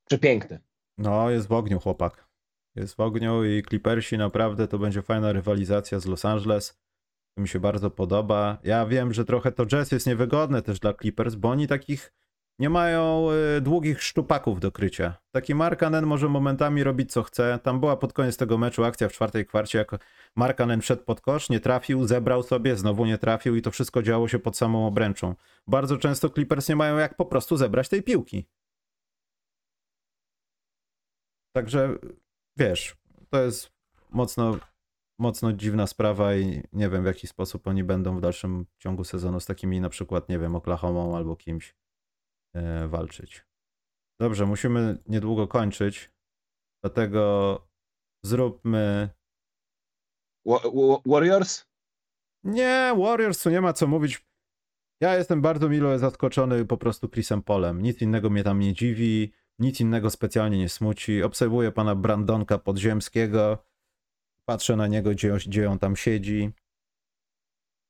przepiękny. 0.08 0.60
No, 0.98 1.30
jest 1.30 1.48
w 1.48 1.52
ogniu 1.52 1.80
chłopak. 1.80 2.28
Jest 2.76 2.94
w 2.94 3.00
ogniu 3.00 3.44
i 3.44 3.62
Clippersi 3.68 4.18
naprawdę 4.18 4.68
to 4.68 4.78
będzie 4.78 5.02
fajna 5.02 5.32
rywalizacja 5.32 6.00
z 6.00 6.06
Los 6.06 6.24
Angeles. 6.24 6.78
To 7.34 7.42
mi 7.42 7.48
się 7.48 7.60
bardzo 7.60 7.90
podoba. 7.90 8.58
Ja 8.64 8.86
wiem, 8.86 9.12
że 9.14 9.24
trochę 9.24 9.52
to 9.52 9.66
jazz 9.66 9.92
jest 9.92 10.06
niewygodne 10.06 10.62
też 10.62 10.80
dla 10.80 10.94
Clippers, 10.94 11.34
bo 11.34 11.50
oni 11.50 11.66
takich 11.68 12.12
nie 12.58 12.70
mają 12.70 13.28
y, 13.56 13.60
długich 13.60 14.02
szczupaków 14.02 14.60
do 14.60 14.72
krycia. 14.72 15.14
Taki 15.30 15.54
Markanen 15.54 16.06
może 16.06 16.28
momentami 16.28 16.84
robić 16.84 17.12
co 17.12 17.22
chce. 17.22 17.58
Tam 17.62 17.80
była 17.80 17.96
pod 17.96 18.12
koniec 18.12 18.36
tego 18.36 18.58
meczu 18.58 18.84
akcja 18.84 19.08
w 19.08 19.12
czwartej 19.12 19.46
kwarcie, 19.46 19.78
jak 19.78 19.90
Markanen 20.36 20.82
szedł 20.82 21.04
pod 21.04 21.20
kosz, 21.20 21.50
nie 21.50 21.60
trafił, 21.60 22.06
zebrał 22.06 22.42
sobie, 22.42 22.76
znowu 22.76 23.06
nie 23.06 23.18
trafił 23.18 23.56
i 23.56 23.62
to 23.62 23.70
wszystko 23.70 24.02
działo 24.02 24.28
się 24.28 24.38
pod 24.38 24.56
samą 24.56 24.86
obręczą. 24.86 25.34
Bardzo 25.66 25.98
często 25.98 26.30
Clippers 26.30 26.68
nie 26.68 26.76
mają 26.76 26.98
jak 26.98 27.16
po 27.16 27.26
prostu 27.26 27.56
zebrać 27.56 27.88
tej 27.88 28.02
piłki. 28.02 28.46
Także 31.52 31.98
wiesz, 32.56 32.96
to 33.30 33.42
jest 33.42 33.72
mocno, 34.10 34.58
mocno 35.22 35.52
dziwna 35.52 35.86
sprawa 35.86 36.36
i 36.36 36.62
nie 36.72 36.88
wiem 36.88 37.02
w 37.02 37.06
jaki 37.06 37.26
sposób 37.26 37.66
oni 37.66 37.84
będą 37.84 38.16
w 38.16 38.20
dalszym 38.20 38.66
ciągu 38.78 39.04
sezonu 39.04 39.40
z 39.40 39.46
takimi 39.46 39.80
na 39.80 39.88
przykład, 39.88 40.28
nie 40.28 40.38
wiem, 40.38 40.56
Oklahomą 40.56 41.16
albo 41.16 41.36
kimś 41.36 41.76
e, 42.54 42.88
walczyć. 42.88 43.46
Dobrze, 44.20 44.46
musimy 44.46 44.98
niedługo 45.06 45.48
kończyć, 45.48 46.12
dlatego 46.84 47.22
zróbmy. 48.24 49.10
Wa- 50.46 50.58
wa- 50.58 51.02
Warriors? 51.06 51.66
Nie, 52.44 52.94
Warriors 52.98 53.42
tu 53.42 53.50
nie 53.50 53.60
ma 53.60 53.72
co 53.72 53.86
mówić. 53.86 54.26
Ja 55.02 55.16
jestem 55.16 55.40
bardzo 55.42 55.68
milo 55.68 55.98
zaskoczony 55.98 56.64
po 56.64 56.76
prostu 56.76 57.08
Chrisem 57.08 57.42
Polem. 57.42 57.82
Nic 57.82 58.02
innego 58.02 58.30
mnie 58.30 58.44
tam 58.44 58.58
nie 58.58 58.72
dziwi, 58.72 59.32
nic 59.58 59.80
innego 59.80 60.10
specjalnie 60.10 60.58
nie 60.58 60.68
smuci. 60.68 61.22
Obserwuję 61.22 61.72
pana 61.72 61.94
Brandonka 61.94 62.58
Podziemskiego, 62.58 63.64
patrzę 64.44 64.76
na 64.76 64.86
niego, 64.86 65.10
gdzie, 65.10 65.32
gdzie 65.46 65.70
on 65.70 65.78
tam 65.78 65.96
siedzi. 65.96 66.52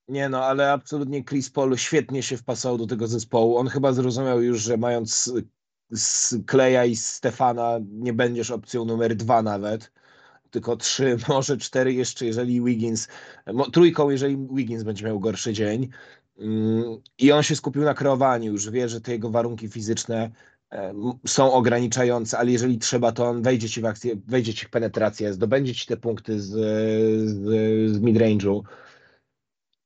Nie 0.09 0.29
no, 0.29 0.45
ale 0.45 0.73
absolutnie 0.73 1.25
Chris 1.25 1.51
Paul 1.51 1.77
świetnie 1.77 2.23
się 2.23 2.37
wpasował 2.37 2.79
do 2.79 2.87
tego 2.87 3.07
zespołu. 3.07 3.57
On 3.57 3.69
chyba 3.69 3.93
zrozumiał 3.93 4.43
już, 4.43 4.63
że 4.63 4.77
mając 4.77 5.33
z 5.91 6.35
Kleja 6.47 6.85
i 6.85 6.97
Stefana 6.97 7.79
nie 7.83 8.13
będziesz 8.13 8.51
opcją 8.51 8.85
numer 8.85 9.17
dwa 9.17 9.43
nawet, 9.43 9.93
tylko 10.51 10.77
trzy, 10.77 11.17
może 11.29 11.57
cztery 11.57 11.93
jeszcze, 11.93 12.27
jeżeli 12.27 12.63
Wiggins, 12.65 13.09
trójką, 13.73 14.11
jeżeli 14.11 14.49
Wiggins 14.53 14.83
będzie 14.83 15.07
miał 15.07 15.21
gorszy 15.21 15.53
dzień. 15.53 15.89
Mm, 16.39 16.85
I 17.19 17.33
on 17.33 17.43
się 17.43 17.57
skupił 17.57 17.83
na 17.83 17.95
kreowaniu, 17.95 18.53
już 18.53 18.71
wie, 18.71 18.89
że 18.89 19.01
te 19.01 19.13
jego 19.13 19.31
warunki 19.31 19.69
fizyczne 19.69 20.31
są 21.27 21.53
ograniczające, 21.53 22.39
ale 22.39 22.53
jeżeli 22.53 22.79
trzeba, 22.79 23.13
to 23.13 23.27
on 23.27 23.43
wejdzie 23.43 23.69
ci 23.69 23.81
w 23.81 23.87
akcję, 23.87 24.17
wejdzie 24.27 24.55
ci 24.55 24.67
w 24.67 24.71
penetrację, 24.71 25.33
zdobędzie 25.33 25.75
ci 25.75 25.87
te 25.87 25.97
punkty 25.97 26.41
z, 26.41 26.49
z, 27.29 27.41
z 27.93 28.01
midrange'u. 28.01 28.63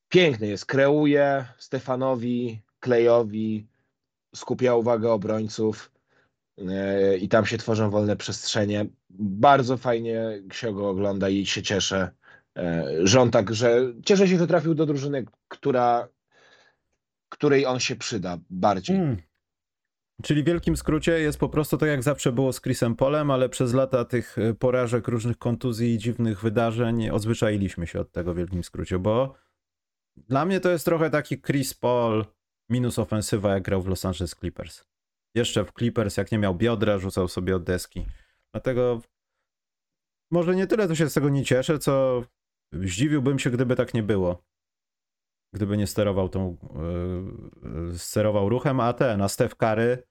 Piękny 0.09 0.47
jest, 0.47 0.65
kreuje 0.65 1.45
Stefanowi, 1.57 2.61
Klejowi, 2.79 3.67
skupia 4.35 4.75
uwagę 4.75 5.11
obrońców 5.11 5.91
e, 6.57 7.17
i 7.17 7.29
tam 7.29 7.45
się 7.45 7.57
tworzą 7.57 7.89
wolne 7.89 8.15
przestrzenie. 8.15 8.85
Bardzo 9.09 9.77
fajnie 9.77 10.43
się 10.51 10.73
go 10.73 10.89
ogląda 10.89 11.29
i 11.29 11.45
się 11.45 11.63
cieszę, 11.63 12.11
e, 12.57 12.85
że 13.03 13.21
on 13.21 13.31
tak, 13.31 13.55
że 13.55 13.93
cieszę 14.05 14.27
się, 14.27 14.37
że 14.37 14.47
trafił 14.47 14.75
do 14.75 14.85
drużyny, 14.85 15.25
która, 15.47 16.07
której 17.29 17.65
on 17.65 17.79
się 17.79 17.95
przyda 17.95 18.37
bardziej. 18.49 18.95
Mm. 18.95 19.26
Czyli 20.23 20.43
w 20.43 20.45
wielkim 20.45 20.77
skrócie 20.77 21.19
jest 21.19 21.39
po 21.39 21.49
prostu 21.49 21.77
tak 21.77 21.89
jak 21.89 22.03
zawsze 22.03 22.31
było 22.31 22.53
z 22.53 22.61
Chrisem 22.61 22.95
Polem, 22.95 23.31
ale 23.31 23.49
przez 23.49 23.73
lata 23.73 24.05
tych 24.05 24.37
e, 24.37 24.53
porażek, 24.53 25.07
różnych 25.07 25.37
kontuzji 25.37 25.93
i 25.93 25.97
dziwnych 25.97 26.41
wydarzeń 26.41 27.09
odzwyczailiśmy 27.09 27.87
się 27.87 27.99
od 27.99 28.11
tego 28.11 28.33
w 28.33 28.37
wielkim 28.37 28.63
skrócie, 28.63 28.99
bo 28.99 29.35
dla 30.17 30.45
mnie 30.45 30.59
to 30.59 30.69
jest 30.69 30.85
trochę 30.85 31.09
taki 31.09 31.41
Chris 31.41 31.73
Paul 31.73 32.25
minus 32.69 32.99
ofensywa, 32.99 33.53
jak 33.53 33.63
grał 33.63 33.81
w 33.81 33.87
Los 33.87 34.05
Angeles 34.05 34.35
Clippers. 34.35 34.83
Jeszcze 35.35 35.65
w 35.65 35.71
Clippers, 35.71 36.17
jak 36.17 36.31
nie 36.31 36.37
miał 36.37 36.55
biodra, 36.55 36.97
rzucał 36.97 37.27
sobie 37.27 37.55
od 37.55 37.63
deski. 37.63 38.05
Dlatego 38.51 39.01
może 40.31 40.55
nie 40.55 40.67
tyle 40.67 40.87
to 40.87 40.95
się 40.95 41.09
z 41.09 41.13
tego 41.13 41.29
nie 41.29 41.45
cieszę, 41.45 41.79
co 41.79 42.23
zdziwiłbym 42.73 43.39
się, 43.39 43.49
gdyby 43.49 43.75
tak 43.75 43.93
nie 43.93 44.03
było. 44.03 44.43
Gdyby 45.53 45.77
nie 45.77 45.87
sterował 45.87 46.29
tą, 46.29 46.57
yy, 47.91 47.97
sterował 47.99 48.49
ruchem, 48.49 48.79
a 48.79 48.93
ten, 48.93 49.21
a 49.21 49.27
Steph 49.27 49.55
Curry 49.55 50.03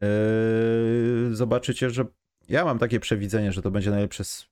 yy, 0.00 1.36
zobaczycie, 1.36 1.90
że 1.90 2.04
ja 2.48 2.64
mam 2.64 2.78
takie 2.78 3.00
przewidzenie, 3.00 3.52
że 3.52 3.62
to 3.62 3.70
będzie 3.70 3.90
najlepszy 3.90 4.20
s- 4.22 4.46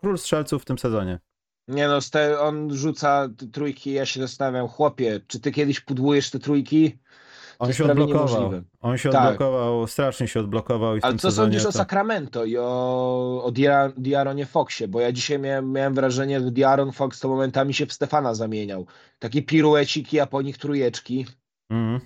król 0.00 0.18
strzelców 0.18 0.62
w 0.62 0.64
tym 0.64 0.78
sezonie. 0.78 1.18
Nie 1.68 1.88
no, 1.88 1.98
on 2.40 2.74
rzuca 2.76 3.28
trójki, 3.52 3.92
ja 3.92 4.06
się 4.06 4.20
zastanawiam, 4.20 4.68
chłopie, 4.68 5.20
czy 5.26 5.40
ty 5.40 5.52
kiedyś 5.52 5.80
pudłujesz 5.80 6.30
te 6.30 6.38
trójki? 6.38 6.98
On 7.60 7.72
się 7.72 7.84
odblokował. 7.84 8.26
niemożliwe. 8.26 8.62
On 8.80 8.98
się 8.98 9.10
Tak. 9.10 9.22
odblokował, 9.22 9.86
strasznie 9.86 10.28
się 10.28 10.40
odblokował 10.40 10.96
i 10.96 11.00
w 11.00 11.04
Ale 11.04 11.16
co 11.16 11.32
sądzisz 11.32 11.62
o 11.62 11.72
to... 11.72 11.72
Sacramento 11.72 12.44
i 12.44 12.56
o, 12.58 13.42
o 13.44 13.50
Dia- 13.52 13.92
Diaronie 13.96 14.46
Foxie? 14.46 14.88
Bo 14.88 15.00
ja 15.00 15.12
dzisiaj 15.12 15.38
miałem, 15.38 15.72
miałem 15.72 15.94
wrażenie, 15.94 16.40
że 16.40 16.50
Diaron 16.50 16.92
Fox 16.92 17.20
to 17.20 17.28
momentami 17.28 17.74
się 17.74 17.86
w 17.86 17.92
Stefana 17.92 18.34
zamieniał. 18.34 18.86
Takie 19.18 19.42
pirueciki, 19.42 20.20
a 20.20 20.26
po 20.26 20.42
nich 20.42 20.58
trójeczki. 20.58 21.26
Mhm. 21.70 22.00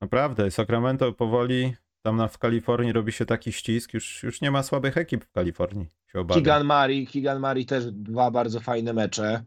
Naprawdę, 0.00 0.50
Sacramento 0.50 1.12
powoli 1.12 1.74
tam 2.02 2.16
na, 2.16 2.28
w 2.28 2.38
Kalifornii 2.38 2.92
robi 2.92 3.12
się 3.12 3.26
taki 3.26 3.52
ścisk, 3.52 3.94
już, 3.94 4.22
już 4.22 4.40
nie 4.40 4.50
ma 4.50 4.62
słabych 4.62 4.96
ekip 4.96 5.24
w 5.24 5.32
Kalifornii, 5.32 5.86
się 6.06 6.20
obawiam. 6.20 6.44
Keegan 6.44 6.64
Murray, 6.66 7.06
Keegan 7.06 7.40
Murray 7.40 7.66
też 7.66 7.92
dwa 7.92 8.30
bardzo 8.30 8.60
fajne 8.60 8.92
mecze. 8.92 9.44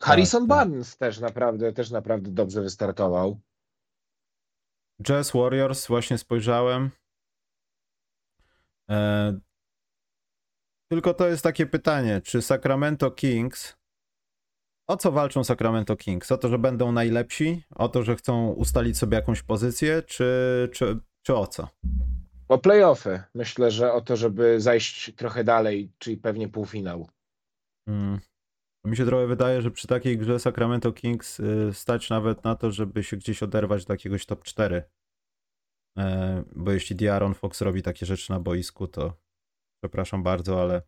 Harrison 0.00 0.42
tak. 0.42 0.48
Barnes 0.48 0.96
też 0.96 1.20
naprawdę, 1.20 1.72
też 1.72 1.90
naprawdę 1.90 2.30
dobrze 2.30 2.62
wystartował. 2.62 3.40
Jazz 5.02 5.32
Warriors, 5.32 5.86
właśnie 5.86 6.18
spojrzałem. 6.18 6.90
E... 8.90 9.38
Tylko 10.90 11.14
to 11.14 11.28
jest 11.28 11.42
takie 11.42 11.66
pytanie, 11.66 12.20
czy 12.24 12.42
Sacramento 12.42 13.10
Kings. 13.10 13.76
O 14.88 14.96
co 14.96 15.12
walczą 15.12 15.44
Sacramento 15.44 15.96
Kings? 15.96 16.32
O 16.32 16.38
to, 16.38 16.48
że 16.48 16.58
będą 16.58 16.92
najlepsi? 16.92 17.62
O 17.74 17.88
to, 17.88 18.02
że 18.02 18.16
chcą 18.16 18.48
ustalić 18.48 18.98
sobie 18.98 19.16
jakąś 19.16 19.42
pozycję? 19.42 20.02
Czy, 20.02 20.68
czy, 20.72 20.98
czy 21.22 21.34
o 21.34 21.46
co? 21.46 21.68
O 22.48 22.58
playoffy. 22.58 23.22
Myślę, 23.34 23.70
że 23.70 23.92
o 23.92 24.00
to, 24.00 24.16
żeby 24.16 24.60
zajść 24.60 25.14
trochę 25.16 25.44
dalej, 25.44 25.92
czyli 25.98 26.16
pewnie 26.16 26.48
półfinał. 26.48 27.08
Mm. 27.88 28.20
Mi 28.84 28.96
się 28.96 29.06
trochę 29.06 29.26
wydaje, 29.26 29.62
że 29.62 29.70
przy 29.70 29.88
takiej 29.88 30.18
grze 30.18 30.38
Sacramento 30.38 30.92
Kings 30.92 31.40
y, 31.40 31.70
stać 31.72 32.10
nawet 32.10 32.44
na 32.44 32.54
to, 32.54 32.70
żeby 32.70 33.04
się 33.04 33.16
gdzieś 33.16 33.42
oderwać 33.42 33.84
do 33.84 33.94
jakiegoś 33.94 34.26
top 34.26 34.42
4. 34.44 34.82
E, 35.98 36.44
bo 36.56 36.72
jeśli 36.72 36.96
Diaron 36.96 37.34
Fox 37.34 37.60
robi 37.60 37.82
takie 37.82 38.06
rzeczy 38.06 38.30
na 38.32 38.40
boisku, 38.40 38.88
to 38.88 39.16
przepraszam 39.82 40.22
bardzo, 40.22 40.62
ale 40.62 40.82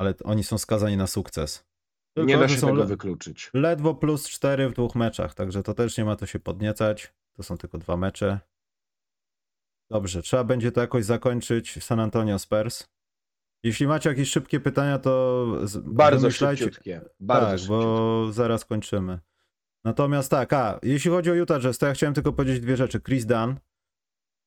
ale 0.00 0.14
oni 0.24 0.44
są 0.44 0.58
skazani 0.58 0.96
na 0.96 1.06
sukces. 1.06 1.66
Tylko, 2.16 2.28
Nie 2.28 2.38
da 2.38 2.48
się 2.48 2.58
są 2.58 2.66
tego 2.66 2.78
le- 2.78 2.86
wykluczyć. 2.86 3.50
ledwo 3.54 3.94
plus 3.94 4.28
4 4.28 4.68
w 4.68 4.72
dwóch 4.72 4.94
meczach, 4.94 5.34
także 5.34 5.62
to 5.62 5.74
też 5.74 5.98
nie 5.98 6.04
ma 6.04 6.16
to 6.16 6.26
się 6.26 6.40
podniecać. 6.40 7.14
To 7.36 7.42
są 7.42 7.56
tylko 7.58 7.78
dwa 7.78 7.96
mecze. 7.96 8.40
Dobrze, 9.90 10.22
trzeba 10.22 10.44
będzie 10.44 10.72
to 10.72 10.80
jakoś 10.80 11.04
zakończyć. 11.04 11.84
San 11.84 12.00
Antonio 12.00 12.38
Spurs. 12.38 12.88
Jeśli 13.64 13.86
macie 13.86 14.08
jakieś 14.10 14.30
szybkie 14.30 14.60
pytania, 14.60 14.98
to 14.98 15.46
z- 15.62 15.76
Bardzo 15.78 16.30
szybciutkie. 16.30 17.00
Bardzo 17.20 17.46
tak, 17.46 17.58
szybciutkie. 17.58 17.84
bo 17.86 18.32
zaraz 18.32 18.64
kończymy. 18.64 19.18
Natomiast 19.84 20.30
tak, 20.30 20.52
a 20.52 20.78
jeśli 20.82 21.10
chodzi 21.10 21.30
o 21.30 21.34
Utah 21.34 21.60
Jazz, 21.62 21.78
to 21.78 21.86
ja 21.86 21.92
chciałem 21.94 22.14
tylko 22.14 22.32
powiedzieć 22.32 22.60
dwie 22.60 22.76
rzeczy. 22.76 23.00
Chris 23.00 23.26
Dunn. 23.26 23.54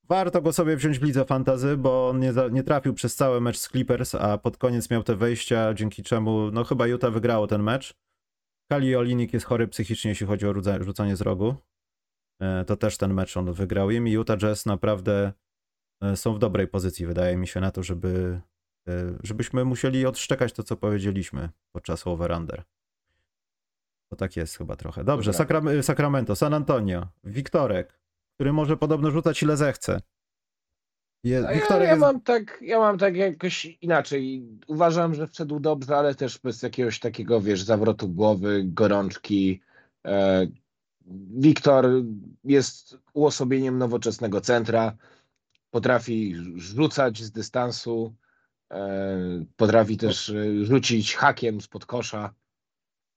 Warto 0.09 0.41
go 0.41 0.53
sobie 0.53 0.75
wziąć 0.77 0.99
w 0.99 1.03
lidze 1.03 1.25
fantazy, 1.25 1.77
bo 1.77 2.09
on 2.09 2.19
nie, 2.19 2.33
nie 2.51 2.63
trafił 2.63 2.93
przez 2.93 3.15
cały 3.15 3.41
mecz 3.41 3.57
z 3.57 3.67
Clippers, 3.69 4.15
a 4.15 4.37
pod 4.37 4.57
koniec 4.57 4.89
miał 4.89 5.03
te 5.03 5.15
wejścia, 5.15 5.73
dzięki 5.73 6.03
czemu 6.03 6.51
no 6.51 6.63
chyba 6.63 6.87
Utah 6.87 7.13
wygrało 7.13 7.47
ten 7.47 7.63
mecz. 7.63 7.93
Kali 8.71 8.95
Olinik 8.95 9.33
jest 9.33 9.45
chory 9.45 9.67
psychicznie, 9.67 10.09
jeśli 10.09 10.27
chodzi 10.27 10.47
o 10.47 10.53
rzucanie 10.79 11.15
z 11.15 11.21
rogu. 11.21 11.55
E, 12.41 12.65
To 12.65 12.75
też 12.77 12.97
ten 12.97 13.13
mecz 13.13 13.37
on 13.37 13.53
wygrał 13.53 13.91
im 13.91 14.07
i 14.07 14.11
Utah 14.11 14.37
Jazz 14.37 14.65
naprawdę 14.65 15.33
e, 16.03 16.15
są 16.17 16.33
w 16.33 16.39
dobrej 16.39 16.67
pozycji, 16.67 17.05
wydaje 17.05 17.37
mi 17.37 17.47
się, 17.47 17.59
na 17.59 17.71
to, 17.71 17.83
żeby 17.83 18.41
żebyśmy 19.23 19.65
musieli 19.65 20.05
odszczekać 20.05 20.53
to, 20.53 20.63
co 20.63 20.77
powiedzieliśmy 20.77 21.49
podczas 21.71 22.07
over-under. 22.07 22.63
To 24.09 24.15
tak 24.15 24.35
jest 24.35 24.57
chyba 24.57 24.75
trochę. 24.75 25.03
Dobrze. 25.03 25.31
Sakram- 25.31 25.83
Sacramento, 25.83 26.35
San 26.35 26.53
Antonio, 26.53 27.07
Wiktorek, 27.23 27.99
który 28.35 28.53
może 28.53 28.77
podobno 28.77 29.11
rzucać 29.11 29.43
ile 29.43 29.57
zechce. 29.57 30.01
Je, 31.23 31.37
A 31.47 31.51
Ja, 31.51 31.53
Wiktorek 31.59 31.83
ja, 31.83 31.89
jest... 31.89 32.01
mam 32.01 32.21
tak, 32.21 32.59
ja 32.61 32.79
mam 32.79 32.97
tak 32.97 33.15
jakoś 33.15 33.65
inaczej. 33.65 34.47
Uważam, 34.67 35.15
że 35.15 35.27
wszedł 35.27 35.59
dobrze, 35.59 35.97
ale 35.97 36.15
też 36.15 36.39
bez 36.39 36.61
jakiegoś 36.61 36.99
takiego, 36.99 37.41
wiesz, 37.41 37.63
zawrotu 37.63 38.09
głowy, 38.09 38.63
gorączki. 38.65 39.61
E, 40.05 40.47
Wiktor 41.37 41.85
jest 42.43 42.97
uosobieniem 43.13 43.77
nowoczesnego 43.77 44.41
centra, 44.41 44.97
potrafi 45.71 46.35
rzucać 46.55 47.23
z 47.23 47.31
dystansu, 47.31 48.15
e, 48.23 48.26
potrafi 49.55 49.97
też 49.97 50.29
e, 50.29 50.65
rzucić 50.65 51.15
hakiem 51.15 51.61
spod 51.61 51.85
kosza, 51.85 52.33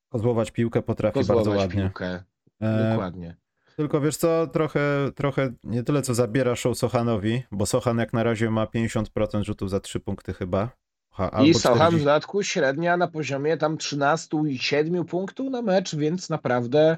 Kozłować 0.08 0.50
piłkę 0.50 0.82
potrafi 0.82 1.14
bardzo 1.18 1.34
kozłować 1.34 1.60
ładnie. 1.60 1.82
piłkę. 1.82 2.22
E, 2.60 2.90
Dokładnie. 2.90 3.36
Tylko 3.76 4.00
wiesz 4.00 4.16
co, 4.16 4.46
trochę, 4.46 4.80
trochę 5.14 5.52
nie 5.64 5.82
tyle 5.82 6.02
co 6.02 6.14
zabiera 6.14 6.56
show 6.56 6.78
Sochanowi, 6.78 7.42
bo 7.52 7.66
Sochan 7.66 7.98
jak 7.98 8.12
na 8.12 8.22
razie 8.22 8.50
ma 8.50 8.64
50% 8.64 9.44
rzutów 9.44 9.70
za 9.70 9.80
3 9.80 10.00
punkty 10.00 10.32
chyba. 10.34 10.70
Ha, 11.12 11.28
I 11.28 11.30
albo 11.36 11.58
Socham 11.58 11.76
w 11.76 11.78
40. 11.78 11.98
dodatku 12.04 12.42
średnia 12.42 12.96
na 12.96 13.08
poziomie 13.08 13.56
tam 13.56 13.76
13,7 13.76 15.04
punktów 15.04 15.50
na 15.50 15.62
mecz, 15.62 15.96
więc 15.96 16.30
naprawdę 16.30 16.96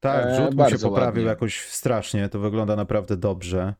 Tak, 0.00 0.26
e, 0.26 0.34
rzut 0.36 0.44
mu 0.44 0.50
się 0.50 0.56
bardzo 0.56 0.88
poprawił 0.88 1.08
ładnie. 1.08 1.24
jakoś 1.30 1.60
strasznie, 1.68 2.28
to 2.28 2.38
wygląda 2.38 2.76
naprawdę 2.76 3.16
dobrze. 3.16 3.74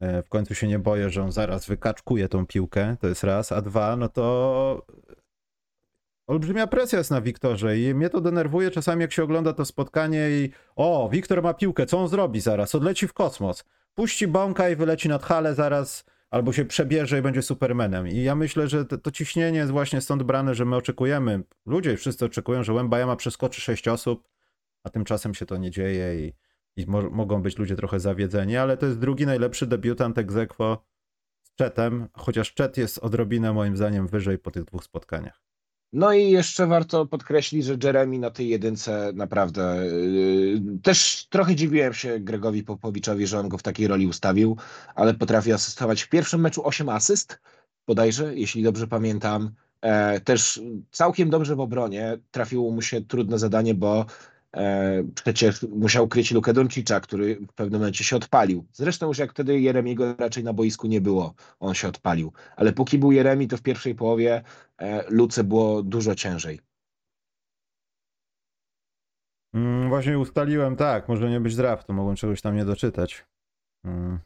E, 0.00 0.22
W 0.22 0.28
końcu 0.28 0.54
się 0.54 0.68
nie 0.68 0.78
boję, 0.78 1.10
że 1.10 1.22
on 1.22 1.32
zaraz 1.32 1.66
wykaczkuje 1.66 2.28
tą 2.28 2.46
piłkę, 2.46 2.96
to 3.00 3.08
jest 3.08 3.24
raz, 3.24 3.52
a 3.52 3.62
dwa, 3.62 3.96
no 3.96 4.08
to 4.08 4.86
olbrzymia 6.26 6.66
presja 6.66 6.98
jest 6.98 7.10
na 7.10 7.20
Wiktorze 7.20 7.78
i 7.78 7.94
mnie 7.94 8.10
to 8.10 8.20
denerwuje 8.20 8.70
czasami, 8.70 9.02
jak 9.02 9.12
się 9.12 9.24
ogląda 9.24 9.52
to 9.52 9.64
spotkanie 9.64 10.30
i 10.30 10.50
o, 10.76 11.08
Wiktor 11.12 11.42
ma 11.42 11.54
piłkę, 11.54 11.86
co 11.86 11.98
on 11.98 12.08
zrobi 12.08 12.40
zaraz? 12.40 12.74
Odleci 12.74 13.08
w 13.08 13.12
kosmos. 13.12 13.64
Puści 13.94 14.26
bąka 14.26 14.68
i 14.68 14.76
wyleci 14.76 15.08
nad 15.08 15.22
halę 15.22 15.54
zaraz, 15.54 16.04
albo 16.30 16.52
się 16.52 16.64
przebierze 16.64 17.18
i 17.18 17.22
będzie 17.22 17.42
supermanem. 17.42 18.08
I 18.08 18.22
ja 18.22 18.34
myślę, 18.34 18.68
że 18.68 18.84
to, 18.84 18.98
to 18.98 19.10
ciśnienie 19.10 19.58
jest 19.58 19.72
właśnie 19.72 20.00
stąd 20.00 20.22
brane, 20.22 20.54
że 20.54 20.64
my 20.64 20.76
oczekujemy, 20.76 21.42
ludzie 21.66 21.96
wszyscy 21.96 22.24
oczekują, 22.24 22.62
że 22.64 22.72
Łębajama 22.72 23.16
przeskoczy 23.16 23.60
sześć 23.60 23.88
osób, 23.88 24.28
a 24.84 24.90
tymczasem 24.90 25.34
się 25.34 25.46
to 25.46 25.56
nie 25.56 25.70
dzieje 25.70 26.26
i, 26.26 26.32
i 26.76 26.86
mo- 26.86 27.10
mogą 27.10 27.42
być 27.42 27.58
ludzie 27.58 27.76
trochę 27.76 28.00
zawiedzeni, 28.00 28.56
ale 28.56 28.76
to 28.76 28.86
jest 28.86 28.98
drugi 28.98 29.26
najlepszy 29.26 29.66
debiutant 29.66 30.18
aequo 30.18 30.84
z 31.42 31.54
Czetem, 31.54 32.08
chociaż 32.12 32.54
Czet 32.54 32.76
jest 32.76 32.98
odrobinę 32.98 33.52
moim 33.52 33.76
zdaniem 33.76 34.06
wyżej 34.06 34.38
po 34.38 34.50
tych 34.50 34.64
dwóch 34.64 34.84
spotkaniach. 34.84 35.40
No 35.92 36.12
i 36.12 36.30
jeszcze 36.30 36.66
warto 36.66 37.06
podkreślić, 37.06 37.64
że 37.64 37.76
Jeremy 37.84 38.18
na 38.18 38.30
tej 38.30 38.48
jedynce 38.48 39.12
naprawdę 39.14 39.86
yy, 39.86 40.78
też 40.82 41.26
trochę 41.30 41.54
dziwiłem 41.54 41.94
się 41.94 42.20
Gregowi 42.20 42.62
Popowiczowi, 42.62 43.26
że 43.26 43.38
on 43.38 43.48
go 43.48 43.58
w 43.58 43.62
takiej 43.62 43.86
roli 43.86 44.06
ustawił, 44.06 44.56
ale 44.94 45.14
potrafi 45.14 45.52
asystować 45.52 46.02
w 46.02 46.08
pierwszym 46.08 46.40
meczu 46.40 46.66
8 46.66 46.88
asyst, 46.88 47.40
bodajże, 47.86 48.34
jeśli 48.34 48.62
dobrze 48.62 48.86
pamiętam. 48.86 49.50
E, 49.80 50.20
też 50.20 50.60
całkiem 50.90 51.30
dobrze 51.30 51.56
w 51.56 51.60
obronie. 51.60 52.18
Trafiło 52.30 52.70
mu 52.70 52.82
się 52.82 53.00
trudne 53.00 53.38
zadanie, 53.38 53.74
bo 53.74 54.06
przecież 55.14 55.62
musiał 55.62 56.08
kryć 56.08 56.30
Lukę 56.32 56.52
Doncicza, 56.52 57.00
który 57.00 57.34
w 57.34 57.52
pewnym 57.52 57.80
momencie 57.80 58.04
się 58.04 58.16
odpalił. 58.16 58.66
Zresztą 58.72 59.08
już 59.08 59.18
jak 59.18 59.30
wtedy 59.30 59.60
Jeremiego 59.60 60.14
raczej 60.18 60.44
na 60.44 60.52
boisku 60.52 60.86
nie 60.86 61.00
było, 61.00 61.34
on 61.60 61.74
się 61.74 61.88
odpalił. 61.88 62.32
Ale 62.56 62.72
póki 62.72 62.98
był 62.98 63.12
Jeremi, 63.12 63.48
to 63.48 63.56
w 63.56 63.62
pierwszej 63.62 63.94
połowie 63.94 64.42
e, 64.78 65.10
Luce 65.10 65.44
było 65.44 65.82
dużo 65.82 66.14
ciężej. 66.14 66.60
Mm, 69.54 69.88
właśnie 69.88 70.18
ustaliłem, 70.18 70.76
tak, 70.76 71.08
może 71.08 71.30
nie 71.30 71.40
być 71.40 71.56
draftu, 71.56 71.92
mogłem 71.92 72.16
czegoś 72.16 72.40
tam 72.40 72.56
nie 72.56 72.64
doczytać. 72.64 73.26
Mm. 73.84 74.18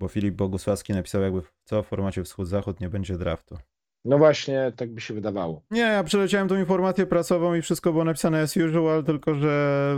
Bo 0.00 0.08
Filip 0.08 0.34
Bogusławski 0.34 0.92
napisał 0.92 1.22
jakby 1.22 1.42
co 1.64 1.82
w 1.82 1.86
formacie 1.86 2.22
wschód-zachód 2.22 2.80
nie 2.80 2.88
będzie 2.88 3.18
draftu. 3.18 3.58
No 4.04 4.18
właśnie, 4.18 4.72
tak 4.76 4.94
by 4.94 5.00
się 5.00 5.14
wydawało. 5.14 5.62
Nie, 5.70 5.80
ja 5.80 6.04
przeleciałem 6.04 6.48
tą 6.48 6.56
informację 6.58 7.06
prasową 7.06 7.54
i 7.54 7.62
wszystko 7.62 7.92
było 7.92 8.04
napisane 8.04 8.40
as 8.40 8.56
usual, 8.56 9.04
tylko 9.04 9.34
że, 9.34 9.96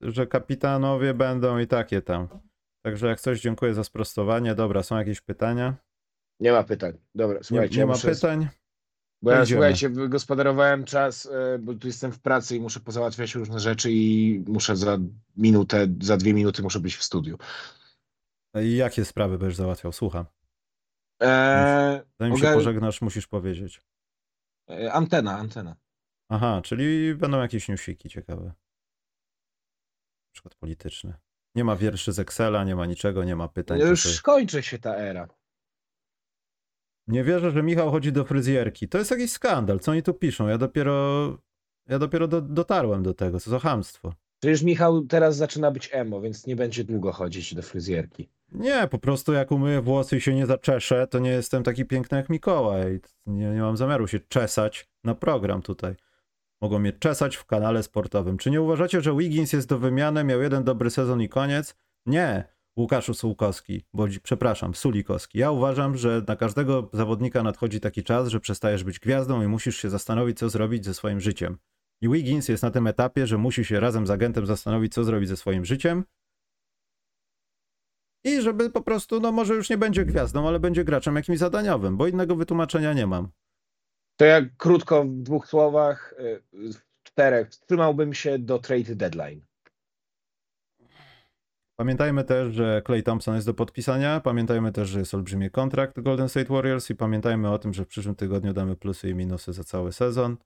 że 0.00 0.26
kapitanowie 0.26 1.14
będą 1.14 1.58
i 1.58 1.66
takie 1.66 2.02
tam. 2.02 2.28
Także 2.84 3.06
jak 3.06 3.20
coś, 3.20 3.40
dziękuję 3.40 3.74
za 3.74 3.84
sprostowanie. 3.84 4.54
Dobra, 4.54 4.82
są 4.82 4.98
jakieś 4.98 5.20
pytania? 5.20 5.74
Nie 6.40 6.52
ma 6.52 6.62
pytań. 6.64 6.92
Dobra, 7.14 7.38
Nie, 7.38 7.44
słuchajcie. 7.44 7.74
nie 7.74 7.80
ja 7.80 7.86
ma 7.86 7.92
muszę, 7.92 8.10
pytań? 8.10 8.48
Bo 9.22 9.30
ja, 9.30 9.42
Idziemy. 9.42 9.58
słuchajcie, 9.58 9.88
wygospodarowałem 9.88 10.84
czas, 10.84 11.26
e, 11.26 11.58
bo 11.58 11.74
tu 11.74 11.86
jestem 11.86 12.12
w 12.12 12.20
pracy 12.20 12.56
i 12.56 12.60
muszę 12.60 12.80
pozałatwiać 12.80 13.34
różne 13.34 13.60
rzeczy 13.60 13.92
i 13.92 14.44
muszę 14.48 14.76
za 14.76 14.98
minutę, 15.36 15.86
za 16.00 16.16
dwie 16.16 16.34
minuty 16.34 16.62
muszę 16.62 16.80
być 16.80 16.96
w 16.96 17.02
studiu. 17.02 17.38
I 18.62 18.76
jakie 18.76 19.04
sprawy 19.04 19.38
będziesz 19.38 19.56
załatwiał? 19.56 19.92
Słucham. 19.92 20.24
Eee, 21.20 22.00
Zanim 22.20 22.36
się 22.36 22.44
Oga- 22.44 22.54
pożegnasz, 22.54 23.00
musisz 23.02 23.26
powiedzieć. 23.26 23.80
e, 24.70 24.92
antena, 24.92 25.38
antena. 25.38 25.76
Aha, 26.28 26.60
czyli 26.64 27.14
będą 27.14 27.40
jakieś 27.40 27.68
newsiki 27.68 28.08
ciekawe. 28.08 28.44
Na 28.44 28.52
przykład 30.32 30.54
polityczne. 30.54 31.14
Nie 31.54 31.64
ma 31.64 31.76
wierszy 31.76 32.12
z 32.12 32.18
Excela, 32.18 32.64
nie 32.64 32.76
ma 32.76 32.86
niczego, 32.86 33.24
nie 33.24 33.36
ma 33.36 33.48
pytań. 33.48 33.80
to 33.80 33.86
Już 33.86 34.02
sobie- 34.02 34.18
kończy 34.22 34.62
się 34.62 34.78
ta 34.78 34.96
era. 34.96 35.28
Nie 37.06 37.24
wierzę, 37.24 37.50
że 37.50 37.62
Michał 37.62 37.90
chodzi 37.90 38.12
do 38.12 38.24
fryzjerki. 38.24 38.88
To 38.88 38.98
jest 38.98 39.10
jakiś 39.10 39.30
skandal. 39.32 39.80
Co 39.80 39.92
oni 39.92 40.02
tu 40.02 40.14
piszą? 40.14 40.48
Ja 40.48 40.58
dopiero. 40.58 41.38
Ja 41.86 41.98
dopiero 41.98 42.28
do, 42.28 42.40
dotarłem 42.40 43.02
do 43.02 43.14
tego. 43.14 43.40
Co 43.40 43.50
za 43.50 43.58
chamstwo. 43.58 44.14
Przecież 44.42 44.62
Michał 44.62 45.02
teraz 45.06 45.36
zaczyna 45.36 45.70
być 45.70 45.88
emo, 45.92 46.20
więc 46.20 46.46
nie 46.46 46.56
będzie 46.56 46.84
długo 46.84 47.12
chodzić 47.12 47.54
do 47.54 47.62
fryzjerki. 47.62 48.28
Nie, 48.52 48.88
po 48.88 48.98
prostu 48.98 49.32
jak 49.32 49.52
umyję 49.52 49.80
włosy 49.80 50.16
i 50.16 50.20
się 50.20 50.34
nie 50.34 50.46
zaczeszę, 50.46 51.06
to 51.06 51.18
nie 51.18 51.30
jestem 51.30 51.62
taki 51.62 51.84
piękny 51.84 52.18
jak 52.18 52.30
Mikołaj. 52.30 53.00
Nie, 53.26 53.50
nie 53.50 53.60
mam 53.60 53.76
zamiaru 53.76 54.08
się 54.08 54.20
czesać 54.20 54.88
na 55.04 55.14
program 55.14 55.62
tutaj. 55.62 55.94
Mogą 56.60 56.78
mnie 56.78 56.92
czesać 56.92 57.36
w 57.36 57.44
kanale 57.44 57.82
sportowym. 57.82 58.38
Czy 58.38 58.50
nie 58.50 58.62
uważacie, 58.62 59.00
że 59.00 59.16
Wiggins 59.16 59.52
jest 59.52 59.68
do 59.68 59.78
wymiany, 59.78 60.24
miał 60.24 60.42
jeden 60.42 60.64
dobry 60.64 60.90
sezon 60.90 61.22
i 61.22 61.28
koniec? 61.28 61.76
Nie, 62.06 62.54
Łukaszu 62.76 63.14
Sułkowski, 63.14 63.84
bo 63.94 64.06
przepraszam, 64.22 64.74
Sulikowski. 64.74 65.38
Ja 65.38 65.50
uważam, 65.50 65.96
że 65.96 66.22
na 66.28 66.36
każdego 66.36 66.90
zawodnika 66.92 67.42
nadchodzi 67.42 67.80
taki 67.80 68.02
czas, 68.02 68.28
że 68.28 68.40
przestajesz 68.40 68.84
być 68.84 69.00
gwiazdą 69.00 69.42
i 69.42 69.46
musisz 69.48 69.76
się 69.76 69.90
zastanowić, 69.90 70.38
co 70.38 70.48
zrobić 70.48 70.84
ze 70.84 70.94
swoim 70.94 71.20
życiem. 71.20 71.58
I 72.00 72.08
Wiggins 72.08 72.48
jest 72.48 72.62
na 72.62 72.70
tym 72.70 72.86
etapie, 72.86 73.26
że 73.26 73.38
musi 73.38 73.64
się 73.64 73.80
razem 73.80 74.06
z 74.06 74.10
agentem 74.10 74.46
zastanowić, 74.46 74.94
co 74.94 75.04
zrobić 75.04 75.28
ze 75.28 75.36
swoim 75.36 75.64
życiem. 75.64 76.04
I 78.24 78.40
żeby 78.40 78.70
po 78.70 78.82
prostu, 78.82 79.20
no 79.20 79.32
może 79.32 79.54
już 79.54 79.70
nie 79.70 79.78
będzie 79.78 80.04
gwiazdą, 80.04 80.48
ale 80.48 80.60
będzie 80.60 80.84
graczem 80.84 81.16
jakimś 81.16 81.38
zadaniowym, 81.38 81.96
bo 81.96 82.06
innego 82.06 82.36
wytłumaczenia 82.36 82.92
nie 82.92 83.06
mam. 83.06 83.28
To 84.16 84.24
ja 84.24 84.40
krótko 84.56 85.04
w 85.04 85.22
dwóch 85.22 85.46
słowach, 85.46 86.14
e, 86.18 86.40
w 86.52 87.02
czterech, 87.02 87.48
wstrzymałbym 87.48 88.14
się 88.14 88.38
do 88.38 88.58
trade 88.58 88.96
deadline. 88.96 89.40
Pamiętajmy 91.76 92.24
też, 92.24 92.54
że 92.54 92.82
Clay 92.86 93.02
Thompson 93.02 93.34
jest 93.34 93.46
do 93.46 93.54
podpisania. 93.54 94.20
Pamiętajmy 94.20 94.72
też, 94.72 94.88
że 94.88 94.98
jest 94.98 95.14
olbrzymi 95.14 95.50
kontrakt 95.50 96.00
Golden 96.00 96.28
State 96.28 96.54
Warriors 96.54 96.90
i 96.90 96.94
pamiętajmy 96.94 97.50
o 97.50 97.58
tym, 97.58 97.74
że 97.74 97.84
w 97.84 97.88
przyszłym 97.88 98.14
tygodniu 98.14 98.52
damy 98.52 98.76
plusy 98.76 99.10
i 99.10 99.14
minusy 99.14 99.52
za 99.52 99.64
cały 99.64 99.92
sezon. 99.92 100.36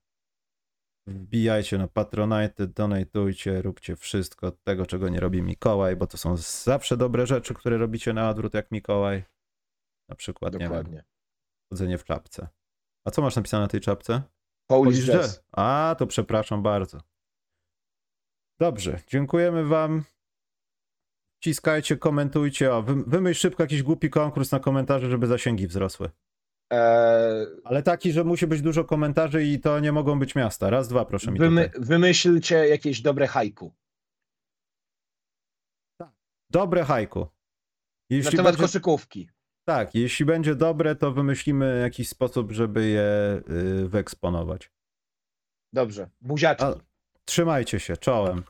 Wbijajcie 1.08 1.78
na 1.78 1.88
Patronite, 1.88 2.66
donatujcie, 2.66 3.62
róbcie 3.62 3.96
wszystko 3.96 4.50
tego, 4.50 4.86
czego 4.86 5.08
nie 5.08 5.20
robi 5.20 5.42
Mikołaj, 5.42 5.96
bo 5.96 6.06
to 6.06 6.16
są 6.18 6.36
zawsze 6.36 6.96
dobre 6.96 7.26
rzeczy, 7.26 7.54
które 7.54 7.78
robicie 7.78 8.12
na 8.12 8.30
odwrót 8.30 8.54
jak 8.54 8.70
Mikołaj. 8.70 9.24
Na 10.08 10.14
przykład, 10.14 10.52
nie 10.52 10.58
wiem, 10.58 10.68
Dokładnie. 10.68 11.04
chodzenie 11.72 11.98
w 11.98 12.04
czapce. 12.04 12.48
A 13.04 13.10
co 13.10 13.22
masz 13.22 13.36
napisane 13.36 13.62
na 13.62 13.68
tej 13.68 13.80
czapce? 13.80 14.22
Polish 14.66 15.06
Jazz. 15.06 15.44
A, 15.52 15.94
to 15.98 16.06
przepraszam 16.06 16.62
bardzo. 16.62 17.00
Dobrze, 18.60 19.00
dziękujemy 19.06 19.64
wam. 19.64 20.04
Wciskajcie, 21.40 21.96
komentujcie. 21.96 22.74
O, 22.74 22.82
wy- 22.82 23.04
wymyśl 23.04 23.40
szybko 23.40 23.62
jakiś 23.62 23.82
głupi 23.82 24.10
konkurs 24.10 24.52
na 24.52 24.60
komentarze, 24.60 25.10
żeby 25.10 25.26
zasięgi 25.26 25.66
wzrosły. 25.66 26.10
Ale 27.64 27.82
taki, 27.84 28.12
że 28.12 28.24
musi 28.24 28.46
być 28.46 28.62
dużo 28.62 28.84
komentarzy 28.84 29.44
i 29.44 29.60
to 29.60 29.80
nie 29.80 29.92
mogą 29.92 30.18
być 30.18 30.34
miasta. 30.34 30.70
Raz, 30.70 30.88
dwa, 30.88 31.04
proszę 31.04 31.30
mi 31.32 31.38
wymy, 31.38 31.68
tutaj. 31.68 31.86
wymyślcie 31.86 32.68
jakieś 32.68 33.00
dobre 33.00 33.26
haiku. 33.26 33.74
Dobre 36.50 36.84
hajku. 36.84 37.20
Na 37.20 37.26
Jeśli 38.16 38.30
temat 38.36 38.44
będzie, 38.52 38.62
koszykówki. 38.62 39.28
tak, 39.64 39.94
jeśli 39.94 40.24
będzie 40.26 40.54
dobre, 40.54 40.96
to 40.96 41.12
wymyślimy 41.12 41.80
jakiś 41.82 42.08
sposób, 42.08 42.52
żeby 42.52 42.86
je 42.86 43.42
y, 43.84 43.88
wyeksponować. 43.88 44.70
Dobrze. 45.72 46.10
Buziaczki. 46.20 46.64
A- 46.64 46.74
Trzymajcie 47.24 47.80
się, 47.80 47.96
czołem. 47.96 48.42